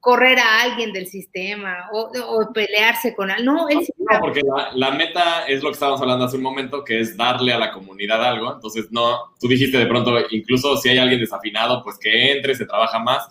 correr 0.00 0.38
a 0.38 0.62
alguien 0.62 0.92
del 0.92 1.06
sistema 1.06 1.90
o, 1.92 2.10
o 2.26 2.52
pelearse 2.52 3.14
con 3.14 3.30
alguien. 3.30 3.46
No, 3.54 3.68
él 3.68 3.86
no, 3.98 4.18
porque 4.18 4.40
la, 4.40 4.70
la, 4.74 4.90
meta 4.96 5.44
es 5.46 5.62
lo 5.62 5.68
que 5.68 5.74
estábamos 5.74 6.00
hablando 6.00 6.24
hace 6.24 6.36
un 6.36 6.42
momento, 6.42 6.84
que 6.84 6.98
es 6.98 7.16
darle 7.16 7.52
a 7.52 7.58
la 7.58 7.70
comunidad 7.70 8.24
algo. 8.24 8.52
Entonces, 8.52 8.88
no, 8.90 9.34
tú 9.38 9.46
dijiste 9.46 9.78
de 9.78 9.86
pronto, 9.86 10.12
incluso 10.30 10.76
si 10.78 10.88
hay 10.88 10.98
alguien 10.98 11.20
desafinado, 11.20 11.84
pues 11.84 11.98
que 11.98 12.32
entre, 12.32 12.56
se 12.56 12.66
trabaja 12.66 12.98
más, 12.98 13.28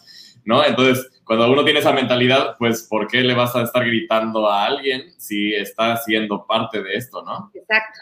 ¿no? 0.49 0.65
Entonces, 0.65 1.21
cuando 1.23 1.49
uno 1.49 1.63
tiene 1.63 1.79
esa 1.79 1.93
mentalidad, 1.93 2.55
pues, 2.57 2.83
¿por 2.89 3.07
qué 3.07 3.21
le 3.21 3.35
vas 3.35 3.55
a 3.55 3.61
estar 3.61 3.85
gritando 3.85 4.49
a 4.49 4.65
alguien 4.65 5.13
si 5.17 5.53
está 5.53 5.95
siendo 5.97 6.45
parte 6.45 6.83
de 6.83 6.95
esto, 6.95 7.23
no? 7.23 7.51
Exacto 7.53 7.99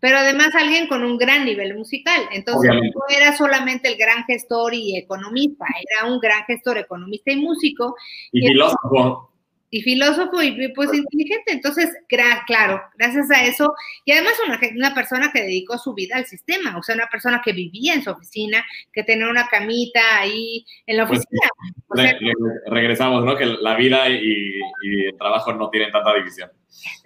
pero 0.00 0.18
además 0.18 0.54
alguien 0.54 0.86
con 0.86 1.02
un 1.02 1.18
gran 1.18 1.44
nivel 1.44 1.76
musical. 1.76 2.28
Entonces, 2.32 2.70
no 2.72 3.02
era 3.08 3.36
solamente 3.36 3.88
el 3.88 3.96
gran 3.96 4.24
gestor 4.24 4.74
y 4.74 4.96
economista, 4.96 5.66
era 5.90 6.08
un 6.12 6.20
gran 6.20 6.44
gestor, 6.44 6.78
economista 6.78 7.32
y 7.32 7.36
músico. 7.36 7.96
Y, 8.30 8.46
filósofo. 8.46 9.32
Y 9.70 9.82
filósofo 9.82 10.42
y 10.42 10.72
pues 10.72 10.94
inteligente. 10.94 11.52
Entonces, 11.52 11.90
claro, 12.46 12.80
gracias 12.96 13.30
a 13.30 13.44
eso, 13.44 13.74
y 14.04 14.12
además 14.12 14.34
una, 14.46 14.58
una 14.76 14.94
persona 14.94 15.30
que 15.32 15.42
dedicó 15.42 15.76
su 15.76 15.94
vida 15.94 16.16
al 16.16 16.26
sistema, 16.26 16.76
o 16.78 16.82
sea, 16.82 16.94
una 16.94 17.08
persona 17.08 17.42
que 17.44 17.52
vivía 17.52 17.94
en 17.94 18.02
su 18.02 18.10
oficina, 18.10 18.64
que 18.92 19.02
tenía 19.02 19.28
una 19.28 19.46
camita 19.48 20.00
ahí 20.20 20.64
en 20.86 20.96
la 20.96 21.06
pues 21.06 21.20
oficina. 21.20 22.50
regresamos, 22.66 23.24
¿no? 23.24 23.36
Que 23.36 23.46
la 23.46 23.74
vida 23.74 24.08
y, 24.08 24.60
el 24.82 25.16
trabajo 25.18 25.52
no 25.52 25.68
tienen 25.70 25.90
tanta 25.90 26.14
división. 26.14 26.50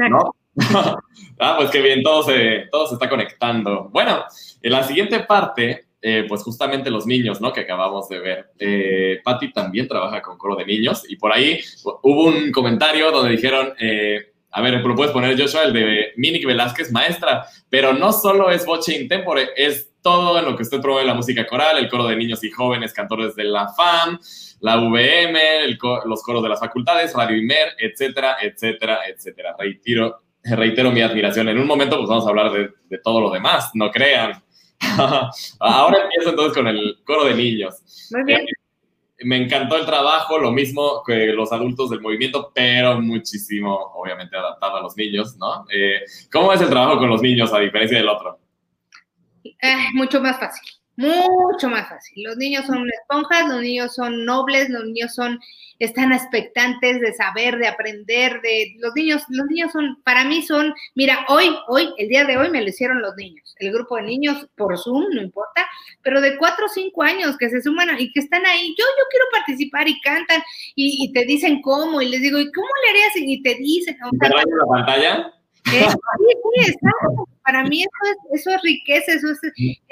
¿no? 0.08 0.36
ah, 1.40 1.54
pues 1.56 1.70
qué 1.70 1.80
bien, 1.80 2.02
todo 2.02 2.22
se, 2.22 2.68
todo 2.70 2.86
se 2.86 2.94
está 2.94 3.08
conectando. 3.08 3.88
Bueno, 3.90 4.24
en 4.62 4.72
la 4.72 4.82
siguiente 4.82 5.20
parte, 5.20 5.86
eh, 6.02 6.26
pues 6.28 6.42
justamente 6.42 6.90
los 6.90 7.06
niños, 7.06 7.40
¿no? 7.40 7.52
Que 7.52 7.60
acabamos 7.60 8.08
de 8.08 8.18
ver. 8.18 8.50
Eh, 8.58 9.20
Patti 9.22 9.52
también 9.52 9.86
trabaja 9.86 10.20
con 10.20 10.36
coro 10.36 10.56
de 10.56 10.66
niños 10.66 11.04
y 11.08 11.16
por 11.16 11.32
ahí 11.32 11.60
hubo 11.84 12.24
un 12.24 12.50
comentario 12.50 13.10
donde 13.10 13.30
dijeron, 13.30 13.72
eh, 13.78 14.32
a 14.50 14.60
ver, 14.60 14.84
lo 14.84 14.94
puedes 14.94 15.12
poner 15.12 15.40
Joshua, 15.40 15.62
el 15.62 15.72
de 15.72 16.12
Minic 16.16 16.44
Velázquez, 16.44 16.92
maestra, 16.92 17.46
pero 17.70 17.94
no 17.94 18.12
solo 18.12 18.50
es 18.50 18.66
voce 18.66 19.00
intempore, 19.00 19.50
es 19.56 19.92
todo 20.02 20.38
en 20.38 20.44
lo 20.44 20.56
que 20.56 20.64
usted 20.64 20.80
promueve 20.80 21.06
la 21.06 21.14
música 21.14 21.46
coral, 21.46 21.78
el 21.78 21.88
coro 21.88 22.06
de 22.06 22.16
niños 22.16 22.42
y 22.44 22.50
jóvenes 22.50 22.92
cantores 22.92 23.34
de 23.34 23.44
la 23.44 23.68
FAM, 23.68 24.18
la 24.60 24.76
VM, 24.76 25.68
los 26.04 26.22
coros 26.22 26.42
de 26.42 26.48
las 26.48 26.60
facultades, 26.60 27.14
Radio 27.14 27.36
Imer, 27.36 27.74
etcétera, 27.78 28.36
etcétera, 28.42 29.00
etcétera. 29.08 29.54
Reitero, 29.58 30.22
reitero 30.42 30.90
mi 30.90 31.00
admiración. 31.00 31.48
En 31.48 31.58
un 31.58 31.66
momento 31.66 31.96
pues 31.96 32.08
vamos 32.08 32.26
a 32.26 32.30
hablar 32.30 32.52
de, 32.52 32.98
todo 32.98 33.20
lo 33.20 33.30
demás, 33.30 33.70
no 33.74 33.90
crean. 33.90 34.42
Ahora 35.60 36.02
empiezo 36.04 36.30
entonces 36.30 36.54
con 36.54 36.66
el 36.66 36.98
coro 37.04 37.24
de 37.24 37.34
niños. 37.34 38.08
Muy 38.10 38.24
bien. 38.24 38.40
Eh, 38.40 39.24
me 39.24 39.36
encantó 39.36 39.76
el 39.76 39.86
trabajo, 39.86 40.38
lo 40.38 40.50
mismo 40.50 41.02
que 41.06 41.26
los 41.26 41.52
adultos 41.52 41.90
del 41.90 42.00
movimiento, 42.00 42.50
pero 42.52 43.00
muchísimo, 43.00 43.92
obviamente, 43.94 44.36
adaptado 44.36 44.76
a 44.76 44.82
los 44.82 44.96
niños, 44.96 45.36
¿no? 45.36 45.64
Eh, 45.72 46.00
¿Cómo 46.32 46.52
es 46.52 46.60
el 46.60 46.68
trabajo 46.68 46.98
con 46.98 47.08
los 47.08 47.22
niños 47.22 47.52
a 47.52 47.60
diferencia 47.60 47.98
del 47.98 48.08
otro? 48.08 48.40
Eh, 49.44 49.76
mucho 49.94 50.20
más 50.20 50.40
fácil 50.40 50.82
mucho 50.96 51.68
más 51.68 51.88
fácil. 51.88 52.24
Los 52.24 52.36
niños 52.36 52.66
son 52.66 52.88
esponjas, 52.88 53.48
los 53.48 53.60
niños 53.60 53.94
son 53.94 54.24
nobles, 54.24 54.68
los 54.68 54.84
niños 54.84 55.14
son, 55.14 55.38
están 55.84 56.12
expectantes 56.12 57.00
de 57.00 57.12
saber, 57.12 57.58
de 57.58 57.66
aprender, 57.66 58.40
de, 58.40 58.76
los 58.78 58.94
niños, 58.94 59.22
los 59.28 59.46
niños 59.46 59.72
son, 59.72 60.00
para 60.04 60.24
mí 60.24 60.42
son, 60.42 60.72
mira, 60.94 61.26
hoy, 61.28 61.56
hoy, 61.68 61.92
el 61.98 62.08
día 62.08 62.24
de 62.24 62.36
hoy 62.36 62.50
me 62.50 62.62
lo 62.62 62.68
hicieron 62.68 63.02
los 63.02 63.16
niños, 63.16 63.54
el 63.58 63.72
grupo 63.72 63.96
de 63.96 64.02
niños 64.02 64.46
por 64.56 64.78
Zoom, 64.78 65.06
no 65.12 65.20
importa, 65.20 65.66
pero 66.02 66.20
de 66.20 66.36
cuatro 66.36 66.66
o 66.66 66.68
cinco 66.68 67.02
años 67.02 67.36
que 67.36 67.50
se 67.50 67.60
suman 67.60 67.88
y 67.98 68.12
que 68.12 68.20
están 68.20 68.46
ahí, 68.46 68.68
yo, 68.78 68.84
yo 68.84 69.04
quiero 69.10 69.24
participar 69.32 69.88
y 69.88 70.00
cantan 70.00 70.42
y, 70.74 71.12
te 71.12 71.24
dicen 71.24 71.60
cómo, 71.62 72.00
y 72.00 72.08
les 72.08 72.20
digo, 72.20 72.38
¿y 72.38 72.50
cómo 72.52 72.68
le 72.84 72.90
harías? 72.90 73.12
Y 73.16 73.42
te 73.42 73.54
dicen, 73.56 73.96
sea, 73.96 74.28
la 74.28 74.66
pantalla? 74.68 75.34
Eh, 75.70 75.86
para 77.44 77.64
mí 77.64 77.82
eso 77.82 77.90
es, 78.10 78.40
eso 78.40 78.50
es 78.50 78.62
riqueza, 78.62 79.12
eso 79.12 79.28
es, 79.30 79.38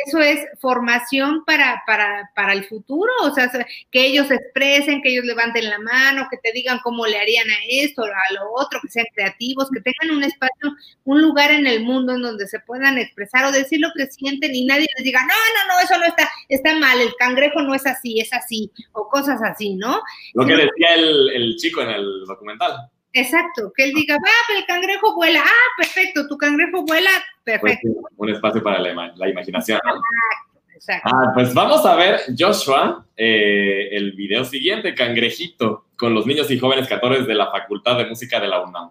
eso 0.07 0.18
es 0.18 0.47
formación 0.61 1.45
para, 1.45 1.83
para, 1.87 2.31
para 2.35 2.53
el 2.53 2.64
futuro, 2.64 3.11
o 3.23 3.31
sea, 3.33 3.51
que 3.91 4.07
ellos 4.07 4.31
expresen, 4.31 5.01
que 5.03 5.11
ellos 5.11 5.25
levanten 5.25 5.68
la 5.68 5.79
mano, 5.79 6.27
que 6.31 6.39
te 6.39 6.53
digan 6.53 6.81
cómo 6.83 7.07
le 7.07 7.18
harían 7.18 7.49
a 7.49 7.57
esto, 7.68 8.03
a 8.03 8.35
lo 8.35 8.53
otro, 8.55 8.81
que 8.83 8.89
sean 8.89 9.07
creativos, 9.14 9.71
que 9.71 9.81
tengan 9.81 10.16
un 10.16 10.25
espacio, 10.25 10.75
un 11.05 11.23
lugar 11.23 11.51
en 11.51 11.66
el 11.66 11.83
mundo 11.83 12.14
en 12.14 12.23
donde 12.23 12.47
se 12.47 12.61
puedan 12.61 12.99
expresar 12.99 13.45
o 13.45 13.53
decir 13.53 13.81
lo 13.81 13.91
que 13.97 14.07
sienten 14.07 14.55
y 14.55 14.64
nadie 14.64 14.87
les 14.97 15.05
diga, 15.05 15.21
no, 15.23 15.29
no, 15.29 15.75
no, 15.75 15.81
eso 15.81 15.99
no 15.99 16.07
está, 16.07 16.29
está 16.49 16.77
mal, 16.79 17.01
el 17.01 17.14
cangrejo 17.18 17.62
no 17.62 17.75
es 17.75 17.87
así, 17.87 18.21
es 18.21 18.33
así, 18.33 18.71
o 18.93 19.09
cosas 19.09 19.41
así, 19.43 19.75
¿no? 19.75 20.01
Lo 20.35 20.47
que 20.47 20.57
decía 20.57 20.95
el, 20.97 21.31
el 21.31 21.57
chico 21.57 21.83
en 21.83 21.91
el 21.91 22.25
documental. 22.27 22.91
Exacto, 23.13 23.73
que 23.77 23.85
él 23.85 23.93
diga, 23.95 24.17
va, 24.17 24.57
el 24.57 24.65
cangrejo 24.67 25.15
vuela, 25.15 25.43
ah, 25.45 25.69
perfecto, 25.77 26.29
tu 26.29 26.37
cangrejo 26.37 26.85
vuela, 26.85 27.11
perfecto. 27.43 27.89
Pues, 28.01 28.15
un 28.17 28.31
espacio 28.31 28.63
para 28.63 28.79
la, 28.79 29.29
imaginación. 29.29 29.81
Exacto, 30.75 31.11
Ah, 31.13 31.33
pues 31.35 31.53
vamos 31.53 31.85
a 31.85 31.95
ver, 31.95 32.21
Joshua, 32.39 33.05
eh, 33.17 33.89
el 33.93 34.13
video 34.13 34.45
siguiente, 34.45 34.95
Cangrejito, 34.95 35.87
con 35.97 36.15
los 36.15 36.25
niños 36.27 36.51
y 36.51 36.59
jóvenes 36.59 36.89
cantores 36.89 37.27
de 37.27 37.35
la 37.35 37.51
Facultad 37.51 37.99
de 37.99 38.07
Música 38.07 38.41
de 38.41 38.49
la 38.49 38.63
UNAM. 38.63 38.91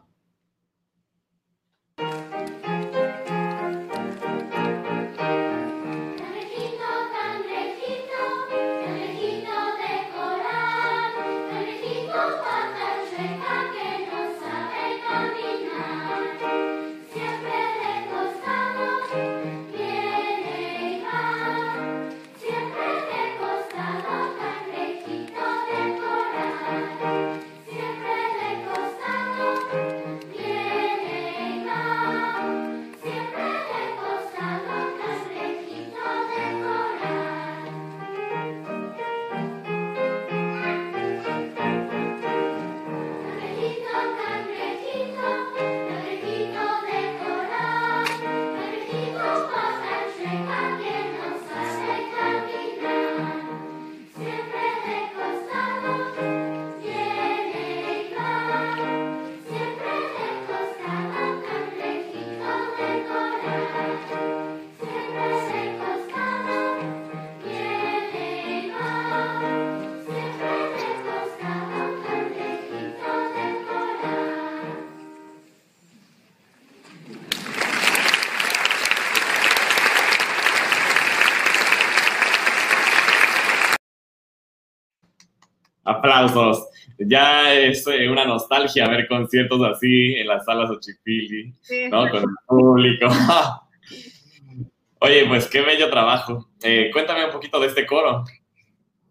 Aplausos. 85.99 86.67
Ya 86.97 87.53
es 87.53 87.85
eh, 87.87 88.09
una 88.09 88.25
nostalgia 88.25 88.87
ver 88.87 89.07
conciertos 89.07 89.61
así 89.63 90.15
en 90.15 90.27
las 90.27 90.43
salas 90.43 90.69
Ochipili, 90.69 91.53
¿no? 91.89 92.09
Con 92.09 92.23
el 92.23 92.35
público. 92.47 93.07
Oye, 95.01 95.25
pues 95.27 95.47
qué 95.47 95.61
bello 95.61 95.89
trabajo. 95.89 96.49
Eh, 96.61 96.89
cuéntame 96.91 97.25
un 97.25 97.31
poquito 97.31 97.59
de 97.59 97.67
este 97.67 97.85
coro. 97.85 98.25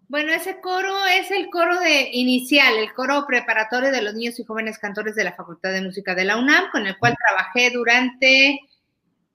Bueno, 0.09 0.33
ese 0.33 0.61
coro 0.61 0.95
es 1.07 1.31
el 1.31 1.49
coro 1.51 1.79
de 1.81 2.11
inicial, 2.13 2.75
el 2.77 2.93
coro 2.93 3.25
preparatorio 3.27 3.91
de 3.91 4.03
los 4.03 4.15
niños 4.15 4.39
y 4.39 4.45
jóvenes 4.45 4.79
cantores 4.79 5.15
de 5.15 5.25
la 5.25 5.35
Facultad 5.35 5.73
de 5.73 5.83
Música 5.83 6.15
de 6.15 6.25
la 6.25 6.39
UNAM, 6.39 6.71
con 6.71 6.87
el 6.87 6.97
cual 6.99 7.15
trabajé 7.27 7.71
durante, 7.71 8.59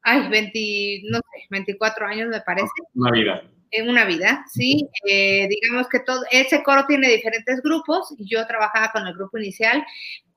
ay, 0.01 0.29
20, 0.29 1.01
no 1.11 1.17
sé, 1.19 1.47
24 1.49 2.07
años 2.07 2.29
me 2.29 2.41
parece. 2.41 2.71
Una 2.95 3.11
vida 3.11 3.43
en 3.73 3.89
una 3.89 4.05
vida, 4.05 4.45
¿sí? 4.47 4.87
Eh, 5.07 5.47
digamos 5.49 5.89
que 5.89 5.99
todo, 5.99 6.23
ese 6.31 6.61
coro 6.63 6.85
tiene 6.87 7.09
diferentes 7.09 7.61
grupos 7.61 8.13
yo 8.19 8.45
trabajaba 8.45 8.91
con 8.91 9.07
el 9.07 9.13
grupo 9.15 9.37
inicial. 9.37 9.83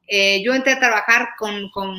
Eh, 0.08 0.42
yo 0.42 0.54
entré 0.54 0.72
a 0.72 0.78
trabajar 0.78 1.28
con, 1.38 1.70
con, 1.70 1.94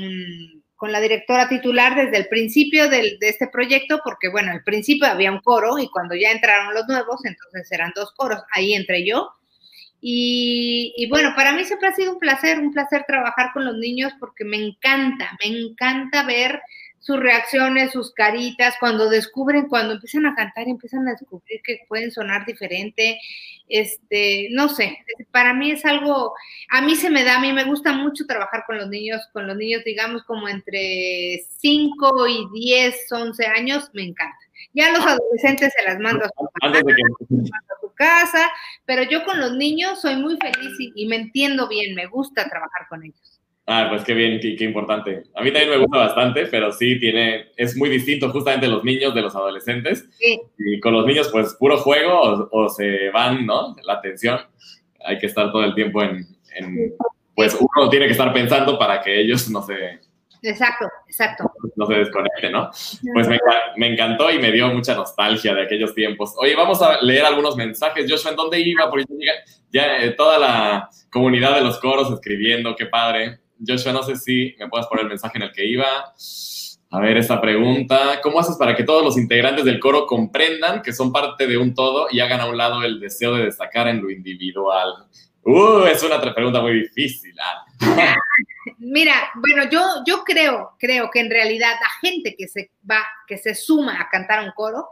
con, 0.75 0.91
la 0.91 0.99
directora 0.99 1.47
titular 1.47 1.95
desde 1.95 2.17
el 2.17 2.27
principio 2.27 2.89
del, 2.89 3.19
de 3.19 3.29
este 3.29 3.47
proyecto, 3.47 3.99
porque 4.03 4.29
bueno, 4.29 4.51
al 4.51 4.63
principio 4.63 5.07
había 5.07 5.31
un 5.31 5.41
coro 5.41 5.77
y 5.77 5.89
cuando 5.89 6.15
ya 6.15 6.31
entraron 6.31 6.73
los 6.73 6.87
nuevos, 6.87 7.23
entonces 7.23 7.71
eran 7.71 7.91
dos 7.95 8.11
coros, 8.13 8.41
ahí 8.51 8.73
entré 8.73 9.05
yo. 9.05 9.29
Y, 10.01 10.93
y, 10.97 11.09
bueno, 11.09 11.33
para 11.35 11.53
mí 11.53 11.65
siempre 11.65 11.89
ha 11.89 11.95
sido 11.95 12.13
un 12.13 12.19
placer, 12.19 12.59
un 12.59 12.71
placer 12.71 13.03
trabajar 13.07 13.51
con 13.53 13.65
los 13.65 13.77
niños 13.77 14.13
porque 14.19 14.43
me 14.43 14.57
encanta, 14.57 15.37
me 15.43 15.49
encanta 15.57 16.23
ver 16.23 16.61
sus 17.07 17.21
reacciones, 17.21 17.93
sus 17.93 18.13
caritas, 18.13 18.75
cuando 18.81 19.09
descubren, 19.09 19.69
cuando 19.69 19.93
empiezan 19.93 20.25
a 20.25 20.35
cantar, 20.35 20.67
empiezan 20.67 21.07
a 21.07 21.11
descubrir 21.11 21.61
que 21.63 21.79
pueden 21.87 22.11
sonar 22.11 22.45
diferente, 22.45 23.17
este, 23.69 24.49
no 24.51 24.67
sé, 24.67 24.97
para 25.31 25.53
mí 25.53 25.71
es 25.71 25.85
algo, 25.85 26.33
a 26.69 26.81
mí 26.81 26.97
se 26.97 27.09
me 27.09 27.23
da, 27.23 27.37
a 27.37 27.39
mí 27.39 27.53
me 27.53 27.63
gusta 27.63 27.93
mucho 27.93 28.25
trabajar 28.25 28.65
con 28.67 28.77
los 28.77 28.89
niños, 28.89 29.21
con 29.31 29.47
los 29.47 29.55
niños, 29.55 29.85
digamos, 29.85 30.23
como 30.23 30.49
entre 30.49 31.45
5 31.59 32.27
y 32.27 32.45
10, 32.53 33.09
11 33.09 33.45
años, 33.45 33.89
me 33.93 34.03
encanta. 34.03 34.37
Ya 34.73 34.91
los 34.91 35.05
adolescentes 35.05 35.71
se 35.77 35.85
las 35.85 35.99
mando 35.99 36.25
a 36.25 36.27
su, 36.27 36.45
casa, 36.59 36.79
a 36.79 37.79
su 37.79 37.93
casa, 37.95 38.51
pero 38.83 39.03
yo 39.03 39.23
con 39.23 39.39
los 39.39 39.53
niños 39.53 40.01
soy 40.01 40.17
muy 40.17 40.37
feliz 40.41 40.77
y, 40.77 40.91
y 40.93 41.07
me 41.07 41.15
entiendo 41.15 41.69
bien, 41.69 41.95
me 41.95 42.07
gusta 42.07 42.49
trabajar 42.49 42.85
con 42.89 43.05
ellos. 43.05 43.36
Ah, 43.69 43.87
pues 43.89 44.05
qué 44.05 44.13
bien, 44.13 44.39
qué, 44.39 44.55
qué, 44.55 44.63
importante. 44.63 45.23
A 45.35 45.43
mí 45.43 45.51
también 45.51 45.71
me 45.71 45.77
gusta 45.77 45.97
bastante, 45.97 46.45
pero 46.45 46.71
sí 46.71 46.97
tiene, 46.99 47.47
es 47.57 47.75
muy 47.75 47.89
distinto 47.89 48.31
justamente 48.31 48.65
los 48.65 48.81
niños 48.85 49.13
de 49.13 49.21
los 49.21 49.35
adolescentes. 49.35 50.07
Sí. 50.17 50.39
Y 50.57 50.79
con 50.79 50.93
los 50.93 51.05
niños, 51.05 51.27
pues 51.29 51.53
puro 51.55 51.77
juego 51.77 52.13
o, 52.21 52.49
o, 52.49 52.69
se 52.69 53.09
van, 53.09 53.45
¿no? 53.45 53.75
La 53.83 53.95
atención. 53.95 54.39
Hay 55.05 55.17
que 55.17 55.25
estar 55.25 55.51
todo 55.51 55.65
el 55.65 55.75
tiempo 55.75 56.01
en, 56.01 56.25
en, 56.55 56.93
pues 57.35 57.57
uno 57.59 57.89
tiene 57.89 58.05
que 58.05 58.13
estar 58.13 58.31
pensando 58.31 58.79
para 58.79 59.01
que 59.01 59.19
ellos 59.19 59.49
no 59.49 59.61
se... 59.61 59.99
Exacto, 60.43 60.85
exacto. 61.05 61.51
No 61.75 61.87
se 61.87 61.95
desconecten, 61.95 62.53
¿no? 62.53 62.69
Pues 63.13 63.27
me, 63.27 63.37
me, 63.75 63.87
encantó 63.87 64.31
y 64.31 64.39
me 64.39 64.51
dio 64.51 64.69
mucha 64.69 64.95
nostalgia 64.95 65.53
de 65.53 65.63
aquellos 65.63 65.93
tiempos. 65.93 66.33
Oye, 66.37 66.55
vamos 66.55 66.81
a 66.81 67.01
leer 67.01 67.25
algunos 67.25 67.57
mensajes. 67.57 68.09
Joshua, 68.09 68.31
¿en 68.31 68.37
dónde 68.37 68.59
iba? 68.61 68.89
Porque 68.89 69.03
ya, 69.19 69.33
ya 69.71 69.97
eh, 69.97 70.11
toda 70.11 70.39
la 70.39 70.89
comunidad 71.11 71.55
de 71.55 71.61
los 71.61 71.79
coros 71.79 72.13
escribiendo, 72.13 72.75
qué 72.75 72.85
padre. 72.85 73.39
Joshua, 73.65 73.93
no 73.93 74.03
sé 74.03 74.15
si 74.15 74.55
me 74.59 74.67
puedes 74.67 74.87
poner 74.87 75.03
el 75.03 75.09
mensaje 75.09 75.37
en 75.37 75.43
el 75.43 75.51
que 75.51 75.65
iba. 75.65 76.13
A 76.89 76.99
ver, 76.99 77.17
esta 77.17 77.41
pregunta. 77.41 78.21
¿Cómo 78.21 78.39
haces 78.39 78.55
para 78.57 78.75
que 78.75 78.83
todos 78.83 79.03
los 79.03 79.17
integrantes 79.17 79.65
del 79.65 79.79
coro 79.79 80.05
comprendan 80.05 80.81
que 80.81 80.93
son 80.93 81.11
parte 81.11 81.45
de 81.45 81.57
un 81.57 81.73
todo 81.73 82.07
y 82.11 82.21
hagan 82.21 82.39
a 82.39 82.47
un 82.47 82.57
lado 82.57 82.81
el 82.83 82.99
deseo 82.99 83.35
de 83.35 83.45
destacar 83.45 83.87
en 83.87 84.01
lo 84.01 84.09
individual? 84.09 85.07
Uh, 85.43 85.83
es 85.85 86.01
una 86.03 86.19
pregunta 86.19 86.61
muy 86.61 86.81
difícil. 86.81 87.35
Ah. 87.41 87.65
Mira, 88.79 89.13
bueno, 89.35 89.69
yo, 89.69 89.81
yo 90.05 90.23
creo, 90.23 90.75
creo 90.79 91.09
que 91.09 91.19
en 91.19 91.29
realidad 91.29 91.73
la 91.79 92.09
gente 92.09 92.35
que 92.37 92.47
se 92.47 92.71
va, 92.89 93.05
que 93.27 93.37
se 93.37 93.55
suma 93.55 94.01
a 94.01 94.09
cantar 94.09 94.43
un 94.43 94.51
coro, 94.51 94.89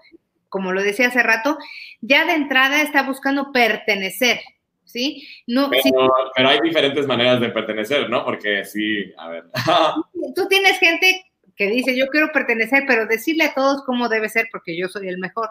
como 0.50 0.72
lo 0.72 0.82
decía 0.82 1.08
hace 1.08 1.22
rato, 1.24 1.58
ya 2.00 2.26
de 2.26 2.34
entrada 2.34 2.82
está 2.82 3.04
buscando 3.04 3.52
pertenecer, 3.52 4.40
¿sí? 4.86 5.28
No, 5.48 5.70
pero, 5.70 5.84
sí. 5.84 5.92
pero, 6.36 6.50
hay 6.50 6.60
diferentes 6.62 7.06
maneras 7.08 7.42
de 7.42 7.50
pertenecer, 7.50 8.10
¿no? 8.10 8.24
Porque 8.24 8.64
sí, 8.64 9.14
a 9.18 9.30
ver. 9.30 9.46
Tú 10.36 10.48
tienes 10.48 10.80
gente 10.80 11.26
que 11.56 11.70
dice, 11.70 11.98
yo 11.98 12.08
quiero 12.08 12.32
pertenecer, 12.32 12.84
pero 12.88 13.06
decirle 13.08 13.46
a 13.46 13.54
todos 13.54 13.84
cómo 13.86 14.10
debe 14.10 14.30
ser 14.30 14.48
porque 14.52 14.78
yo 14.78 14.88
soy 14.88 15.08
el 15.08 15.18
mejor. 15.18 15.50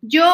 Yo 0.00 0.24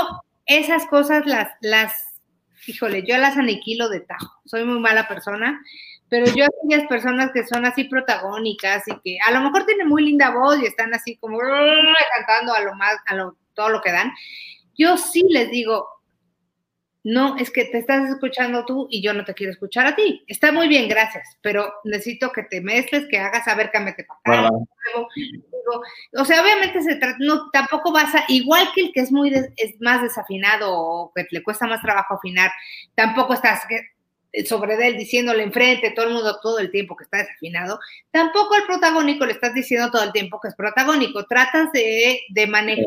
esas 0.47 0.86
cosas 0.86 1.26
las, 1.26 1.49
las, 1.61 2.20
híjole, 2.66 3.05
yo 3.07 3.16
las 3.18 3.36
aniquilo 3.36 3.88
de 3.88 4.01
tajo. 4.01 4.40
Soy 4.45 4.64
muy 4.64 4.80
mala 4.80 5.09
persona, 5.09 5.62
pero 6.09 6.26
yo 6.34 6.45
aquellas 6.45 6.86
personas 6.88 7.30
que 7.32 7.47
son 7.47 7.64
así 7.64 7.84
protagónicas 7.84 8.86
y 8.88 8.99
que 9.03 9.18
a 9.26 9.30
lo 9.32 9.40
mejor 9.40 9.64
tienen 9.66 9.88
muy 9.88 10.05
linda 10.05 10.30
voz 10.30 10.61
y 10.61 10.66
están 10.66 10.93
así 10.95 11.16
como 11.16 11.38
cantando 12.16 12.55
a 12.55 12.61
lo 12.61 12.74
más, 12.74 12.97
a 13.07 13.14
lo, 13.14 13.36
todo 13.55 13.68
lo 13.68 13.80
que 13.80 13.93
dan, 13.93 14.12
yo 14.76 14.97
sí 14.97 15.24
les 15.28 15.51
digo, 15.51 15.86
no, 17.05 17.36
es 17.36 17.50
que 17.50 17.64
te 17.64 17.78
estás 17.78 18.09
escuchando 18.09 18.64
tú 18.64 18.86
y 18.90 19.03
yo 19.03 19.12
no 19.12 19.24
te 19.24 19.34
quiero 19.34 19.53
escuchar 19.53 19.86
a 19.86 19.96
ti. 19.96 20.22
Está 20.28 20.53
muy 20.53 20.68
bien, 20.68 20.88
gracias, 20.88 21.36
pero 21.40 21.72
necesito 21.84 22.30
que 22.30 22.44
te 22.44 22.61
mezcles, 22.61 23.07
que 23.11 23.18
hagas, 23.18 23.48
a 23.48 23.55
ver, 23.55 23.70
cámbiate 23.72 24.05
para 24.05 24.40
acá. 24.40 24.50
Bueno. 24.50 25.09
O 26.18 26.24
sea, 26.24 26.42
obviamente 26.42 26.82
se 26.82 26.96
trata, 26.96 27.16
no, 27.20 27.50
tampoco 27.50 27.92
vas 27.92 28.14
a, 28.14 28.24
igual 28.28 28.68
que 28.74 28.82
el 28.82 28.92
que 28.92 29.00
es 29.00 29.11
muy, 29.11 29.30
des, 29.30 29.50
es 29.57 29.80
más 29.80 30.03
desafinado 30.03 30.70
o 30.70 31.12
que 31.14 31.26
le 31.30 31.42
cuesta 31.42 31.66
más 31.66 31.80
trabajo 31.82 32.14
afinar, 32.14 32.50
tampoco 32.94 33.34
estás 33.34 33.62
sobre 34.46 34.74
él 34.86 34.96
diciéndole 34.96 35.42
enfrente 35.42 35.90
todo 35.90 36.07
el 36.07 36.14
mundo 36.14 36.38
todo 36.40 36.59
el 36.59 36.70
tiempo 36.70 36.96
que 36.96 37.05
está 37.05 37.18
desafinado, 37.18 37.78
tampoco 38.11 38.55
al 38.55 38.64
protagónico 38.64 39.26
le 39.26 39.32
estás 39.32 39.55
diciendo 39.55 39.90
todo 39.90 40.03
el 40.05 40.12
tiempo 40.12 40.40
que 40.40 40.48
es 40.48 40.55
protagónico. 40.55 41.26
Tratas 41.26 41.70
de, 41.72 42.20
de 42.28 42.46
manejar 42.46 42.86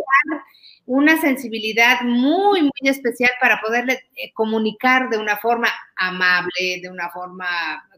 una 0.86 1.20
sensibilidad 1.20 2.02
muy, 2.02 2.62
muy 2.62 2.90
especial 2.90 3.32
para 3.42 3.60
poderle 3.60 4.08
eh, 4.16 4.32
comunicar 4.34 5.10
de 5.10 5.18
una 5.18 5.38
forma 5.38 5.70
amable, 5.96 6.80
de 6.82 6.90
una 6.90 7.10
forma 7.10 7.48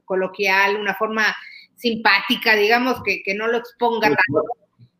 coloquial, 0.06 0.78
una 0.78 0.96
forma 0.96 1.36
simpática, 1.76 2.56
digamos, 2.56 3.02
que, 3.04 3.22
que 3.24 3.36
no 3.36 3.48
lo 3.48 3.58
exponga 3.58 4.08
tanto. 4.08 4.44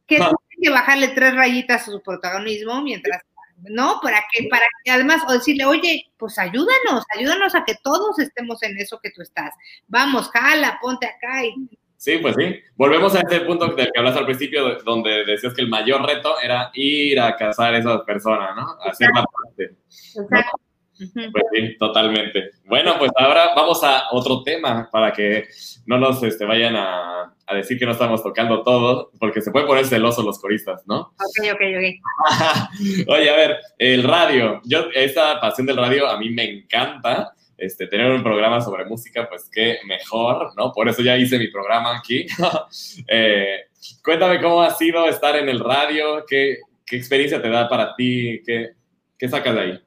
Que 0.06 0.18
tiene 0.18 0.38
que 0.62 0.70
bajarle 0.70 1.08
tres 1.10 1.34
rayitas 1.34 1.88
a 1.88 1.92
su 1.92 2.02
protagonismo 2.02 2.82
mientras, 2.82 3.22
¿no? 3.64 4.00
Para 4.02 4.24
que, 4.32 4.48
para 4.50 4.66
que 4.84 4.92
además, 4.92 5.24
o 5.28 5.34
decirle, 5.34 5.66
oye, 5.66 6.06
pues 6.18 6.38
ayúdanos, 6.38 7.04
ayúdanos 7.18 7.56
a 7.56 7.64
que 7.66 7.76
todos 7.84 8.20
estemos 8.20 8.62
en 8.64 8.78
eso 8.78 9.00
que 9.02 9.12
tú 9.12 9.22
estás. 9.22 9.54
Vamos, 9.88 10.30
jala, 10.30 10.78
ponte 10.82 11.08
acá 11.08 11.46
y 11.46 11.78
Sí, 11.98 12.20
pues 12.20 12.36
sí. 12.38 12.56
Volvemos 12.76 13.16
a 13.16 13.22
ese 13.22 13.42
punto 13.42 13.68
del 13.68 13.92
que 13.92 14.00
hablas 14.00 14.16
al 14.16 14.26
principio, 14.26 14.76
donde 14.84 15.26
decías 15.26 15.54
que 15.54 15.62
el 15.62 15.70
mayor 15.70 16.06
reto 16.06 16.36
era 16.42 16.70
ir 16.76 17.20
a 17.20 17.36
casar 17.36 17.74
a 17.74 17.80
esas 17.80 18.02
personas, 18.02 18.56
¿no? 18.56 18.66
Hacer 18.84 19.10
más 19.14 19.26
parte. 19.26 19.76
Exacto. 19.92 20.62
Pues 20.98 21.44
sí, 21.54 21.78
totalmente. 21.78 22.52
Bueno, 22.66 22.96
pues 22.98 23.12
ahora 23.18 23.54
vamos 23.56 23.84
a 23.84 24.06
otro 24.12 24.44
tema 24.44 24.90
para 24.92 25.12
que 25.14 25.48
no 25.86 25.98
nos 25.98 26.24
este, 26.24 26.46
vayan 26.46 26.76
a, 26.76 27.36
a, 27.46 27.56
decir 27.56 27.78
que 27.78 27.86
no 27.86 27.92
estamos 27.92 28.24
tocando 28.24 28.64
todo, 28.64 29.12
porque 29.20 29.42
se 29.42 29.52
pueden 29.52 29.68
poner 29.68 29.86
celosos 29.86 30.26
los 30.26 30.40
coristas, 30.40 30.84
¿no? 30.88 31.00
Ok, 31.00 31.54
ok, 31.54 31.62
ok. 31.78 33.08
Oye, 33.10 33.30
a 33.30 33.36
ver, 33.36 33.58
el 33.78 34.04
radio. 34.04 34.60
Yo, 34.66 34.88
esta 34.94 35.40
pasión 35.40 35.68
del 35.68 35.78
radio 35.78 36.08
a 36.08 36.18
mí 36.18 36.32
me 36.32 36.50
encanta 36.50 37.34
este, 37.58 37.88
tener 37.88 38.12
un 38.12 38.24
programa 38.24 38.62
sobre 38.62 38.86
música, 38.86 39.28
pues 39.28 39.50
qué 39.52 39.80
mejor, 39.86 40.54
¿no? 40.56 40.72
Por 40.72 40.88
eso 40.88 41.02
ya 41.02 41.18
hice 41.18 41.40
mi 41.40 41.48
programa 41.48 41.98
aquí. 41.98 42.28
eh, 43.08 43.68
cuéntame 44.04 44.42
cómo 44.42 44.62
ha 44.62 44.72
sido 44.72 45.08
estar 45.08 45.36
en 45.36 45.50
el 45.50 45.60
radio, 45.60 46.24
qué, 46.28 46.60
experiencia 46.92 47.42
te 47.42 47.50
da 47.50 47.68
para 47.68 47.96
ti, 47.96 48.42
qué, 48.46 48.74
qué 49.18 49.28
sacas 49.28 49.56
de 49.56 49.62
ahí. 49.62 49.84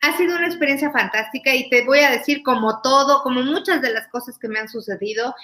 Ha 0.00 0.16
sido 0.16 0.36
una 0.36 0.46
experiencia 0.46 0.92
fantástica 0.92 1.52
y 1.52 1.68
te 1.70 1.84
voy 1.84 1.98
a 2.00 2.10
decir 2.10 2.42
como 2.44 2.80
todo, 2.82 3.22
como 3.22 3.42
muchas 3.42 3.82
de 3.82 3.92
las 3.92 4.06
cosas 4.08 4.38
que 4.38 4.46
me 4.46 4.60
han 4.60 4.68
sucedido, 4.68 5.34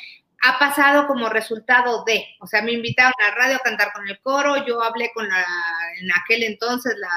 ha 0.45 0.59
pasado 0.59 1.07
como 1.07 1.29
resultado 1.29 2.05
de, 2.05 2.25
o 2.39 2.47
sea, 2.47 2.63
me 2.63 2.73
invitaron 2.73 3.15
a 3.19 3.31
la 3.31 3.35
radio 3.35 3.57
a 3.57 3.61
cantar 3.61 3.93
con 3.93 4.07
el 4.07 4.21
coro, 4.21 4.65
yo 4.67 4.83
hablé 4.83 5.11
con 5.15 5.27
la, 5.27 5.45
en 6.01 6.09
aquel 6.13 6.43
entonces 6.45 6.95
la 6.99 7.09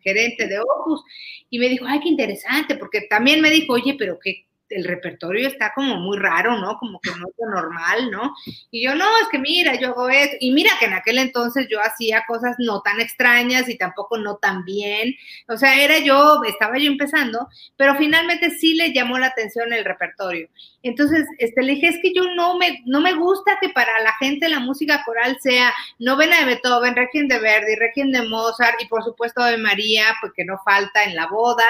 gerente 0.00 0.46
de 0.46 0.58
Opus 0.58 1.02
y 1.48 1.58
me 1.58 1.68
dijo, 1.68 1.84
ay, 1.86 2.00
qué 2.00 2.08
interesante, 2.08 2.76
porque 2.76 3.02
también 3.02 3.40
me 3.40 3.50
dijo, 3.50 3.74
oye, 3.74 3.94
pero 3.98 4.18
que 4.18 4.46
el 4.70 4.84
repertorio 4.84 5.48
está 5.48 5.72
como 5.74 5.96
muy 5.96 6.18
raro, 6.18 6.58
¿no? 6.58 6.78
Como 6.78 7.00
que 7.00 7.10
no 7.10 7.28
es 7.28 7.34
lo 7.38 7.50
normal, 7.50 8.10
¿no? 8.10 8.34
Y 8.70 8.84
yo, 8.84 8.94
no, 8.94 9.06
es 9.22 9.28
que 9.30 9.38
mira, 9.38 9.74
yo 9.74 9.88
hago 9.88 10.08
esto. 10.08 10.36
Y 10.40 10.52
mira 10.52 10.70
que 10.78 10.86
en 10.86 10.94
aquel 10.94 11.18
entonces 11.18 11.66
yo 11.70 11.80
hacía 11.80 12.24
cosas 12.26 12.56
no 12.58 12.80
tan 12.82 13.00
extrañas 13.00 13.68
y 13.68 13.76
tampoco 13.76 14.18
no 14.18 14.36
tan 14.36 14.64
bien. 14.64 15.14
O 15.48 15.56
sea, 15.56 15.82
era 15.82 15.98
yo, 15.98 16.42
estaba 16.46 16.78
yo 16.78 16.90
empezando, 16.90 17.48
pero 17.76 17.96
finalmente 17.96 18.50
sí 18.50 18.74
le 18.74 18.92
llamó 18.92 19.18
la 19.18 19.26
atención 19.26 19.72
el 19.72 19.84
repertorio. 19.84 20.48
Entonces, 20.82 21.26
este, 21.38 21.62
le 21.62 21.74
dije, 21.74 21.88
es 21.88 21.98
que 22.00 22.12
yo 22.14 22.24
no 22.34 22.56
me, 22.56 22.82
no 22.86 23.00
me 23.00 23.12
gusta 23.12 23.58
que 23.60 23.68
para 23.68 24.00
la 24.02 24.14
gente 24.14 24.48
la 24.48 24.60
música 24.60 25.02
coral 25.04 25.36
sea 25.40 25.72
novena 25.98 26.40
de 26.40 26.46
Beethoven, 26.46 26.96
Requiem 26.96 27.28
de 27.28 27.38
Verdi, 27.38 27.74
Requiem 27.76 28.10
de 28.10 28.22
Mozart 28.22 28.80
y 28.80 28.86
por 28.86 29.04
supuesto 29.04 29.44
de 29.44 29.58
María, 29.58 30.04
porque 30.22 30.44
no 30.44 30.58
falta 30.64 31.04
en 31.04 31.14
la 31.14 31.26
boda, 31.26 31.64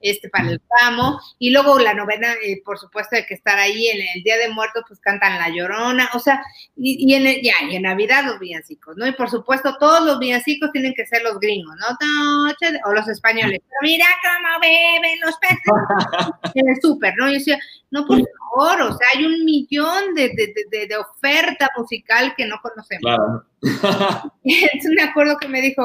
este, 0.00 0.28
para 0.28 0.50
el 0.50 0.60
ramo, 0.80 1.20
y 1.38 1.50
luego 1.50 1.78
la 1.78 1.94
novena, 1.94 2.34
eh, 2.52 2.62
por 2.64 2.78
supuesto, 2.78 3.16
hay 3.16 3.26
que 3.26 3.34
estar 3.34 3.58
ahí 3.58 3.88
en 3.88 3.98
el 4.14 4.22
Día 4.22 4.36
de 4.38 4.48
Muertos, 4.48 4.84
pues 4.86 5.00
cantan 5.00 5.38
La 5.38 5.48
Llorona, 5.48 6.10
o 6.14 6.18
sea, 6.18 6.42
y, 6.76 7.10
y 7.10 7.14
en, 7.14 7.26
el, 7.26 7.42
ya, 7.42 7.54
y 7.68 7.76
en 7.76 7.82
Navidad 7.82 8.24
los 8.24 8.38
villancicos, 8.38 8.96
¿no? 8.96 9.06
Y 9.06 9.12
por 9.12 9.30
supuesto, 9.30 9.76
todos 9.78 10.04
los 10.04 10.18
villancicos 10.18 10.72
tienen 10.72 10.94
que 10.94 11.06
ser 11.06 11.22
los 11.22 11.38
gringos, 11.40 11.74
¿no? 11.76 11.96
O 12.84 12.92
los 12.92 13.08
españoles, 13.08 13.60
pero 13.68 13.78
mira 13.82 14.06
cómo 14.22 14.60
beben 14.60 15.20
los 15.24 15.36
peces 15.38 16.52
en 16.54 16.68
el 16.68 16.80
súper, 16.80 17.14
¿no? 17.16 17.26
Yo 17.26 17.34
decía, 17.34 17.58
no, 17.90 18.06
por 18.06 18.18
favor, 18.18 18.82
o 18.82 18.96
sea, 18.96 19.06
hay 19.14 19.24
un 19.24 19.44
millón 19.44 20.14
de, 20.14 20.28
de, 20.30 20.54
de, 20.70 20.86
de 20.86 20.96
oferta 20.96 21.70
musical 21.76 22.34
que 22.36 22.46
no 22.46 22.56
conocemos. 22.62 23.02
Claro. 23.02 23.44
Entonces 24.44 24.92
me 24.94 25.02
acuerdo 25.02 25.36
que 25.38 25.48
me 25.48 25.60
dijo, 25.60 25.82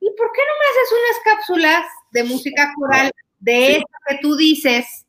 ¿y 0.00 0.10
por 0.16 0.32
qué 0.32 0.40
no 0.40 0.54
me 0.58 0.70
haces 0.70 0.92
unas 0.92 1.24
cápsulas 1.24 1.84
de 2.12 2.24
música 2.24 2.72
coral 2.74 3.10
de 3.40 3.66
sí. 3.66 3.72
eso 3.72 3.86
que 4.08 4.18
tú 4.20 4.36
dices? 4.36 5.06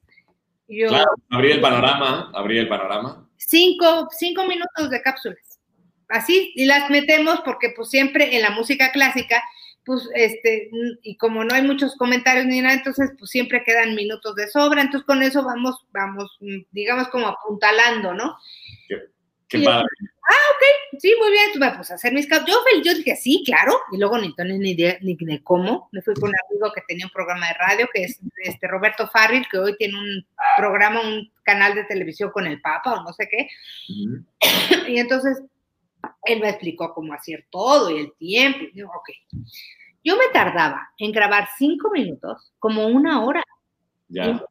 Yo, 0.70 0.88
claro, 0.88 1.12
abrir 1.30 1.54
el 1.54 1.62
panorama, 1.62 2.32
abrir 2.34 2.60
el 2.60 2.68
panorama. 2.68 3.28
Cinco, 3.38 4.08
cinco 4.12 4.46
minutos 4.46 4.90
de 4.90 5.02
cápsulas. 5.02 5.60
Así, 6.08 6.54
y 6.56 6.66
las 6.66 6.90
metemos 6.90 7.42
porque 7.42 7.74
pues 7.76 7.90
siempre 7.90 8.36
en 8.36 8.42
la 8.42 8.52
música 8.52 8.92
clásica 8.92 9.44
pues, 9.90 10.08
este, 10.14 10.70
y 11.02 11.18
como 11.18 11.44
no 11.44 11.56
hay 11.56 11.64
muchos 11.64 11.96
comentarios 11.96 12.46
ni 12.46 12.62
nada, 12.62 12.76
entonces, 12.76 13.10
pues 13.18 13.32
siempre 13.32 13.64
quedan 13.64 13.96
minutos 13.96 14.36
de 14.36 14.48
sobra, 14.48 14.82
entonces 14.82 15.04
con 15.08 15.24
eso 15.24 15.44
vamos, 15.44 15.84
vamos, 15.92 16.38
digamos, 16.70 17.08
como 17.08 17.26
apuntalando, 17.26 18.14
¿no? 18.14 18.38
Qué, 19.50 19.60
padre. 19.62 19.88
ah, 20.30 20.46
ok, 20.52 21.00
sí, 21.00 21.14
muy 21.20 21.32
bien, 21.32 21.52
tú 21.52 21.60
me 21.60 21.72
puse 21.72 21.94
a 21.94 21.96
hacer 21.96 22.14
mis 22.14 22.30
yo, 22.30 22.64
yo 22.84 22.94
dije, 22.94 23.16
sí, 23.16 23.44
claro, 23.46 23.74
y 23.92 23.98
luego 23.98 24.18
ni 24.20 24.34
tenía 24.36 24.58
ni 24.58 24.72
idea 24.72 24.98
ni 25.02 25.16
de 25.16 25.44
cómo, 25.44 25.90
me 25.92 26.02
fui 26.02 26.14
con 26.14 26.30
un 26.30 26.36
amigo 26.48 26.72
que 26.74 26.82
tenía 26.88 27.06
un 27.06 27.12
programa 27.12 27.48
de 27.48 27.54
radio, 27.56 27.90
que 27.92 28.04
es 28.04 28.20
este 28.44 28.68
Roberto 28.68 29.08
Farril, 29.08 29.48
que 29.50 29.58
hoy 29.58 29.76
tiene 29.78 29.98
un 29.98 30.26
programa, 30.56 31.02
un 31.02 31.32
canal 31.44 31.74
de 31.74 31.86
televisión 31.86 32.30
con 32.32 32.46
el 32.46 32.62
Papa 32.62 32.94
o 32.94 33.04
no 33.04 33.12
sé 33.12 33.28
qué, 33.28 33.50
y 34.88 35.00
entonces 35.00 35.42
él 36.24 36.40
me 36.40 36.50
explicó 36.50 36.94
cómo 36.94 37.14
hacer 37.14 37.46
todo 37.50 37.90
y 37.90 38.00
el 38.00 38.14
tiempo. 38.14 38.60
Y 38.62 38.72
digo, 38.72 38.90
ok. 38.90 39.10
Yo 40.04 40.16
me 40.16 40.30
tardaba 40.32 40.90
en 40.98 41.12
grabar 41.12 41.50
cinco 41.58 41.92
minutos, 41.92 42.54
como 42.60 42.88
una 42.88 43.24
hora. 43.24 43.44
Ya. 44.10 44.44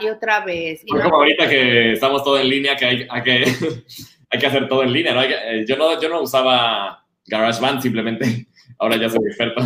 Y, 0.00 0.06
y 0.06 0.08
otra 0.08 0.40
vez. 0.40 0.82
Y 0.84 0.92
no 0.92 1.02
como 1.02 1.16
ahorita 1.16 1.48
que 1.48 1.92
estamos 1.92 2.24
todo 2.24 2.38
en 2.38 2.48
línea, 2.48 2.76
que 2.76 2.84
hay, 2.86 3.06
hay 3.10 3.22
que, 3.22 3.44
hay 4.30 4.38
que 4.38 4.46
hacer 4.46 4.68
todo 4.68 4.82
en 4.82 4.92
línea, 4.92 5.12
¿no? 5.12 5.22
Eh, 5.22 5.64
yo 5.68 5.76
¿no? 5.76 6.00
Yo 6.00 6.08
no 6.08 6.22
usaba 6.22 7.04
GarageBand 7.26 7.82
simplemente. 7.82 8.46
Ahora 8.78 8.96
ya 8.96 9.10
soy 9.10 9.20
experto. 9.26 9.62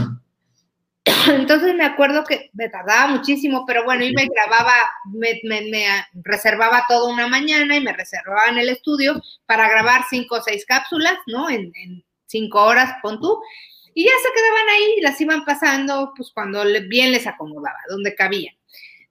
Entonces 1.29 1.75
me 1.75 1.85
acuerdo 1.85 2.25
que 2.25 2.51
me 2.55 2.69
tardaba 2.69 3.09
muchísimo, 3.09 3.65
pero 3.67 3.85
bueno, 3.85 4.05
y 4.05 4.13
me 4.13 4.27
grababa, 4.27 4.73
me, 5.13 5.41
me, 5.45 5.87
reservaba 6.23 6.85
toda 6.89 7.13
una 7.13 7.29
mañana 7.29 7.77
y 7.77 7.81
me 7.81 7.93
reservaba 7.93 8.49
en 8.49 8.59
el 8.59 8.71
estudio 8.71 9.21
para 9.47 9.69
grabar 9.69 10.03
cinco 10.09 10.37
o 10.37 10.43
seis 10.43 10.65
cápsulas, 10.67 11.17
¿no? 11.27 11.51
En, 11.51 11.73
cinco 12.27 12.65
horas, 12.65 12.95
pon 13.03 13.21
tú. 13.21 13.41
Y 13.95 14.05
ya 14.05 14.11
se 14.11 14.33
quedaban 14.35 14.69
ahí 14.71 14.95
y 14.99 15.01
las 15.03 15.21
iban 15.21 15.45
pasando, 15.45 16.13
pues 16.17 16.33
cuando 16.35 16.65
bien 16.89 17.13
les 17.13 17.27
acomodaba, 17.29 17.79
donde 17.89 18.15
cabían. 18.17 18.55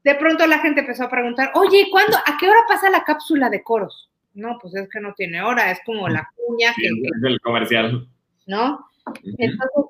De 0.04 0.16
pronto 0.16 0.46
la 0.48 0.60
gente 0.60 0.82
empezó 0.82 1.06
a 1.06 1.10
preguntar, 1.10 1.52
oye, 1.56 1.88
¿cuándo, 1.92 2.18
a 2.18 2.38
qué 2.40 2.50
hora 2.50 2.60
pasa 2.68 2.90
la 2.90 3.04
cápsula 3.04 3.50
de 3.50 3.64
coros? 3.64 4.10
No, 4.34 4.58
pues 4.62 4.76
es 4.76 4.90
que 4.90 5.00
no 5.00 5.14
tiene 5.14 5.42
hora, 5.42 5.72
es 5.72 5.80
como 5.86 6.10
la 6.10 6.30
cuña 6.36 6.74
que... 6.76 6.88
Es 6.88 7.24
el 7.24 7.40
comercial. 7.42 8.08
¿No? 8.48 8.80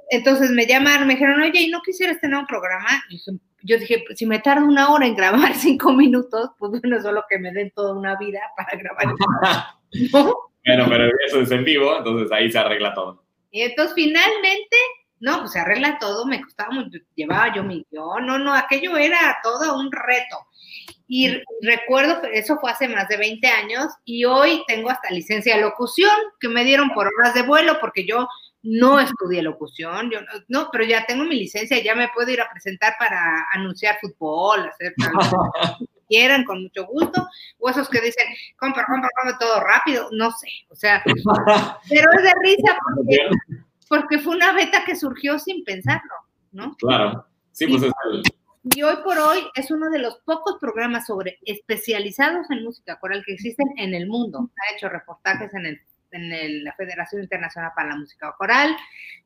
Entonces, 0.09 0.51
me 0.51 0.65
llamaron, 0.65 1.07
me 1.07 1.13
dijeron, 1.13 1.41
oye, 1.41 1.61
¿y 1.61 1.69
no 1.69 1.81
quisieras 1.81 2.19
tener 2.19 2.37
un 2.37 2.45
programa? 2.45 2.89
Y 3.09 3.19
yo 3.63 3.77
dije, 3.77 4.03
pues, 4.05 4.17
si 4.19 4.25
me 4.25 4.39
tardo 4.39 4.65
una 4.65 4.91
hora 4.91 5.05
en 5.05 5.15
grabar 5.15 5.53
cinco 5.55 5.93
minutos, 5.93 6.51
pues 6.59 6.71
bueno, 6.79 7.01
solo 7.01 7.23
que 7.29 7.39
me 7.39 7.51
den 7.51 7.71
toda 7.71 7.93
una 7.93 8.17
vida 8.17 8.41
para 8.57 8.77
grabar. 8.77 9.15
Bueno, 10.11 10.85
pero 10.89 11.11
eso 11.25 11.41
es 11.41 11.51
en 11.51 11.63
vivo, 11.63 11.97
entonces 11.97 12.31
ahí 12.31 12.51
se 12.51 12.57
arregla 12.57 12.93
todo. 12.93 13.23
Y 13.51 13.61
entonces 13.61 13.93
finalmente, 13.93 14.77
no, 15.23 15.39
pues 15.39 15.53
se 15.53 15.59
arregla 15.59 15.97
todo, 15.99 16.25
me 16.25 16.41
costaba 16.41 16.71
mucho, 16.71 16.99
llevaba 17.15 17.55
yo 17.55 17.63
mi 17.63 17.87
guion, 17.89 18.25
no, 18.25 18.37
no, 18.37 18.53
aquello 18.53 18.97
era 18.97 19.37
todo 19.41 19.77
un 19.79 19.89
reto. 19.89 20.37
Y 21.07 21.41
recuerdo 21.61 22.21
que 22.21 22.37
eso 22.37 22.57
fue 22.59 22.71
hace 22.71 22.89
más 22.89 23.07
de 23.07 23.15
20 23.15 23.47
años 23.47 23.87
y 24.03 24.25
hoy 24.25 24.63
tengo 24.67 24.89
hasta 24.89 25.11
licencia 25.11 25.55
de 25.55 25.61
locución 25.61 26.11
que 26.41 26.49
me 26.49 26.65
dieron 26.65 26.89
por 26.89 27.07
horas 27.07 27.33
de 27.33 27.43
vuelo 27.43 27.77
porque 27.79 28.05
yo 28.05 28.27
no 28.63 28.99
estudié 28.99 29.41
locución, 29.41 30.11
yo 30.11 30.19
no, 30.49 30.67
pero 30.73 30.83
ya 30.83 31.05
tengo 31.05 31.23
mi 31.23 31.39
licencia, 31.39 31.81
ya 31.81 31.95
me 31.95 32.09
puedo 32.09 32.29
ir 32.29 32.41
a 32.41 32.49
presentar 32.51 32.95
para 32.99 33.45
anunciar 33.53 33.99
fútbol, 34.01 34.67
hacer 34.67 34.93
quieran 36.09 36.43
con 36.43 36.63
mucho 36.63 36.85
gusto, 36.85 37.29
o 37.59 37.69
esos 37.69 37.87
que 37.87 38.01
dicen, 38.01 38.25
compra, 38.57 38.85
compra, 38.85 39.09
compra 39.21 39.37
todo 39.39 39.61
rápido, 39.61 40.09
no 40.11 40.31
sé, 40.31 40.49
o 40.67 40.75
sea, 40.75 41.01
pero 41.89 42.11
es 42.17 42.23
de 42.23 42.33
risa 42.41 42.77
porque, 42.95 43.17
fue 44.19 44.35
una 44.35 44.53
beta 44.53 44.83
que 44.85 44.95
surgió 44.95 45.39
sin 45.39 45.63
pensarlo, 45.63 46.13
¿no? 46.51 46.75
Claro, 46.77 47.25
sí, 47.51 47.67
pues 47.67 47.83
es 47.83 47.91
el... 48.11 48.23
Y 48.75 48.81
hoy 48.81 48.95
por 49.03 49.17
hoy 49.17 49.39
es 49.55 49.71
uno 49.71 49.89
de 49.89 49.99
los 49.99 50.19
pocos 50.19 50.55
programas 50.59 51.07
sobre 51.07 51.37
especializados 51.45 52.49
en 52.49 52.63
música 52.63 52.97
coral 52.97 53.21
que 53.25 53.33
existen 53.33 53.67
en 53.77 53.93
el 53.93 54.07
mundo. 54.07 54.49
Ha 54.55 54.75
hecho 54.75 54.87
reportajes 54.87 55.53
en 55.53 55.65
el 55.65 55.81
en 56.13 56.63
la 56.63 56.73
Federación 56.73 57.23
Internacional 57.23 57.71
para 57.75 57.89
la 57.89 57.97
Música 57.97 58.33
Coral, 58.37 58.75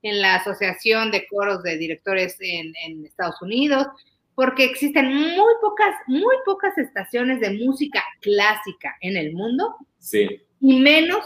en 0.01 0.21
la 0.21 0.35
Asociación 0.35 1.11
de 1.11 1.27
Coros 1.27 1.63
de 1.63 1.77
Directores 1.77 2.37
en, 2.39 3.05
Estados 3.05 3.41
Unidos, 3.41 3.87
porque 4.35 4.65
existen 4.65 5.13
muy 5.13 5.53
pocas, 5.61 5.95
muy 6.07 6.35
pocas 6.45 6.77
estaciones 6.77 7.39
de 7.39 7.51
música 7.65 8.03
clásica 8.21 8.95
en 9.01 9.17
el 9.17 9.33
mundo 9.33 9.75
sí. 9.97 10.41
y 10.59 10.79
menos 10.79 11.25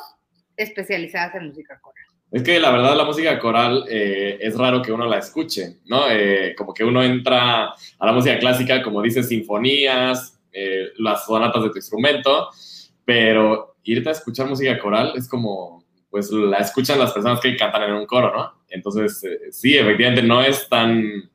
especializadas 0.55 1.35
en 1.35 1.47
música 1.47 1.79
coral. 1.79 2.05
Es 2.31 2.43
que 2.43 2.61
la 2.61 2.71
verdad 2.71 2.95
la 2.95 3.03
música 3.03 3.37
coral 3.39 3.83
eh, 3.89 4.37
es 4.39 4.57
raro 4.57 4.81
que 4.81 4.93
uno 4.93 5.05
la 5.05 5.17
escuche, 5.17 5.79
¿no? 5.85 6.09
Eh, 6.09 6.55
como 6.57 6.73
que 6.73 6.85
uno 6.85 7.03
entra 7.03 7.65
a 7.65 8.05
la 8.05 8.13
música 8.13 8.39
clásica, 8.39 8.81
como 8.81 9.01
dice, 9.01 9.21
sinfonías, 9.21 10.39
eh, 10.53 10.91
las 10.97 11.25
sonatas 11.25 11.61
de 11.63 11.69
tu 11.71 11.77
instrumento, 11.77 12.49
pero 13.03 13.75
irte 13.83 14.07
a 14.07 14.13
escuchar 14.13 14.47
música 14.47 14.79
coral 14.79 15.11
es 15.17 15.27
como, 15.27 15.83
pues 16.09 16.31
la 16.31 16.59
escuchan 16.59 16.99
las 16.99 17.11
personas 17.11 17.41
que 17.41 17.57
cantan 17.57 17.83
en 17.83 17.95
un 17.95 18.05
coro, 18.05 18.33
¿no? 18.33 18.61
Entonces, 18.69 19.21
sí, 19.51 19.77
efectivamente 19.77 20.23
no 20.23 20.41
es 20.41 20.69
tan, 20.69 21.29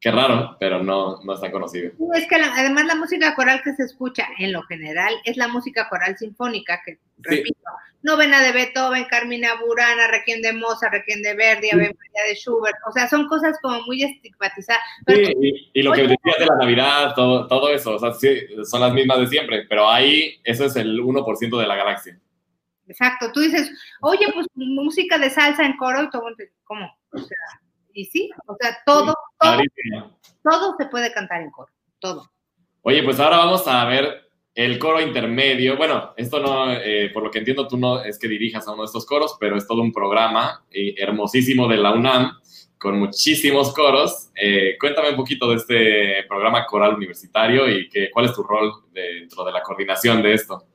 qué 0.00 0.10
raro, 0.10 0.56
pero 0.58 0.82
no, 0.82 1.22
no 1.24 1.34
es 1.34 1.40
tan 1.42 1.50
conocido. 1.50 1.92
Es 2.14 2.26
que 2.26 2.36
además 2.36 2.86
la 2.86 2.94
música 2.94 3.34
coral 3.34 3.60
que 3.62 3.74
se 3.74 3.82
escucha 3.82 4.26
en 4.38 4.52
lo 4.52 4.62
general 4.62 5.12
es 5.24 5.36
la 5.36 5.48
música 5.48 5.90
coral 5.90 6.16
sinfónica, 6.16 6.80
que, 6.86 6.98
repito, 7.20 7.58
novena 8.02 8.40
de 8.42 8.52
Beethoven, 8.52 9.04
Carmina 9.04 9.60
Burana, 9.60 10.08
Requiem 10.08 10.40
de 10.40 10.52
Mozart, 10.52 10.92
Requiem 10.92 11.22
de 11.22 11.34
Verdi, 11.34 11.70
Ave 11.70 11.94
María 11.94 12.28
de 12.28 12.34
Schubert, 12.34 12.76
o 12.86 12.92
sea, 12.92 13.08
son 13.08 13.26
cosas 13.28 13.58
como 13.60 13.82
muy 13.82 14.02
estigmatizadas. 14.02 14.82
sí, 15.06 15.70
y, 15.72 15.82
lo 15.82 15.92
que 15.92 16.02
decías 16.02 16.38
de 16.38 16.46
la 16.46 16.56
Navidad, 16.56 17.14
todo, 17.14 17.46
todo 17.46 17.70
eso, 17.70 17.96
o 17.96 17.98
sea, 17.98 18.12
sí, 18.12 18.46
son 18.64 18.80
las 18.80 18.92
mismas 18.92 19.20
de 19.20 19.26
siempre, 19.26 19.66
pero 19.68 19.88
ahí 19.88 20.40
eso 20.44 20.64
es 20.64 20.76
el 20.76 21.00
1% 21.00 21.58
de 21.58 21.66
la 21.66 21.76
galaxia. 21.76 22.18
Exacto, 22.86 23.30
tú 23.32 23.40
dices, 23.40 23.70
oye, 24.00 24.26
pues 24.32 24.46
música 24.54 25.18
de 25.18 25.28
salsa 25.28 25.66
en 25.66 25.76
coro 25.76 26.04
y 26.04 26.10
todo, 26.10 26.24
¿cómo? 26.64 26.90
O 27.12 27.18
sea, 27.18 27.36
y 27.92 28.06
sí, 28.06 28.30
o 28.46 28.56
sea, 28.58 28.78
todo, 28.86 29.14
todo, 29.38 29.62
todo 30.42 30.76
se 30.78 30.86
puede 30.86 31.12
cantar 31.12 31.42
en 31.42 31.50
coro, 31.50 31.70
todo. 31.98 32.30
Oye, 32.82 33.02
pues 33.02 33.20
ahora 33.20 33.38
vamos 33.38 33.66
a 33.66 33.84
ver 33.84 34.27
el 34.58 34.76
coro 34.80 35.00
intermedio, 35.00 35.76
bueno, 35.76 36.14
esto 36.16 36.40
no, 36.40 36.72
eh, 36.72 37.10
por 37.14 37.22
lo 37.22 37.30
que 37.30 37.38
entiendo, 37.38 37.68
tú 37.68 37.78
no 37.78 38.02
es 38.02 38.18
que 38.18 38.26
dirijas 38.26 38.66
a 38.66 38.72
uno 38.72 38.82
de 38.82 38.86
estos 38.86 39.06
coros, 39.06 39.36
pero 39.38 39.56
es 39.56 39.68
todo 39.68 39.82
un 39.82 39.92
programa 39.92 40.64
eh, 40.68 40.96
hermosísimo 40.98 41.68
de 41.68 41.76
la 41.76 41.92
UNAM 41.92 42.32
con 42.76 42.98
muchísimos 42.98 43.72
coros. 43.72 44.30
Eh, 44.34 44.76
cuéntame 44.80 45.10
un 45.10 45.16
poquito 45.16 45.48
de 45.48 45.56
este 45.58 46.24
programa 46.28 46.66
coral 46.66 46.96
universitario 46.96 47.68
y 47.68 47.88
que, 47.88 48.10
cuál 48.10 48.24
es 48.24 48.32
tu 48.32 48.42
rol 48.42 48.72
dentro 48.90 49.44
de 49.44 49.52
la 49.52 49.62
coordinación 49.62 50.22
de 50.22 50.34
esto. 50.34 50.66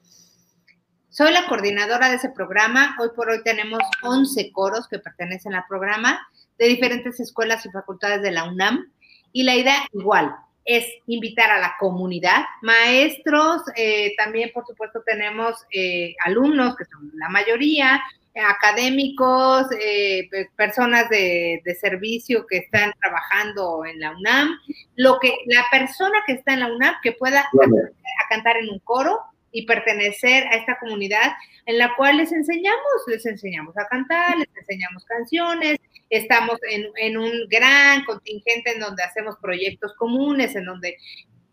Soy 1.10 1.34
la 1.34 1.46
coordinadora 1.50 2.08
de 2.08 2.16
ese 2.16 2.30
programa. 2.30 2.96
Hoy 3.02 3.10
por 3.14 3.30
hoy 3.30 3.44
tenemos 3.44 3.82
11 4.02 4.54
coros 4.54 4.88
que 4.88 5.00
pertenecen 5.00 5.56
al 5.56 5.66
programa 5.68 6.26
de 6.58 6.68
diferentes 6.68 7.20
escuelas 7.20 7.66
y 7.66 7.70
facultades 7.70 8.22
de 8.22 8.32
la 8.32 8.46
UNAM. 8.46 8.94
Y 9.34 9.44
la 9.44 9.56
idea 9.58 9.86
igual, 9.92 10.34
es 10.66 10.86
invitar 11.08 11.52
a 11.52 11.60
la 11.60 11.76
comunidad, 11.80 12.44
maestros, 12.62 13.62
eh, 13.76 14.14
también 14.18 14.52
por 14.54 14.66
supuesto 14.66 15.02
tenemos 15.06 15.56
eh, 15.72 16.16
alumnos, 16.24 16.76
que 16.76 16.86
son 16.86 17.12
la 17.16 17.30
mayoría, 17.30 18.02
académicos, 18.36 19.68
eh, 19.80 20.28
personas 20.56 21.08
de, 21.10 21.62
servicio 21.80 22.48
que 22.48 22.58
están 22.58 22.92
trabajando 23.00 23.86
en 23.86 24.00
la 24.00 24.12
UNAM, 24.12 24.58
lo 24.96 25.20
que 25.20 25.36
la 25.46 25.66
persona 25.70 26.24
que 26.26 26.34
está 26.34 26.54
en 26.54 26.62
la 26.62 26.74
UNAM 26.74 26.96
que 27.04 27.12
pueda 27.12 27.42
a 27.42 28.30
cantar 28.30 28.58
en 28.58 28.70
un 28.70 28.80
coro 28.80 29.20
y 29.54 29.66
pertenecer 29.66 30.46
a 30.48 30.56
esta 30.56 30.78
comunidad 30.80 31.32
en 31.66 31.78
la 31.78 31.96
cual 31.96 32.18
les 32.18 32.34
enseñamos, 32.34 32.82
les 33.08 33.26
enseñamos 33.26 33.78
a 33.78 33.88
cantar, 33.88 34.38
les 34.38 34.50
enseñamos 34.58 35.06
canciones, 35.06 35.78
estamos 36.10 36.60
en, 36.70 36.88
en 36.98 37.18
un 37.18 37.32
gran 37.48 38.04
contingente 38.04 38.72
en 38.72 38.80
donde 38.80 39.04
hacemos 39.04 39.38
proyectos 39.42 39.94
comunes, 39.94 40.56
en 40.56 40.66
donde 40.66 40.98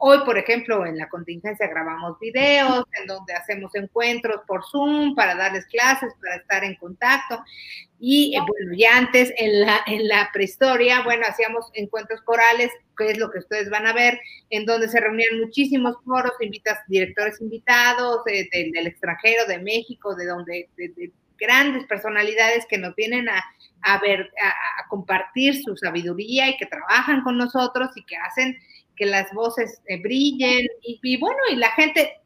Hoy, 0.02 0.20
por 0.24 0.38
ejemplo, 0.38 0.86
en 0.86 0.96
la 0.96 1.10
contingencia 1.10 1.68
grabamos 1.68 2.18
videos, 2.18 2.86
en 2.98 3.06
donde 3.06 3.34
hacemos 3.34 3.74
encuentros 3.74 4.40
por 4.46 4.64
Zoom 4.64 5.14
para 5.14 5.34
darles 5.34 5.66
clases, 5.66 6.14
para 6.22 6.36
estar 6.36 6.64
en 6.64 6.74
contacto. 6.76 7.44
Y 7.98 8.34
eh, 8.34 8.40
bueno, 8.40 8.72
ya 8.78 8.96
antes 8.96 9.30
en 9.36 9.60
la, 10.08 10.30
prehistoria, 10.32 11.02
bueno, 11.02 11.26
hacíamos 11.28 11.66
encuentros 11.74 12.22
corales, 12.22 12.70
que 12.96 13.10
es 13.10 13.18
lo 13.18 13.30
que 13.30 13.40
ustedes 13.40 13.68
van 13.68 13.86
a 13.86 13.92
ver, 13.92 14.18
en 14.48 14.64
donde 14.64 14.88
se 14.88 15.00
reunían 15.00 15.38
muchísimos 15.38 15.96
foros, 16.02 16.32
invitas, 16.40 16.78
directores 16.88 17.38
invitados 17.42 18.24
del 18.24 18.86
extranjero, 18.86 19.44
de 19.46 19.58
México, 19.58 20.14
de 20.14 20.26
donde, 20.26 20.70
de, 20.78 21.12
grandes 21.36 21.84
personalidades 21.84 22.64
que 22.64 22.78
nos 22.78 22.94
vienen 22.94 23.28
a, 23.28 23.98
ver, 24.00 24.30
a 24.42 24.88
compartir 24.88 25.62
su 25.62 25.76
sabiduría 25.76 26.48
y 26.48 26.56
que 26.56 26.64
trabajan 26.64 27.22
con 27.22 27.36
nosotros 27.36 27.90
y 27.96 28.04
que 28.04 28.16
hacen 28.16 28.56
que 29.00 29.06
las 29.06 29.32
voces 29.32 29.80
eh, 29.86 29.98
brillen 30.00 30.66
y, 30.82 31.16
bueno, 31.16 31.38
y 31.50 31.56
la 31.56 31.70
gente 31.70 32.20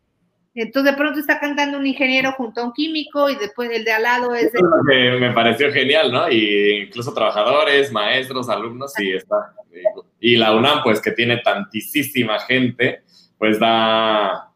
Entonces 0.57 0.93
de 0.93 0.99
pronto 0.99 1.20
está 1.20 1.39
cantando 1.39 1.79
un 1.79 1.87
ingeniero 1.87 2.33
junto 2.33 2.61
a 2.61 2.64
un 2.64 2.72
químico 2.72 3.31
y 3.31 3.37
después 3.37 3.70
el 3.70 3.85
de 3.85 3.93
al 3.93 4.03
lado 4.03 4.35
es... 4.35 4.51
Me 4.85 5.33
pareció 5.33 5.72
genial, 5.72 6.11
¿no? 6.11 6.29
Y 6.29 6.85
incluso 6.87 7.14
trabajadores, 7.14 7.93
maestros, 7.93 8.49
alumnos, 8.49 8.93
y 8.99 9.12
está. 9.12 9.55
Y 10.18 10.37
la 10.37 10.55
UNAM, 10.55 10.83
pues 10.83 11.01
que 11.01 11.12
tiene 11.12 11.39
tantísima 11.39 12.41
gente, 12.41 13.03
pues 13.39 13.61
da, 13.61 14.51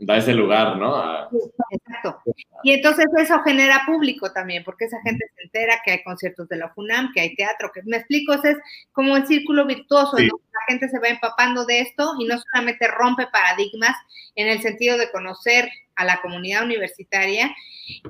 da 0.00 0.16
ese 0.16 0.32
lugar, 0.32 0.76
¿no? 0.78 0.96
A... 0.96 1.28
Exacto. 1.70 2.22
Y 2.62 2.72
entonces 2.72 3.06
eso 3.18 3.40
genera 3.42 3.82
público 3.86 4.32
también, 4.32 4.64
porque 4.64 4.86
esa 4.86 5.00
gente 5.02 5.26
se 5.36 5.42
entera 5.42 5.80
que 5.84 5.92
hay 5.92 6.02
conciertos 6.02 6.48
de 6.48 6.56
la 6.56 6.70
FUNAM, 6.70 7.12
que 7.12 7.20
hay 7.20 7.34
teatro, 7.34 7.70
que 7.72 7.82
me 7.84 7.98
explico, 7.98 8.32
ese 8.32 8.52
es 8.52 8.58
como 8.92 9.16
el 9.16 9.26
círculo 9.26 9.66
virtuoso, 9.66 10.16
sí. 10.16 10.26
la 10.26 10.60
gente 10.68 10.88
se 10.88 10.98
va 10.98 11.08
empapando 11.08 11.66
de 11.66 11.80
esto 11.80 12.14
y 12.18 12.24
no 12.24 12.38
solamente 12.38 12.88
rompe 12.88 13.26
paradigmas 13.26 13.94
en 14.34 14.48
el 14.48 14.62
sentido 14.62 14.96
de 14.96 15.10
conocer 15.10 15.70
a 15.96 16.04
la 16.04 16.20
comunidad 16.22 16.64
universitaria, 16.64 17.54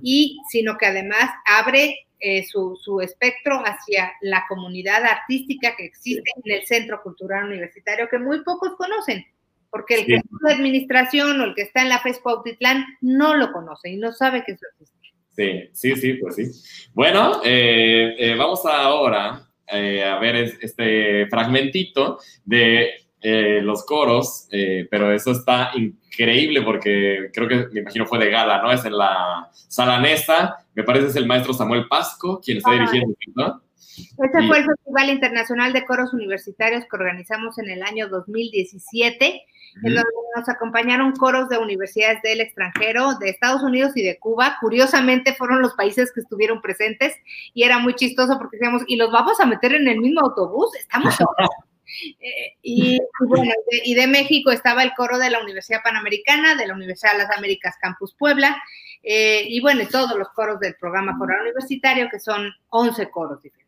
y 0.02 0.38
sino 0.48 0.76
que 0.78 0.86
además 0.86 1.30
abre 1.44 2.06
eh, 2.20 2.44
su, 2.44 2.78
su, 2.80 3.00
espectro 3.00 3.62
hacia 3.64 4.12
la 4.20 4.44
comunidad 4.48 5.02
artística 5.04 5.74
que 5.74 5.86
existe 5.86 6.30
en 6.44 6.52
el 6.52 6.66
Centro 6.66 7.02
Cultural 7.02 7.46
Universitario, 7.46 8.08
que 8.08 8.18
muy 8.18 8.44
pocos 8.44 8.76
conocen 8.76 9.24
porque 9.70 9.94
el 9.94 10.00
sí. 10.00 10.06
que 10.06 10.16
está 10.16 10.48
de 10.48 10.54
administración 10.54 11.40
o 11.40 11.44
el 11.44 11.54
que 11.54 11.62
está 11.62 11.82
en 11.82 11.88
la 11.88 12.00
FESPO 12.00 12.30
Autitlán 12.30 12.84
no 13.00 13.34
lo 13.34 13.52
conoce 13.52 13.90
y 13.90 13.96
no 13.96 14.12
sabe 14.12 14.44
que 14.44 14.52
eso 14.52 14.66
existe. 14.72 15.00
Sí, 15.36 15.70
sí, 15.72 15.96
sí, 15.96 16.14
pues 16.14 16.34
sí. 16.34 16.90
Bueno, 16.92 17.40
eh, 17.44 18.14
eh, 18.18 18.34
vamos 18.36 18.66
ahora 18.66 19.48
eh, 19.72 20.04
a 20.04 20.18
ver 20.18 20.36
este 20.60 21.26
fragmentito 21.28 22.18
de 22.44 22.90
eh, 23.22 23.60
los 23.62 23.84
coros, 23.84 24.48
pero 24.90 25.12
eso 25.12 25.30
está 25.30 25.70
increíble 25.74 26.62
porque 26.62 27.30
creo 27.32 27.48
que, 27.48 27.68
me 27.72 27.80
imagino, 27.80 28.06
fue 28.06 28.18
de 28.18 28.30
gala, 28.30 28.60
¿no? 28.60 28.72
Es 28.72 28.84
en 28.84 28.96
la 28.96 29.48
sala 29.52 30.00
Nesa, 30.00 30.56
me 30.74 30.82
parece 30.82 31.08
es 31.08 31.16
el 31.16 31.26
maestro 31.26 31.52
Samuel 31.52 31.86
Pasco 31.88 32.40
quien 32.40 32.58
está 32.58 32.70
ah, 32.70 32.74
dirigiendo, 32.74 33.14
¿no? 33.34 33.62
Este 33.96 34.42
y, 34.42 34.46
fue 34.46 34.58
el 34.58 34.64
Festival 34.64 35.10
Internacional 35.10 35.72
de 35.72 35.84
Coros 35.84 36.12
Universitarios 36.12 36.84
que 36.84 36.96
organizamos 36.96 37.58
en 37.58 37.70
el 37.70 37.82
año 37.82 38.08
2017 38.08 39.42
en 39.76 39.94
donde 39.94 40.10
nos 40.36 40.48
acompañaron 40.48 41.12
coros 41.12 41.48
de 41.48 41.58
universidades 41.58 42.22
del 42.22 42.40
extranjero, 42.40 43.14
de 43.18 43.30
Estados 43.30 43.62
Unidos 43.62 43.92
y 43.96 44.02
de 44.02 44.18
Cuba. 44.18 44.56
Curiosamente 44.60 45.34
fueron 45.34 45.62
los 45.62 45.74
países 45.74 46.12
que 46.12 46.20
estuvieron 46.20 46.60
presentes 46.60 47.14
y 47.54 47.64
era 47.64 47.78
muy 47.78 47.94
chistoso 47.94 48.38
porque 48.38 48.56
decíamos, 48.56 48.82
¿y 48.86 48.96
los 48.96 49.10
vamos 49.10 49.40
a 49.40 49.46
meter 49.46 49.74
en 49.74 49.88
el 49.88 50.00
mismo 50.00 50.20
autobús? 50.20 50.74
Estamos 50.76 51.14
eh, 52.20 52.56
y, 52.62 52.96
y, 52.96 53.26
bueno, 53.26 53.52
de, 53.70 53.82
y 53.84 53.94
de 53.94 54.06
México 54.06 54.50
estaba 54.50 54.82
el 54.82 54.92
coro 54.94 55.18
de 55.18 55.30
la 55.30 55.42
Universidad 55.42 55.82
Panamericana, 55.82 56.54
de 56.54 56.66
la 56.66 56.74
Universidad 56.74 57.12
de 57.12 57.18
las 57.18 57.36
Américas 57.36 57.76
Campus 57.80 58.14
Puebla, 58.14 58.60
eh, 59.02 59.44
y 59.48 59.60
bueno, 59.60 59.84
todos 59.90 60.18
los 60.18 60.28
coros 60.30 60.60
del 60.60 60.74
programa 60.74 61.16
coral 61.18 61.42
universitario, 61.42 62.08
que 62.10 62.20
son 62.20 62.52
11 62.68 63.10
coros 63.10 63.42
diferentes 63.42 63.59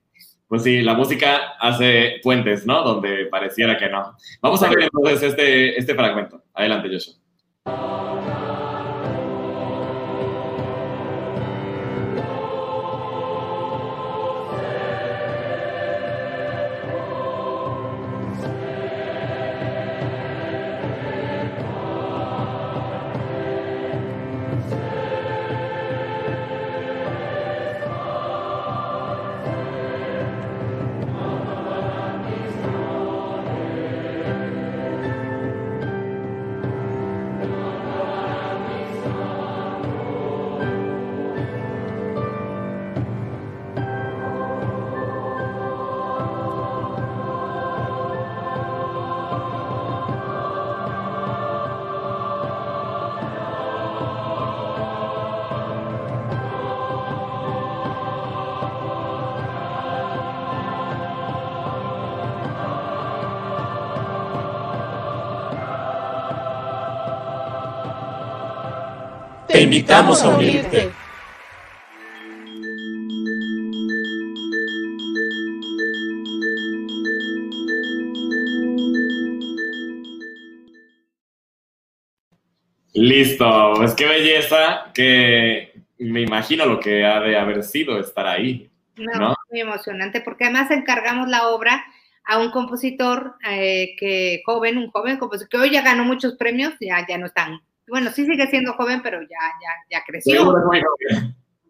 pues 0.53 0.65
sí, 0.65 0.83
la 0.83 0.93
música 0.93 1.55
hace 1.59 2.21
puentes, 2.23 2.67
¿no? 2.67 2.83
Donde 2.83 3.25
pareciera 3.25 3.79
que 3.79 3.89
no. 3.89 4.15
Vamos 4.43 4.63
a 4.63 4.69
ver 4.69 4.81
entonces 4.83 5.23
este, 5.31 5.79
este 5.79 5.95
fragmento. 5.95 6.43
Adelante, 6.53 6.91
Joshua. 6.93 8.62
Te 69.53 69.61
invitamos 69.61 70.23
a 70.23 70.31
unirte. 70.31 70.91
Listo, 82.95 83.75
pues 83.77 83.95
qué 83.95 84.07
belleza, 84.07 84.91
que 84.95 85.75
me 85.99 86.23
imagino 86.23 86.65
lo 86.65 86.81
que 86.81 87.05
ha 87.05 87.21
de 87.21 87.37
haber 87.37 87.63
sido 87.63 87.99
estar 87.99 88.27
ahí. 88.27 88.71
No, 88.97 89.19
¿no? 89.19 89.35
muy 89.51 89.61
emocionante, 89.61 90.23
porque 90.23 90.45
además 90.45 90.71
encargamos 90.71 91.29
la 91.29 91.49
obra 91.49 91.85
a 92.25 92.39
un 92.39 92.51
compositor 92.51 93.35
eh, 93.51 93.97
que 93.99 94.43
joven, 94.47 94.79
un 94.79 94.91
joven 94.91 95.19
compositor 95.19 95.49
que 95.51 95.59
hoy 95.59 95.71
ya 95.71 95.83
ganó 95.83 96.05
muchos 96.05 96.37
premios, 96.37 96.73
ya, 96.81 97.05
ya 97.07 97.19
no 97.19 97.27
están 97.27 97.61
bueno, 97.89 98.11
sí 98.11 98.25
sigue 98.27 98.47
siendo 98.49 98.73
joven, 98.75 99.01
pero 99.03 99.21
ya, 99.23 99.29
ya, 99.29 99.99
ya 99.99 100.05
creció. 100.07 100.53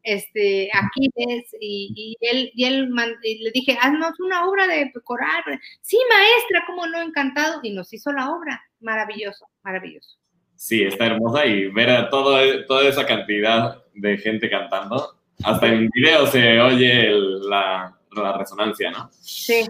Este, 0.04 0.68
aquí 0.72 1.10
es, 1.14 1.54
y, 1.60 1.92
y 1.94 2.26
él, 2.26 2.50
y 2.54 2.64
él 2.64 2.90
y 3.22 3.44
le 3.44 3.50
dije, 3.52 3.78
haznos 3.80 4.18
una 4.18 4.46
obra 4.46 4.66
de 4.66 4.90
coral. 5.04 5.42
Sí, 5.80 5.98
maestra, 6.08 6.64
cómo 6.66 6.86
no, 6.86 7.00
encantado. 7.00 7.60
Y 7.62 7.70
nos 7.72 7.92
hizo 7.92 8.12
la 8.12 8.30
obra. 8.30 8.60
Maravilloso, 8.80 9.46
maravilloso. 9.62 10.18
Sí, 10.56 10.82
está 10.82 11.06
hermosa 11.06 11.46
y 11.46 11.68
ver 11.68 11.90
a 11.90 12.10
todo, 12.10 12.36
toda 12.66 12.88
esa 12.88 13.06
cantidad 13.06 13.82
de 13.94 14.18
gente 14.18 14.50
cantando. 14.50 15.16
Hasta 15.44 15.66
en 15.68 15.88
video 15.88 16.26
se 16.26 16.60
oye 16.60 17.08
el, 17.08 17.48
la, 17.48 17.96
la, 18.14 18.38
resonancia, 18.38 18.90
¿no? 18.90 19.10
Sí. 19.20 19.66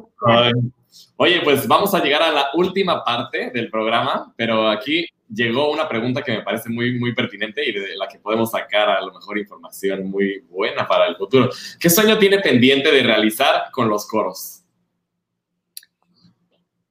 Oye, 1.16 1.40
pues 1.42 1.66
vamos 1.66 1.94
a 1.94 2.02
llegar 2.02 2.22
a 2.22 2.30
la 2.30 2.46
última 2.54 3.02
parte 3.04 3.50
del 3.50 3.70
programa, 3.70 4.34
pero 4.36 4.68
aquí 4.68 5.06
llegó 5.34 5.72
una 5.72 5.88
pregunta 5.88 6.22
que 6.22 6.32
me 6.32 6.42
parece 6.42 6.68
muy, 6.68 6.98
muy 6.98 7.14
pertinente 7.14 7.66
y 7.68 7.72
de 7.72 7.96
la 7.96 8.08
que 8.08 8.18
podemos 8.18 8.50
sacar 8.50 8.90
a 8.90 9.00
lo 9.00 9.12
mejor 9.12 9.38
información 9.38 10.10
muy 10.10 10.40
buena 10.48 10.86
para 10.86 11.06
el 11.06 11.16
futuro. 11.16 11.48
¿Qué 11.80 11.88
sueño 11.88 12.18
tiene 12.18 12.38
pendiente 12.40 12.90
de 12.90 13.02
realizar 13.02 13.70
con 13.72 13.88
los 13.88 14.06
coros? 14.06 14.62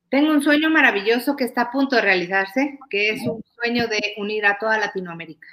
Tengo 0.10 0.32
un 0.32 0.42
sueño 0.42 0.70
maravilloso 0.70 1.36
que 1.38 1.46
está 1.46 1.62
a 1.62 1.72
punto 1.72 1.96
de 1.96 2.02
realizarse, 2.02 2.78
que 2.90 3.12
es 3.12 3.22
un 3.22 3.42
sueño 3.56 3.88
de 3.88 4.16
unir 4.18 4.46
a 4.46 4.58
toda 4.60 4.78
Latinoamérica. 4.78 5.48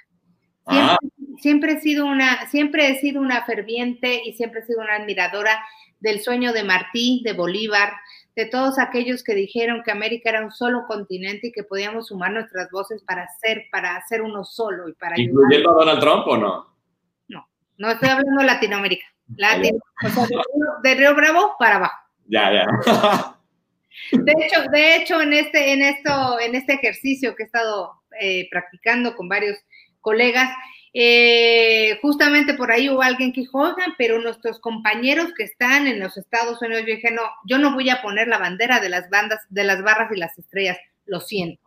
Siempre, 0.66 0.96
ah. 0.96 0.98
siempre, 1.40 1.72
he 1.74 1.80
sido 1.80 2.06
una, 2.06 2.48
siempre 2.48 2.90
he 2.90 2.98
sido 2.98 3.20
una 3.20 3.44
ferviente 3.44 4.20
y 4.24 4.32
siempre 4.32 4.60
he 4.60 4.66
sido 4.66 4.80
una 4.80 4.96
admiradora 4.96 5.62
del 6.00 6.20
sueño 6.20 6.52
de 6.52 6.64
Martí, 6.64 7.22
de 7.24 7.34
Bolívar, 7.34 7.92
de 8.38 8.46
todos 8.46 8.78
aquellos 8.78 9.24
que 9.24 9.34
dijeron 9.34 9.82
que 9.84 9.90
América 9.90 10.30
era 10.30 10.44
un 10.44 10.52
solo 10.52 10.84
continente 10.86 11.48
y 11.48 11.52
que 11.52 11.64
podíamos 11.64 12.06
sumar 12.06 12.30
nuestras 12.30 12.70
voces 12.70 13.02
para 13.02 13.26
ser, 13.40 13.64
para 13.72 13.96
hacer 13.96 14.22
uno 14.22 14.44
solo 14.44 14.88
y 14.88 14.92
para 14.92 15.20
¿Incluyendo 15.20 15.70
a 15.72 15.84
Donald 15.84 16.00
Trump 16.00 16.28
o 16.28 16.36
no? 16.36 16.66
No, 17.26 17.48
no 17.78 17.90
estoy 17.90 18.10
hablando 18.10 18.40
de 18.40 18.46
Latinoamérica. 18.46 19.04
Latino, 19.34 19.78
o 20.04 20.08
sea, 20.08 20.22
de, 20.22 20.36
Río, 20.36 20.66
de 20.84 20.94
Río 20.94 21.14
Bravo 21.16 21.56
para 21.58 21.76
abajo. 21.76 21.98
Ya, 22.26 22.52
ya. 22.52 23.34
De 24.12 24.32
hecho, 24.38 24.62
de 24.70 24.94
hecho, 24.94 25.20
en 25.20 25.32
este, 25.32 25.72
en 25.72 25.82
esto, 25.82 26.38
en 26.38 26.54
este 26.54 26.74
ejercicio 26.74 27.34
que 27.34 27.42
he 27.42 27.46
estado 27.46 27.94
eh, 28.20 28.48
practicando 28.48 29.16
con 29.16 29.28
varios 29.28 29.58
colegas, 30.00 30.48
eh, 30.94 31.98
justamente 32.00 32.54
por 32.54 32.70
ahí 32.70 32.88
hubo 32.88 33.02
alguien 33.02 33.32
que 33.32 33.42
dijo, 33.42 33.74
pero 33.96 34.20
nuestros 34.20 34.58
compañeros 34.60 35.32
que 35.36 35.44
están 35.44 35.86
en 35.86 36.00
los 36.00 36.16
Estados 36.16 36.60
Unidos, 36.62 36.84
yo 36.86 36.94
dije, 36.94 37.10
no, 37.10 37.22
yo 37.46 37.58
no 37.58 37.74
voy 37.74 37.90
a 37.90 38.02
poner 38.02 38.28
la 38.28 38.38
bandera 38.38 38.80
de 38.80 38.88
las 38.88 39.08
bandas, 39.10 39.40
de 39.48 39.64
las 39.64 39.82
barras 39.82 40.10
y 40.12 40.18
las 40.18 40.38
estrellas, 40.38 40.78
lo 41.06 41.20
siento. 41.20 41.62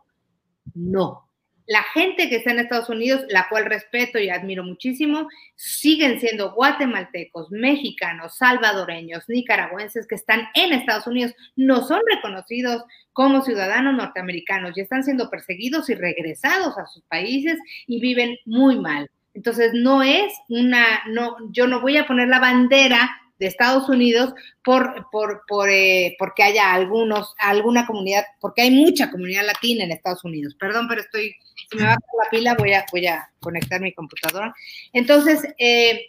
No, 0.74 1.28
la 1.66 1.82
gente 1.94 2.28
que 2.28 2.36
está 2.36 2.50
en 2.50 2.58
Estados 2.58 2.88
Unidos, 2.88 3.24
la 3.28 3.48
cual 3.48 3.66
respeto 3.66 4.18
y 4.18 4.30
admiro 4.30 4.64
muchísimo, 4.64 5.28
siguen 5.54 6.20
siendo 6.20 6.52
guatemaltecos, 6.52 7.50
mexicanos, 7.50 8.36
salvadoreños, 8.36 9.24
nicaragüenses 9.28 10.06
que 10.06 10.16
están 10.16 10.48
en 10.54 10.72
Estados 10.72 11.06
Unidos, 11.06 11.34
no 11.56 11.86
son 11.86 12.00
reconocidos 12.12 12.84
como 13.12 13.42
ciudadanos 13.42 13.94
norteamericanos 13.94 14.76
y 14.76 14.80
están 14.80 15.04
siendo 15.04 15.30
perseguidos 15.30 15.88
y 15.90 15.94
regresados 15.94 16.76
a 16.78 16.86
sus 16.86 17.02
países 17.04 17.58
y 17.86 18.00
viven 18.00 18.36
muy 18.44 18.78
mal. 18.78 19.08
Entonces, 19.34 19.72
no 19.72 20.02
es 20.02 20.32
una, 20.48 21.02
no, 21.08 21.36
yo 21.52 21.66
no 21.66 21.80
voy 21.80 21.96
a 21.96 22.06
poner 22.06 22.28
la 22.28 22.38
bandera 22.38 23.10
de 23.42 23.48
Estados 23.48 23.88
Unidos 23.88 24.32
por, 24.62 25.08
por, 25.10 25.42
por 25.48 25.68
eh, 25.68 26.14
porque 26.16 26.44
haya 26.44 26.72
algunos, 26.72 27.34
alguna 27.38 27.84
comunidad, 27.86 28.24
porque 28.40 28.62
hay 28.62 28.70
mucha 28.70 29.10
comunidad 29.10 29.44
latina 29.44 29.82
en 29.82 29.90
Estados 29.90 30.22
Unidos. 30.22 30.54
Perdón, 30.54 30.86
pero 30.88 31.00
estoy, 31.00 31.34
si 31.68 31.76
me 31.76 31.82
va 31.82 31.94
a 31.94 31.96
la 31.96 32.30
pila, 32.30 32.54
voy 32.54 32.72
a, 32.72 32.84
voy 32.92 33.06
a 33.08 33.28
conectar 33.40 33.80
mi 33.80 33.92
computadora. 33.92 34.54
Entonces, 34.92 35.42
eh, 35.58 36.06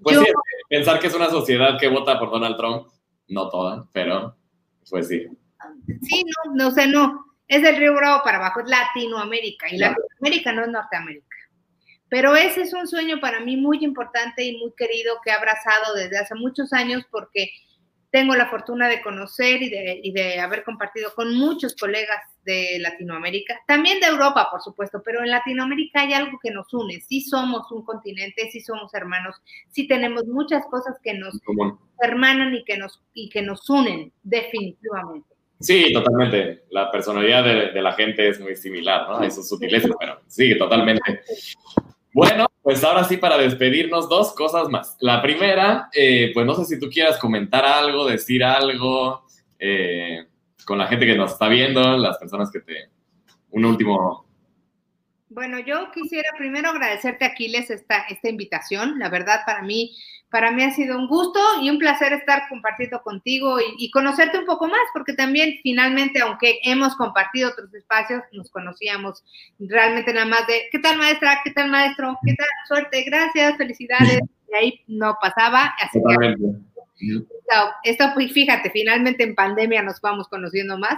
pues 0.00 0.16
sí, 0.18 0.26
pensar 0.68 1.00
que 1.00 1.08
es 1.08 1.14
una 1.14 1.28
sociedad 1.28 1.76
que 1.78 1.88
vota 1.88 2.20
por 2.20 2.30
Donald 2.30 2.56
Trump, 2.56 2.86
no 3.26 3.48
toda, 3.48 3.88
pero 3.92 4.36
pues 4.88 5.08
sí. 5.08 5.26
Sí, 6.02 6.24
no, 6.24 6.54
no 6.54 6.70
sé, 6.70 6.86
no. 6.86 7.26
Es 7.48 7.62
del 7.62 7.76
Río 7.78 7.94
Bravo 7.94 8.22
para 8.22 8.38
abajo, 8.38 8.60
es 8.60 8.68
Latinoamérica, 8.68 9.68
y 9.68 9.76
Latinoamérica 9.76 10.52
no 10.52 10.62
es 10.62 10.68
Norteamérica. 10.68 11.29
Pero 12.10 12.36
ese 12.36 12.62
es 12.62 12.74
un 12.74 12.86
sueño 12.86 13.20
para 13.20 13.40
mí 13.40 13.56
muy 13.56 13.78
importante 13.82 14.44
y 14.44 14.58
muy 14.58 14.72
querido 14.76 15.16
que 15.24 15.30
he 15.30 15.32
abrazado 15.32 15.94
desde 15.94 16.18
hace 16.18 16.34
muchos 16.34 16.72
años 16.72 17.04
porque 17.10 17.50
tengo 18.10 18.34
la 18.34 18.48
fortuna 18.48 18.88
de 18.88 19.00
conocer 19.00 19.62
y 19.62 19.70
de, 19.70 20.00
y 20.02 20.12
de, 20.12 20.40
haber 20.40 20.64
compartido 20.64 21.12
con 21.14 21.32
muchos 21.36 21.76
colegas 21.76 22.20
de 22.44 22.78
Latinoamérica, 22.80 23.60
también 23.66 24.00
de 24.00 24.06
Europa, 24.06 24.48
por 24.50 24.60
supuesto, 24.60 25.00
pero 25.04 25.22
en 25.22 25.30
Latinoamérica 25.30 26.00
hay 26.00 26.14
algo 26.14 26.38
que 26.42 26.50
nos 26.50 26.72
une. 26.74 27.00
Sí 27.00 27.20
somos 27.20 27.70
un 27.70 27.84
continente, 27.84 28.50
sí 28.50 28.60
somos 28.60 28.92
hermanos, 28.94 29.36
sí 29.70 29.86
tenemos 29.86 30.26
muchas 30.26 30.66
cosas 30.66 30.96
que 31.02 31.14
nos 31.14 31.38
hermanan 32.02 32.54
y 32.54 32.64
que 32.64 32.76
nos, 32.76 33.00
y 33.14 33.28
que 33.28 33.42
nos 33.42 33.68
unen, 33.70 34.12
definitivamente. 34.22 35.28
Sí, 35.60 35.92
totalmente. 35.92 36.64
La 36.70 36.90
personalidad 36.90 37.44
de, 37.44 37.70
de 37.70 37.82
la 37.82 37.92
gente 37.92 38.26
es 38.26 38.40
muy 38.40 38.56
similar, 38.56 39.08
¿no? 39.08 39.18
Hay 39.18 39.30
sus 39.30 39.48
sutilezas, 39.48 39.92
pero 40.00 40.20
sí, 40.26 40.56
totalmente. 40.58 41.20
Bueno, 42.12 42.46
pues 42.62 42.82
ahora 42.82 43.04
sí, 43.04 43.16
para 43.16 43.38
despedirnos, 43.38 44.08
dos 44.08 44.32
cosas 44.34 44.68
más. 44.68 44.96
La 45.00 45.22
primera, 45.22 45.88
eh, 45.92 46.30
pues 46.34 46.44
no 46.44 46.54
sé 46.54 46.64
si 46.64 46.78
tú 46.78 46.88
quieras 46.88 47.18
comentar 47.18 47.64
algo, 47.64 48.06
decir 48.06 48.42
algo 48.42 49.24
eh, 49.58 50.26
con 50.64 50.78
la 50.78 50.86
gente 50.86 51.06
que 51.06 51.16
nos 51.16 51.32
está 51.32 51.48
viendo, 51.48 51.96
las 51.96 52.18
personas 52.18 52.50
que 52.50 52.60
te... 52.60 52.90
Un 53.50 53.64
último... 53.64 54.29
Bueno, 55.30 55.58
yo 55.60 55.90
quisiera 55.92 56.28
primero 56.36 56.70
agradecerte, 56.70 57.24
Aquiles, 57.24 57.70
esta, 57.70 58.00
esta 58.08 58.28
invitación. 58.28 58.98
La 58.98 59.08
verdad, 59.08 59.40
para 59.46 59.62
mí 59.62 59.96
para 60.30 60.52
mí 60.52 60.62
ha 60.62 60.70
sido 60.70 60.96
un 60.96 61.08
gusto 61.08 61.40
y 61.60 61.70
un 61.70 61.78
placer 61.78 62.12
estar 62.12 62.48
compartiendo 62.48 63.02
contigo 63.02 63.58
y, 63.76 63.90
conocerte 63.90 64.38
un 64.38 64.46
poco 64.46 64.68
más, 64.68 64.80
porque 64.92 65.12
también 65.12 65.58
finalmente, 65.62 66.20
aunque 66.20 66.60
hemos 66.62 66.94
compartido 66.94 67.50
otros 67.50 67.74
espacios, 67.74 68.22
nos 68.32 68.48
conocíamos 68.50 69.24
realmente 69.58 70.12
nada 70.14 70.26
más 70.26 70.46
de, 70.46 70.68
¿qué 70.70 70.78
tal 70.78 70.98
maestra? 70.98 71.40
¿Qué 71.42 71.50
tal 71.50 71.68
maestro? 71.68 72.16
¿Qué 72.24 72.34
tal? 72.34 72.46
Suerte, 72.68 73.02
gracias, 73.02 73.56
felicidades. 73.56 74.20
Y 74.48 74.54
ahí 74.54 74.80
no 74.86 75.16
pasaba. 75.20 75.74
Así 75.80 75.98
que, 76.08 76.36
esto, 77.82 78.04
fíjate, 78.32 78.70
finalmente 78.70 79.24
en 79.24 79.34
pandemia 79.34 79.82
nos 79.82 80.00
vamos 80.00 80.28
conociendo 80.28 80.78
más. 80.78 80.96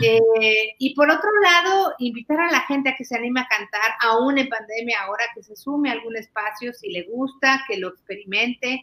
Eh, 0.00 0.74
y 0.78 0.94
por 0.94 1.10
otro 1.10 1.30
lado, 1.42 1.94
invitar 1.98 2.40
a 2.40 2.50
la 2.50 2.60
gente 2.60 2.90
a 2.90 2.96
que 2.96 3.04
se 3.04 3.16
anime 3.16 3.40
a 3.40 3.46
cantar, 3.46 3.92
aún 4.00 4.38
en 4.38 4.48
pandemia, 4.48 5.02
ahora 5.02 5.24
que 5.34 5.42
se 5.42 5.54
sume 5.54 5.90
a 5.90 5.92
algún 5.92 6.16
espacio, 6.16 6.72
si 6.72 6.90
le 6.90 7.02
gusta, 7.02 7.62
que 7.68 7.76
lo 7.76 7.88
experimente, 7.88 8.82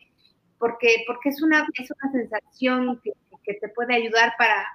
porque, 0.57 1.03
porque 1.07 1.29
es, 1.29 1.41
una, 1.41 1.65
es 1.73 1.89
una 1.91 2.11
sensación 2.11 3.01
que, 3.03 3.13
que 3.43 3.55
te 3.55 3.69
puede 3.69 3.95
ayudar 3.95 4.33
para, 4.37 4.65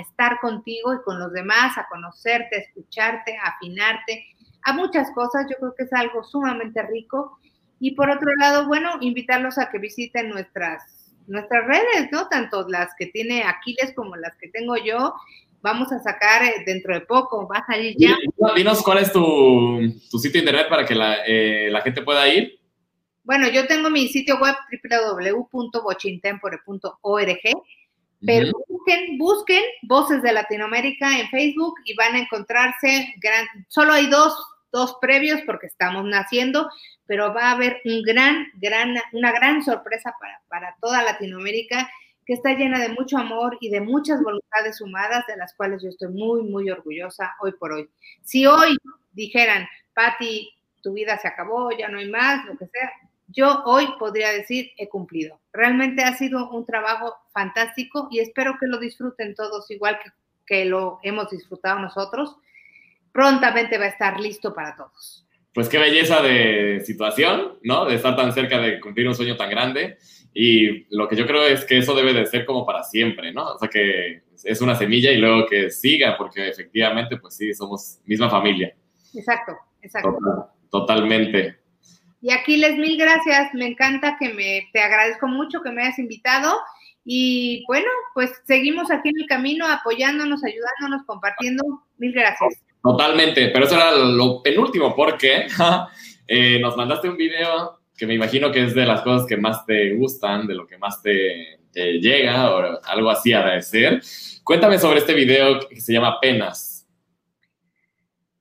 estar 0.00 0.40
contigo 0.40 0.92
y 0.94 1.02
con 1.02 1.20
los 1.20 1.32
demás, 1.32 1.78
a 1.78 1.86
conocerte, 1.88 2.56
a 2.56 2.58
escucharte, 2.60 3.36
a 3.36 3.50
afinarte, 3.50 4.26
a 4.62 4.72
muchas 4.72 5.10
cosas. 5.12 5.46
Yo 5.48 5.56
creo 5.58 5.74
que 5.76 5.84
es 5.84 5.92
algo 5.92 6.24
sumamente 6.24 6.82
rico. 6.82 7.38
Y 7.78 7.94
por 7.94 8.10
otro 8.10 8.28
lado, 8.40 8.66
bueno, 8.66 8.96
invitarlos 9.00 9.58
a 9.58 9.70
que 9.70 9.78
visiten 9.78 10.30
nuestras, 10.30 11.12
nuestras 11.28 11.64
redes, 11.66 12.08
¿no? 12.10 12.28
Tanto 12.28 12.66
las 12.68 12.92
que 12.98 13.06
tiene 13.06 13.44
Aquiles 13.44 13.92
como 13.94 14.16
las 14.16 14.36
que 14.36 14.48
tengo 14.48 14.76
yo 14.76 15.14
vamos 15.64 15.90
a 15.90 15.98
sacar 15.98 16.44
eh, 16.44 16.62
dentro 16.66 16.94
de 16.94 17.00
poco, 17.00 17.48
va 17.48 17.60
a 17.60 17.66
salir 17.66 17.96
ya. 17.98 18.14
Dinos 18.54 18.82
cuál 18.82 18.98
es 18.98 19.10
tu, 19.10 19.80
sitio 20.20 20.40
internet 20.40 20.68
para 20.68 20.84
que 20.84 20.94
eh, 21.26 21.70
la, 21.70 21.80
gente 21.80 22.02
pueda 22.02 22.28
ir. 22.28 22.60
Bueno, 23.22 23.48
yo 23.48 23.66
tengo 23.66 23.88
mi 23.88 24.08
sitio 24.08 24.38
web 24.38 24.54
www.bochintempore.org, 24.70 27.40
pero 28.26 28.52
busquen, 28.68 29.16
busquen 29.16 29.62
Voces 29.84 30.22
de 30.22 30.34
Latinoamérica 30.34 31.18
en 31.18 31.30
Facebook 31.30 31.76
y 31.86 31.94
van 31.94 32.14
a 32.14 32.18
encontrarse, 32.18 33.14
gran, 33.16 33.46
solo 33.68 33.94
hay 33.94 34.08
dos, 34.08 34.36
dos 34.70 34.98
previos 35.00 35.40
porque 35.46 35.68
estamos 35.68 36.04
naciendo, 36.04 36.68
pero 37.06 37.32
va 37.32 37.44
a 37.44 37.52
haber 37.52 37.80
un 37.86 38.02
gran, 38.02 38.48
gran, 38.56 38.94
una 39.12 39.32
gran 39.32 39.64
sorpresa 39.64 40.14
para, 40.20 40.42
para 40.48 40.76
toda 40.82 41.02
Latinoamérica 41.02 41.88
que 42.26 42.34
está 42.34 42.54
llena 42.54 42.80
de 42.80 42.90
mucho 42.90 43.18
amor 43.18 43.56
y 43.60 43.70
de 43.70 43.80
muchas 43.80 44.22
voluntades 44.22 44.78
sumadas, 44.78 45.26
de 45.26 45.36
las 45.36 45.54
cuales 45.54 45.82
yo 45.82 45.88
estoy 45.88 46.08
muy, 46.08 46.42
muy 46.42 46.70
orgullosa 46.70 47.34
hoy 47.40 47.52
por 47.52 47.72
hoy. 47.72 47.88
Si 48.22 48.46
hoy 48.46 48.76
dijeran, 49.12 49.66
Patti, 49.94 50.50
tu 50.82 50.92
vida 50.92 51.18
se 51.18 51.28
acabó, 51.28 51.70
ya 51.76 51.88
no 51.88 51.98
hay 51.98 52.10
más, 52.10 52.44
lo 52.46 52.56
que 52.56 52.66
sea, 52.66 52.90
yo 53.28 53.62
hoy 53.64 53.88
podría 53.98 54.32
decir, 54.32 54.70
he 54.76 54.88
cumplido. 54.88 55.40
Realmente 55.52 56.02
ha 56.02 56.14
sido 56.14 56.50
un 56.50 56.66
trabajo 56.66 57.14
fantástico 57.32 58.08
y 58.10 58.20
espero 58.20 58.56
que 58.60 58.66
lo 58.66 58.78
disfruten 58.78 59.34
todos 59.34 59.70
igual 59.70 59.98
que, 60.02 60.10
que 60.46 60.64
lo 60.66 61.00
hemos 61.02 61.30
disfrutado 61.30 61.78
nosotros. 61.78 62.36
Prontamente 63.12 63.78
va 63.78 63.84
a 63.84 63.88
estar 63.88 64.20
listo 64.20 64.54
para 64.54 64.76
todos. 64.76 65.26
Pues 65.54 65.68
qué 65.68 65.78
belleza 65.78 66.20
de 66.20 66.82
situación, 66.84 67.58
¿no? 67.62 67.86
De 67.86 67.94
estar 67.94 68.16
tan 68.16 68.32
cerca 68.32 68.58
de 68.58 68.80
cumplir 68.80 69.06
un 69.06 69.14
sueño 69.14 69.36
tan 69.36 69.50
grande. 69.50 69.98
Y 70.34 70.86
lo 70.94 71.06
que 71.08 71.14
yo 71.14 71.26
creo 71.26 71.46
es 71.46 71.64
que 71.64 71.78
eso 71.78 71.94
debe 71.94 72.12
de 72.12 72.26
ser 72.26 72.44
como 72.44 72.66
para 72.66 72.82
siempre, 72.82 73.32
¿no? 73.32 73.54
O 73.54 73.58
sea, 73.58 73.68
que 73.68 74.22
es 74.42 74.60
una 74.60 74.74
semilla 74.74 75.12
y 75.12 75.18
luego 75.18 75.46
que 75.46 75.70
siga, 75.70 76.16
porque 76.18 76.48
efectivamente, 76.48 77.16
pues 77.16 77.36
sí, 77.36 77.54
somos 77.54 78.00
misma 78.04 78.28
familia. 78.28 78.74
Exacto, 79.14 79.52
exacto. 79.80 80.50
totalmente. 80.70 81.56
Y 82.20 82.32
aquí 82.32 82.56
les 82.56 82.76
mil 82.78 82.96
gracias, 82.98 83.54
me 83.54 83.66
encanta 83.66 84.16
que 84.18 84.34
me, 84.34 84.68
te 84.72 84.80
agradezco 84.80 85.28
mucho 85.28 85.62
que 85.62 85.70
me 85.70 85.82
hayas 85.82 85.98
invitado 85.98 86.52
y 87.04 87.64
bueno, 87.66 87.86
pues 88.14 88.32
seguimos 88.46 88.90
aquí 88.90 89.10
en 89.10 89.20
el 89.20 89.26
camino 89.26 89.68
apoyándonos, 89.68 90.42
ayudándonos, 90.42 91.06
compartiendo. 91.06 91.62
Mil 91.98 92.12
gracias. 92.12 92.62
Totalmente, 92.82 93.48
pero 93.48 93.66
eso 93.66 93.76
era 93.76 93.92
lo 93.92 94.42
penúltimo 94.42 94.96
porque 94.96 95.46
eh, 96.26 96.58
nos 96.60 96.76
mandaste 96.76 97.08
un 97.08 97.16
video 97.16 97.78
que 97.96 98.06
me 98.06 98.14
imagino 98.14 98.50
que 98.50 98.64
es 98.64 98.74
de 98.74 98.86
las 98.86 99.02
cosas 99.02 99.26
que 99.26 99.36
más 99.36 99.64
te 99.66 99.94
gustan, 99.94 100.46
de 100.46 100.54
lo 100.54 100.66
que 100.66 100.78
más 100.78 101.00
te, 101.02 101.58
llega 101.72 102.54
o 102.54 102.80
algo 102.84 103.10
así 103.10 103.32
a 103.32 103.44
decir. 103.46 104.00
Cuéntame 104.44 104.78
sobre 104.78 105.00
este 105.00 105.14
video 105.14 105.60
que 105.68 105.80
se 105.80 105.92
llama 105.92 106.20
Penas. 106.20 106.86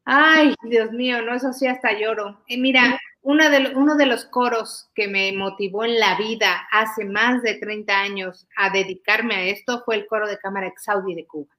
Ay, 0.06 0.54
Dios 0.64 0.92
mío, 0.92 1.22
no, 1.22 1.34
eso 1.34 1.54
sí 1.54 1.66
hasta 1.66 1.98
lloro. 1.98 2.42
Eh, 2.48 2.58
mira, 2.58 3.00
uno 3.22 3.50
de, 3.50 3.74
uno 3.76 3.96
de 3.96 4.06
los 4.06 4.26
coros 4.26 4.90
que 4.94 5.08
me 5.08 5.32
motivó 5.32 5.86
en 5.86 5.98
la 5.98 6.18
vida 6.18 6.68
hace 6.72 7.06
más 7.06 7.42
de 7.42 7.56
30 7.56 8.02
años 8.02 8.48
a 8.58 8.70
dedicarme 8.70 9.36
a 9.36 9.44
esto 9.46 9.82
fue 9.86 9.96
el 9.96 10.06
coro 10.06 10.28
de 10.28 10.38
cámara 10.38 10.68
Exaudi 10.68 11.16
de 11.16 11.26
Cuba, 11.26 11.56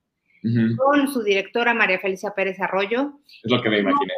con 0.77 1.09
su 1.09 1.23
directora 1.23 1.73
María 1.73 1.99
Felicia 1.99 2.33
Pérez 2.35 2.61
Arroyo. 2.61 3.19
Es 3.43 3.51
lo 3.51 3.63
que 3.63 3.71
me 3.71 3.79
imaginé 3.79 4.13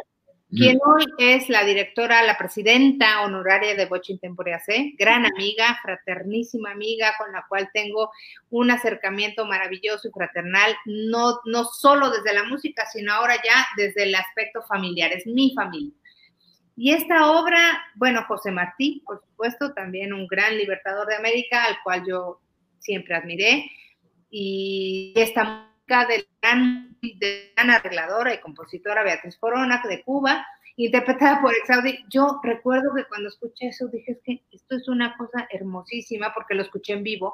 quien 0.49 0.79
hoy 0.85 1.03
es 1.17 1.49
la 1.49 1.65
directora, 1.65 2.23
la 2.23 2.37
presidenta 2.37 3.21
honoraria 3.21 3.75
de 3.75 3.85
Bochin 3.85 4.17
Temporea 4.17 4.59
C, 4.59 4.93
gran 4.97 5.25
amiga, 5.25 5.77
fraternísima 5.81 6.71
amiga, 6.71 7.13
con 7.17 7.33
la 7.33 7.45
cual 7.49 7.69
tengo 7.73 8.11
un 8.49 8.71
acercamiento 8.71 9.45
maravilloso 9.45 10.07
y 10.07 10.11
fraternal, 10.11 10.73
no, 10.85 11.39
no 11.45 11.65
solo 11.65 12.09
desde 12.09 12.33
la 12.33 12.45
música, 12.45 12.85
sino 12.85 13.11
ahora 13.11 13.35
ya 13.35 13.67
desde 13.75 14.03
el 14.03 14.15
aspecto 14.15 14.61
familiar, 14.61 15.11
es 15.11 15.27
mi 15.27 15.53
familia. 15.53 15.93
Y 16.77 16.93
esta 16.93 17.31
obra, 17.31 17.59
bueno, 17.95 18.23
José 18.27 18.51
Martí, 18.51 19.03
por 19.05 19.19
supuesto, 19.19 19.73
también 19.73 20.13
un 20.13 20.27
gran 20.27 20.57
libertador 20.57 21.07
de 21.07 21.15
América, 21.15 21.65
al 21.65 21.77
cual 21.83 22.03
yo 22.07 22.39
siempre 22.79 23.15
admiré, 23.15 23.69
y 24.29 25.13
esta 25.15 25.66
de 25.87 26.27
de 27.01 27.53
gran 27.55 27.69
arregladora 27.69 28.33
y 28.33 28.41
compositora 28.41 29.03
Beatriz 29.03 29.37
Corona 29.37 29.81
de 29.87 30.03
Cuba, 30.03 30.45
interpretada 30.75 31.41
por 31.41 31.53
Exaudi. 31.53 32.03
Yo 32.09 32.39
recuerdo 32.43 32.93
que 32.95 33.05
cuando 33.05 33.29
escuché 33.29 33.67
eso 33.67 33.87
dije, 33.87 34.13
es 34.13 34.19
que 34.23 34.43
esto 34.51 34.75
es 34.75 34.87
una 34.87 35.15
cosa 35.17 35.47
hermosísima 35.49 36.33
porque 36.33 36.55
lo 36.55 36.63
escuché 36.63 36.93
en 36.93 37.03
vivo. 37.03 37.33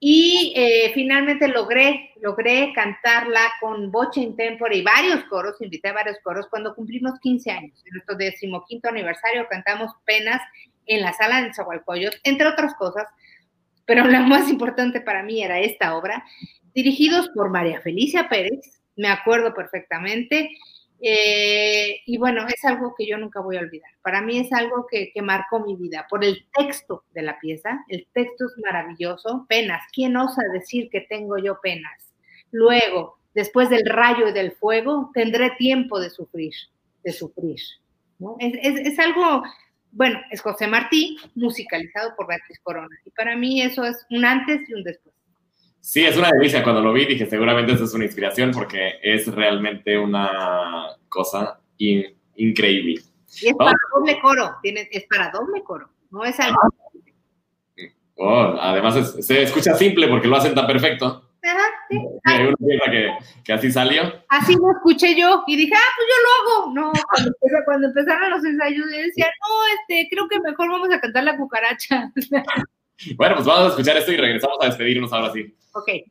Y 0.00 0.52
eh, 0.56 0.90
finalmente 0.92 1.48
logré, 1.48 2.10
logré 2.20 2.72
cantarla 2.74 3.40
con 3.60 3.90
Boche 3.90 4.20
Intempore 4.20 4.76
y 4.76 4.82
varios 4.82 5.24
coros, 5.24 5.60
invité 5.60 5.88
a 5.88 5.94
varios 5.94 6.18
coros 6.22 6.46
cuando 6.50 6.74
cumplimos 6.74 7.18
15 7.20 7.50
años. 7.50 7.82
En 7.86 7.92
nuestro 7.92 8.16
decimoquinto 8.16 8.88
aniversario 8.88 9.46
cantamos 9.48 9.92
Penas 10.04 10.42
en 10.86 11.00
la 11.00 11.12
sala 11.12 11.42
de 11.42 11.54
Zahualcoyot, 11.54 12.16
entre 12.24 12.48
otras 12.48 12.74
cosas, 12.74 13.06
pero 13.86 14.04
la 14.04 14.20
más 14.20 14.50
importante 14.50 15.00
para 15.00 15.22
mí 15.22 15.42
era 15.42 15.60
esta 15.60 15.96
obra, 15.96 16.24
dirigidos 16.74 17.28
por 17.30 17.50
María 17.50 17.80
Felicia 17.80 18.28
Pérez, 18.28 18.82
me 18.96 19.08
acuerdo 19.08 19.54
perfectamente, 19.54 20.50
eh, 21.06 22.00
y 22.06 22.16
bueno, 22.16 22.46
es 22.48 22.64
algo 22.64 22.94
que 22.96 23.06
yo 23.06 23.18
nunca 23.18 23.40
voy 23.40 23.56
a 23.56 23.60
olvidar. 23.60 23.90
Para 24.00 24.22
mí 24.22 24.38
es 24.38 24.50
algo 24.54 24.86
que, 24.90 25.12
que, 25.12 25.20
marcó 25.20 25.60
mi 25.60 25.76
vida 25.76 26.06
por 26.08 26.24
el 26.24 26.46
texto 26.56 27.04
de 27.12 27.20
la 27.22 27.38
pieza. 27.38 27.84
El 27.88 28.06
texto 28.14 28.46
es 28.46 28.52
maravilloso. 28.62 29.44
Penas. 29.46 29.82
¿Quién 29.92 30.16
osa 30.16 30.42
decir 30.52 30.88
que 30.90 31.02
tengo 31.02 31.36
yo 31.36 31.60
penas? 31.60 32.14
Luego, 32.52 33.18
después 33.34 33.68
del 33.68 33.84
rayo 33.84 34.28
y 34.28 34.32
del 34.32 34.52
fuego, 34.52 35.10
tendré 35.12 35.50
tiempo 35.58 36.00
de 36.00 36.08
sufrir, 36.08 36.54
de 37.02 37.12
sufrir. 37.12 37.60
es, 38.38 38.78
es 38.78 38.98
algo, 38.98 39.42
bueno, 39.92 40.20
es 40.30 40.40
José 40.40 40.68
Martí, 40.68 41.18
musicalizado 41.34 42.14
por 42.16 42.28
Beatriz 42.28 42.60
Corona. 42.62 42.96
Y 43.04 43.10
para 43.10 43.36
mí 43.36 43.60
eso 43.60 43.84
es 43.84 44.06
un 44.08 44.24
antes 44.24 44.66
y 44.70 44.72
un 44.72 44.84
después. 44.84 45.13
Sí, 45.84 46.02
es 46.02 46.16
una 46.16 46.30
delicia. 46.30 46.62
Cuando 46.62 46.80
lo 46.80 46.94
vi 46.94 47.04
dije, 47.04 47.26
seguramente 47.26 47.72
eso 47.72 47.84
es 47.84 47.92
una 47.92 48.06
inspiración 48.06 48.52
porque 48.52 48.94
es 49.02 49.26
realmente 49.26 49.98
una 49.98 50.86
cosa 51.10 51.60
in 51.76 52.06
increíble. 52.36 53.02
Y 53.42 53.48
es 53.48 53.54
para 53.54 53.76
doble 53.94 54.18
coro, 54.22 54.56
tiene, 54.62 54.88
es 54.90 55.04
para 55.04 55.28
doble 55.28 55.62
coro, 55.62 55.90
no 56.10 56.24
es 56.24 56.40
algo... 56.40 56.58
Oh, 58.16 58.56
además 58.58 58.96
es, 58.96 59.26
se 59.26 59.42
escucha 59.42 59.74
simple 59.74 60.08
porque 60.08 60.26
lo 60.26 60.36
hacen 60.36 60.54
tan 60.54 60.66
perfecto. 60.66 61.30
Ajá, 61.42 61.64
sí. 61.90 61.98
Hay 62.24 62.46
una 62.46 62.56
pieza 62.56 62.90
que, 62.90 63.10
que, 63.44 63.52
así 63.52 63.70
salió. 63.70 64.04
Así 64.28 64.54
lo 64.54 64.70
escuché 64.70 65.14
yo 65.14 65.44
y 65.46 65.56
dije, 65.56 65.74
ah, 65.76 65.92
pues 65.96 66.08
yo 66.08 66.16
lo 66.22 66.62
hago. 66.62 66.72
No, 66.72 66.92
cuando, 67.10 67.28
empezó, 67.28 67.64
cuando 67.66 67.88
empezaron 67.88 68.30
los 68.30 68.44
ensayos, 68.44 68.86
yo 68.90 69.02
decía, 69.02 69.26
no, 69.26 69.54
este, 69.78 70.08
creo 70.10 70.28
que 70.28 70.40
mejor 70.40 70.70
vamos 70.70 70.90
a 70.90 71.00
cantar 71.00 71.24
la 71.24 71.36
cucaracha. 71.36 72.10
Bueno, 73.16 73.34
pues 73.36 73.46
vamos 73.46 73.66
a 73.66 73.68
escuchar 73.70 73.96
esto 73.96 74.12
y 74.12 74.16
regresamos 74.16 74.58
a 74.60 74.66
despedirnos 74.66 75.12
ahora 75.12 75.32
sí. 75.32 75.54
Ok. 75.72 75.86
¿Qué 75.86 76.04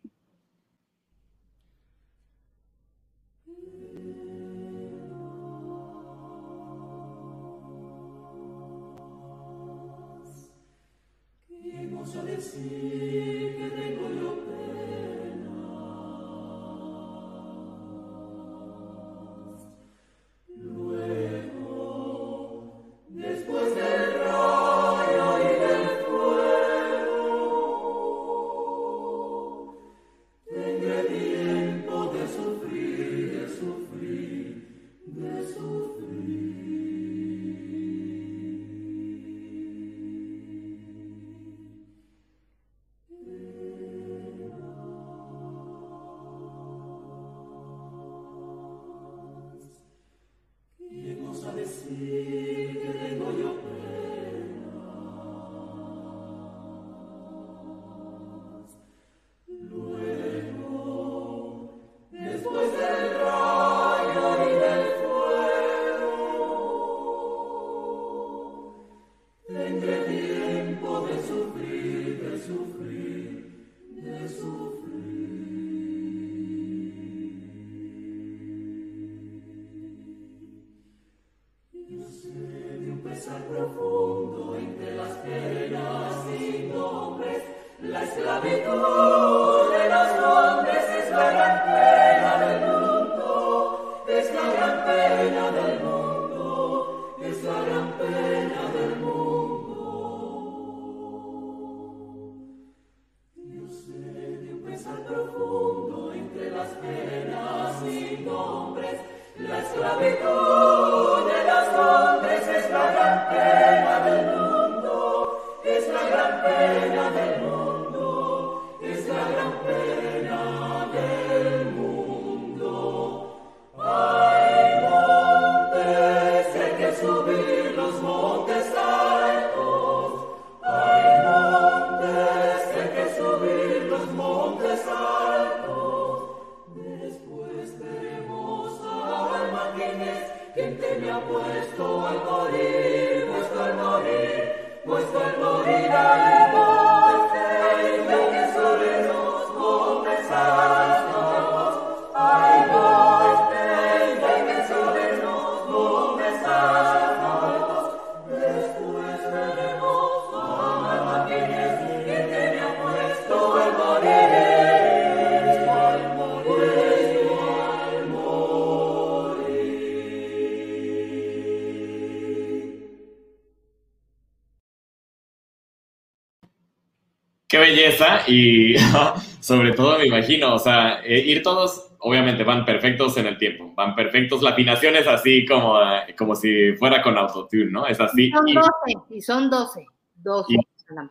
Qué 177.54 177.60
belleza 177.60 178.22
y 178.28 178.74
sobre 179.40 179.74
todo 179.74 180.00
me 180.00 180.08
imagino, 180.08 180.56
o 180.56 180.58
sea, 180.58 181.04
eh, 181.06 181.20
ir 181.20 181.44
todos, 181.44 181.92
obviamente 182.00 182.44
van 182.44 182.66
perfectos 182.66 183.16
en 183.18 183.28
el 183.28 183.38
tiempo, 183.38 183.72
van 183.76 183.94
perfectos, 183.94 184.42
la 184.42 184.50
afinación 184.50 184.96
es 184.96 185.06
así 185.06 185.46
como, 185.46 185.80
eh, 185.80 186.16
como 186.18 186.34
si 186.34 186.74
fuera 186.74 187.04
con 187.04 187.16
autotune, 187.16 187.70
¿no? 187.70 187.86
Es 187.86 188.00
así. 188.00 188.30
Y 188.30 188.32
son 188.32 188.48
y- 188.50 188.54
12, 188.56 188.70
y 189.12 189.22
son 189.22 189.50
12. 189.52 189.86
12. 190.16 190.56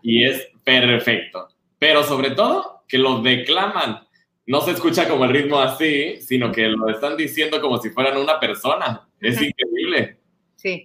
y 0.02 0.24
es 0.24 0.48
perfecto. 0.64 1.46
Pero 1.78 2.02
sobre 2.02 2.32
todo, 2.32 2.82
que 2.88 2.98
lo 2.98 3.22
declaman. 3.22 4.00
No 4.44 4.62
se 4.62 4.72
escucha 4.72 5.08
como 5.08 5.24
el 5.26 5.30
ritmo 5.30 5.60
así, 5.60 6.20
sino 6.22 6.50
que 6.50 6.66
lo 6.66 6.88
están 6.88 7.16
diciendo 7.16 7.60
como 7.60 7.78
si 7.78 7.90
fueran 7.90 8.16
una 8.18 8.40
persona. 8.40 9.06
Es 9.20 9.40
increíble. 9.40 10.18
Sí, 10.56 10.82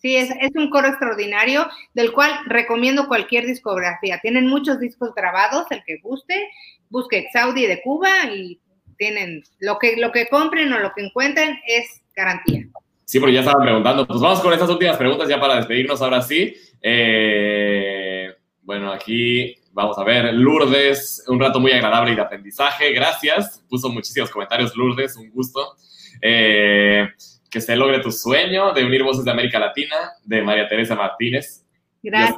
sí, 0.00 0.16
es, 0.16 0.30
es 0.40 0.50
un 0.54 0.70
coro 0.70 0.88
extraordinario 0.88 1.68
del 1.94 2.12
cual 2.12 2.32
recomiendo 2.46 3.08
cualquier 3.08 3.46
discografía. 3.46 4.18
Tienen 4.20 4.46
muchos 4.46 4.80
discos 4.80 5.14
grabados, 5.14 5.66
el 5.70 5.82
que 5.84 5.98
guste, 5.98 6.48
busque 6.88 7.28
Saudi 7.32 7.66
de 7.66 7.82
Cuba 7.82 8.10
y 8.32 8.60
tienen 8.96 9.42
lo 9.58 9.78
que, 9.78 9.96
lo 9.96 10.12
que 10.12 10.26
compren 10.26 10.72
o 10.72 10.78
lo 10.78 10.92
que 10.92 11.04
encuentren 11.04 11.58
es 11.66 12.02
garantía. 12.14 12.66
Sí, 13.04 13.18
porque 13.18 13.34
ya 13.34 13.40
estaban 13.40 13.62
preguntando. 13.62 14.06
Pues 14.06 14.20
vamos 14.20 14.40
con 14.40 14.52
estas 14.52 14.68
últimas 14.68 14.96
preguntas 14.96 15.28
ya 15.28 15.40
para 15.40 15.56
despedirnos 15.56 16.00
ahora 16.00 16.22
sí. 16.22 16.54
Eh, 16.80 18.28
bueno, 18.62 18.92
aquí 18.92 19.56
Vamos 19.72 19.96
a 19.98 20.04
ver, 20.04 20.34
Lourdes, 20.34 21.24
un 21.28 21.38
rato 21.38 21.60
muy 21.60 21.70
agradable 21.70 22.12
y 22.12 22.16
de 22.16 22.22
aprendizaje, 22.22 22.92
gracias. 22.92 23.62
Puso 23.68 23.88
muchísimos 23.88 24.28
comentarios, 24.28 24.76
Lourdes, 24.76 25.16
un 25.16 25.30
gusto. 25.30 25.76
Eh, 26.20 27.08
que 27.50 27.60
se 27.60 27.74
logre 27.76 27.98
tu 28.00 28.12
sueño 28.12 28.72
de 28.72 28.84
unir 28.84 29.02
voces 29.02 29.24
de 29.24 29.30
América 29.30 29.58
Latina, 29.58 29.96
de 30.24 30.42
María 30.42 30.68
Teresa 30.68 30.94
Martínez. 30.94 31.66
Gracias. 32.02 32.36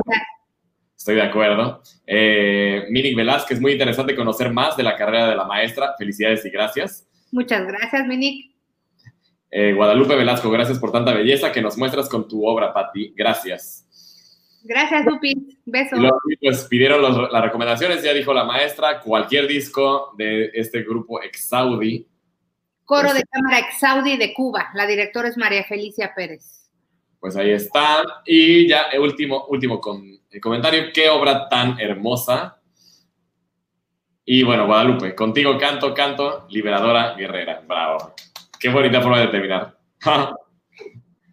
Estoy 0.96 1.16
de 1.16 1.22
acuerdo. 1.22 1.82
Eh, 2.06 2.84
Minik 2.90 3.16
Velázquez, 3.16 3.60
muy 3.60 3.72
interesante 3.72 4.14
conocer 4.14 4.52
más 4.52 4.76
de 4.76 4.84
la 4.84 4.96
carrera 4.96 5.28
de 5.28 5.36
la 5.36 5.44
maestra. 5.44 5.94
Felicidades 5.98 6.44
y 6.44 6.50
gracias. 6.50 7.06
Muchas 7.32 7.66
gracias, 7.66 8.06
Minik. 8.06 8.52
Eh, 9.50 9.74
Guadalupe 9.74 10.16
Velasco, 10.16 10.50
gracias 10.50 10.78
por 10.78 10.92
tanta 10.92 11.12
belleza 11.12 11.52
que 11.52 11.60
nos 11.60 11.76
muestras 11.76 12.08
con 12.08 12.26
tu 12.26 12.46
obra, 12.46 12.72
Patti. 12.72 13.12
Gracias. 13.16 13.86
Gracias, 14.64 15.04
Lupi. 15.04 15.58
Besos. 15.66 15.98
Pues 16.40 16.64
pidieron 16.68 17.02
los- 17.02 17.30
las 17.32 17.42
recomendaciones, 17.42 18.02
ya 18.02 18.12
dijo 18.14 18.32
la 18.32 18.44
maestra, 18.44 19.00
cualquier 19.00 19.48
disco 19.48 20.14
de 20.16 20.50
este 20.54 20.82
grupo 20.84 21.20
Exaudi. 21.20 22.06
Coro 22.84 23.12
de 23.14 23.22
Cámara 23.24 23.58
Exaudi 23.58 24.16
de 24.16 24.34
Cuba. 24.34 24.70
La 24.74 24.86
directora 24.86 25.28
es 25.28 25.36
María 25.36 25.64
Felicia 25.64 26.12
Pérez. 26.14 26.70
Pues 27.20 27.36
ahí 27.36 27.52
está. 27.52 28.02
Y 28.26 28.68
ya, 28.68 28.82
el 28.92 29.00
último, 29.00 29.46
último 29.48 29.80
con, 29.80 30.02
el 30.30 30.40
comentario. 30.40 30.92
Qué 30.92 31.08
obra 31.08 31.48
tan 31.48 31.78
hermosa. 31.78 32.60
Y 34.24 34.42
bueno, 34.42 34.66
Guadalupe, 34.66 35.14
contigo 35.14 35.56
canto, 35.58 35.94
canto, 35.94 36.46
liberadora, 36.50 37.14
guerrera. 37.14 37.62
Bravo. 37.66 38.14
Qué 38.58 38.68
bonita 38.68 39.00
forma 39.00 39.20
de 39.20 39.28
terminar. 39.28 39.78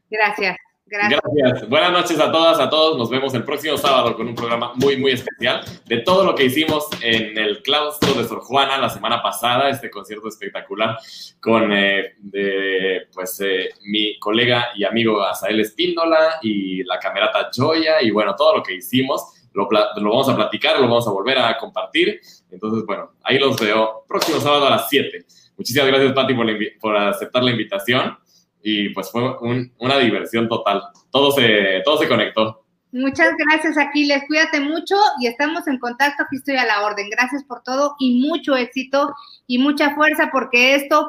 Gracias. 0.10 0.58
Gracias. 0.90 1.22
Gracias. 1.36 1.70
Buenas 1.70 1.92
noches 1.92 2.20
a 2.20 2.32
todas, 2.32 2.60
a 2.60 2.70
todos. 2.70 2.98
Nos 2.98 3.10
vemos 3.10 3.34
el 3.36 3.44
próximo 3.44 3.78
sábado 3.78 4.16
con 4.16 4.28
un 4.28 4.34
programa 4.34 4.74
muy, 4.76 4.98
muy 4.98 5.12
especial 5.12 5.62
de 5.86 5.98
todo 6.00 6.26
lo 6.26 6.34
que 6.34 6.46
hicimos 6.46 6.88
en 7.02 7.38
el 7.38 7.62
claustro 7.62 8.14
de 8.14 8.28
Sor 8.28 8.40
Juana 8.40 8.78
la 8.78 8.90
semana 8.90 9.22
pasada, 9.22 9.70
este 9.70 9.92
concierto 9.92 10.28
espectacular 10.28 10.98
con 11.40 11.72
eh, 11.72 12.16
de, 12.18 13.08
pues, 13.14 13.40
eh, 13.42 13.70
mi 13.84 14.18
colega 14.18 14.70
y 14.76 14.84
amigo 14.84 15.22
Azael 15.22 15.60
Espíndola 15.60 16.40
y 16.42 16.84
la 16.84 16.98
camerata 16.98 17.52
Joya 17.56 18.02
y 18.02 18.10
bueno, 18.10 18.36
todo 18.36 18.58
lo 18.58 18.64
que 18.64 18.74
hicimos. 18.74 19.36
Lo, 19.54 19.68
lo 19.72 20.10
vamos 20.10 20.30
a 20.30 20.36
platicar, 20.36 20.80
lo 20.80 20.88
vamos 20.88 21.08
a 21.08 21.12
volver 21.12 21.38
a 21.38 21.58
compartir. 21.58 22.20
Entonces, 22.52 22.86
bueno, 22.86 23.12
ahí 23.24 23.38
los 23.38 23.60
veo 23.60 24.06
próximo 24.08 24.40
sábado 24.40 24.68
a 24.68 24.72
las 24.72 24.90
7. 24.90 25.26
Muchísimas 25.58 25.88
gracias, 25.88 26.14
Pati, 26.14 26.34
por, 26.34 26.48
por 26.80 26.98
aceptar 26.98 27.44
la 27.44 27.52
invitación. 27.52 28.18
Y 28.62 28.90
pues 28.90 29.10
fue 29.12 29.38
un- 29.40 29.74
una 29.80 29.98
diversión 30.00 30.48
total. 30.50 30.82
Todo 31.12 31.32
se, 31.32 31.82
todo 31.86 31.98
se 31.98 32.08
conectó. 32.08 32.66
Muchas 32.92 33.32
gracias, 33.38 33.78
Aquiles. 33.78 34.24
Cuídate 34.28 34.60
mucho 34.60 34.96
y 35.22 35.28
estamos 35.28 35.68
en 35.68 35.78
contacto. 35.78 36.24
Aquí 36.24 36.38
estoy 36.38 36.56
a 36.56 36.66
la 36.66 36.84
orden. 36.86 37.10
Gracias 37.10 37.44
por 37.44 37.62
todo 37.64 37.96
y 38.00 38.20
mucho 38.28 38.56
éxito 38.56 39.14
y 39.48 39.60
mucha 39.60 39.94
fuerza 39.96 40.30
porque 40.32 40.74
esto 40.76 41.08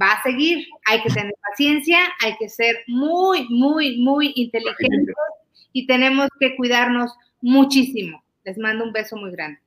va 0.00 0.12
a 0.12 0.22
seguir. 0.22 0.64
Hay 0.86 1.02
que 1.02 1.10
tener 1.10 1.34
paciencia, 1.50 1.98
hay 2.24 2.36
que 2.38 2.48
ser 2.48 2.76
muy, 2.86 3.46
muy, 3.50 3.98
muy 3.98 4.32
inteligentes 4.36 5.14
y 5.72 5.86
tenemos 5.88 6.28
que 6.38 6.54
cuidarnos 6.56 7.12
muchísimo. 7.40 8.22
Les 8.44 8.56
mando 8.56 8.84
un 8.84 8.92
beso 8.92 9.16
muy 9.16 9.32
grande. 9.32 9.58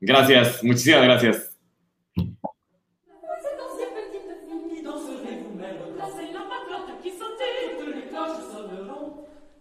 Gracias, 0.00 0.64
muchísimas 0.64 1.02
gracias. 1.02 1.57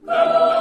Bravo 0.07 0.56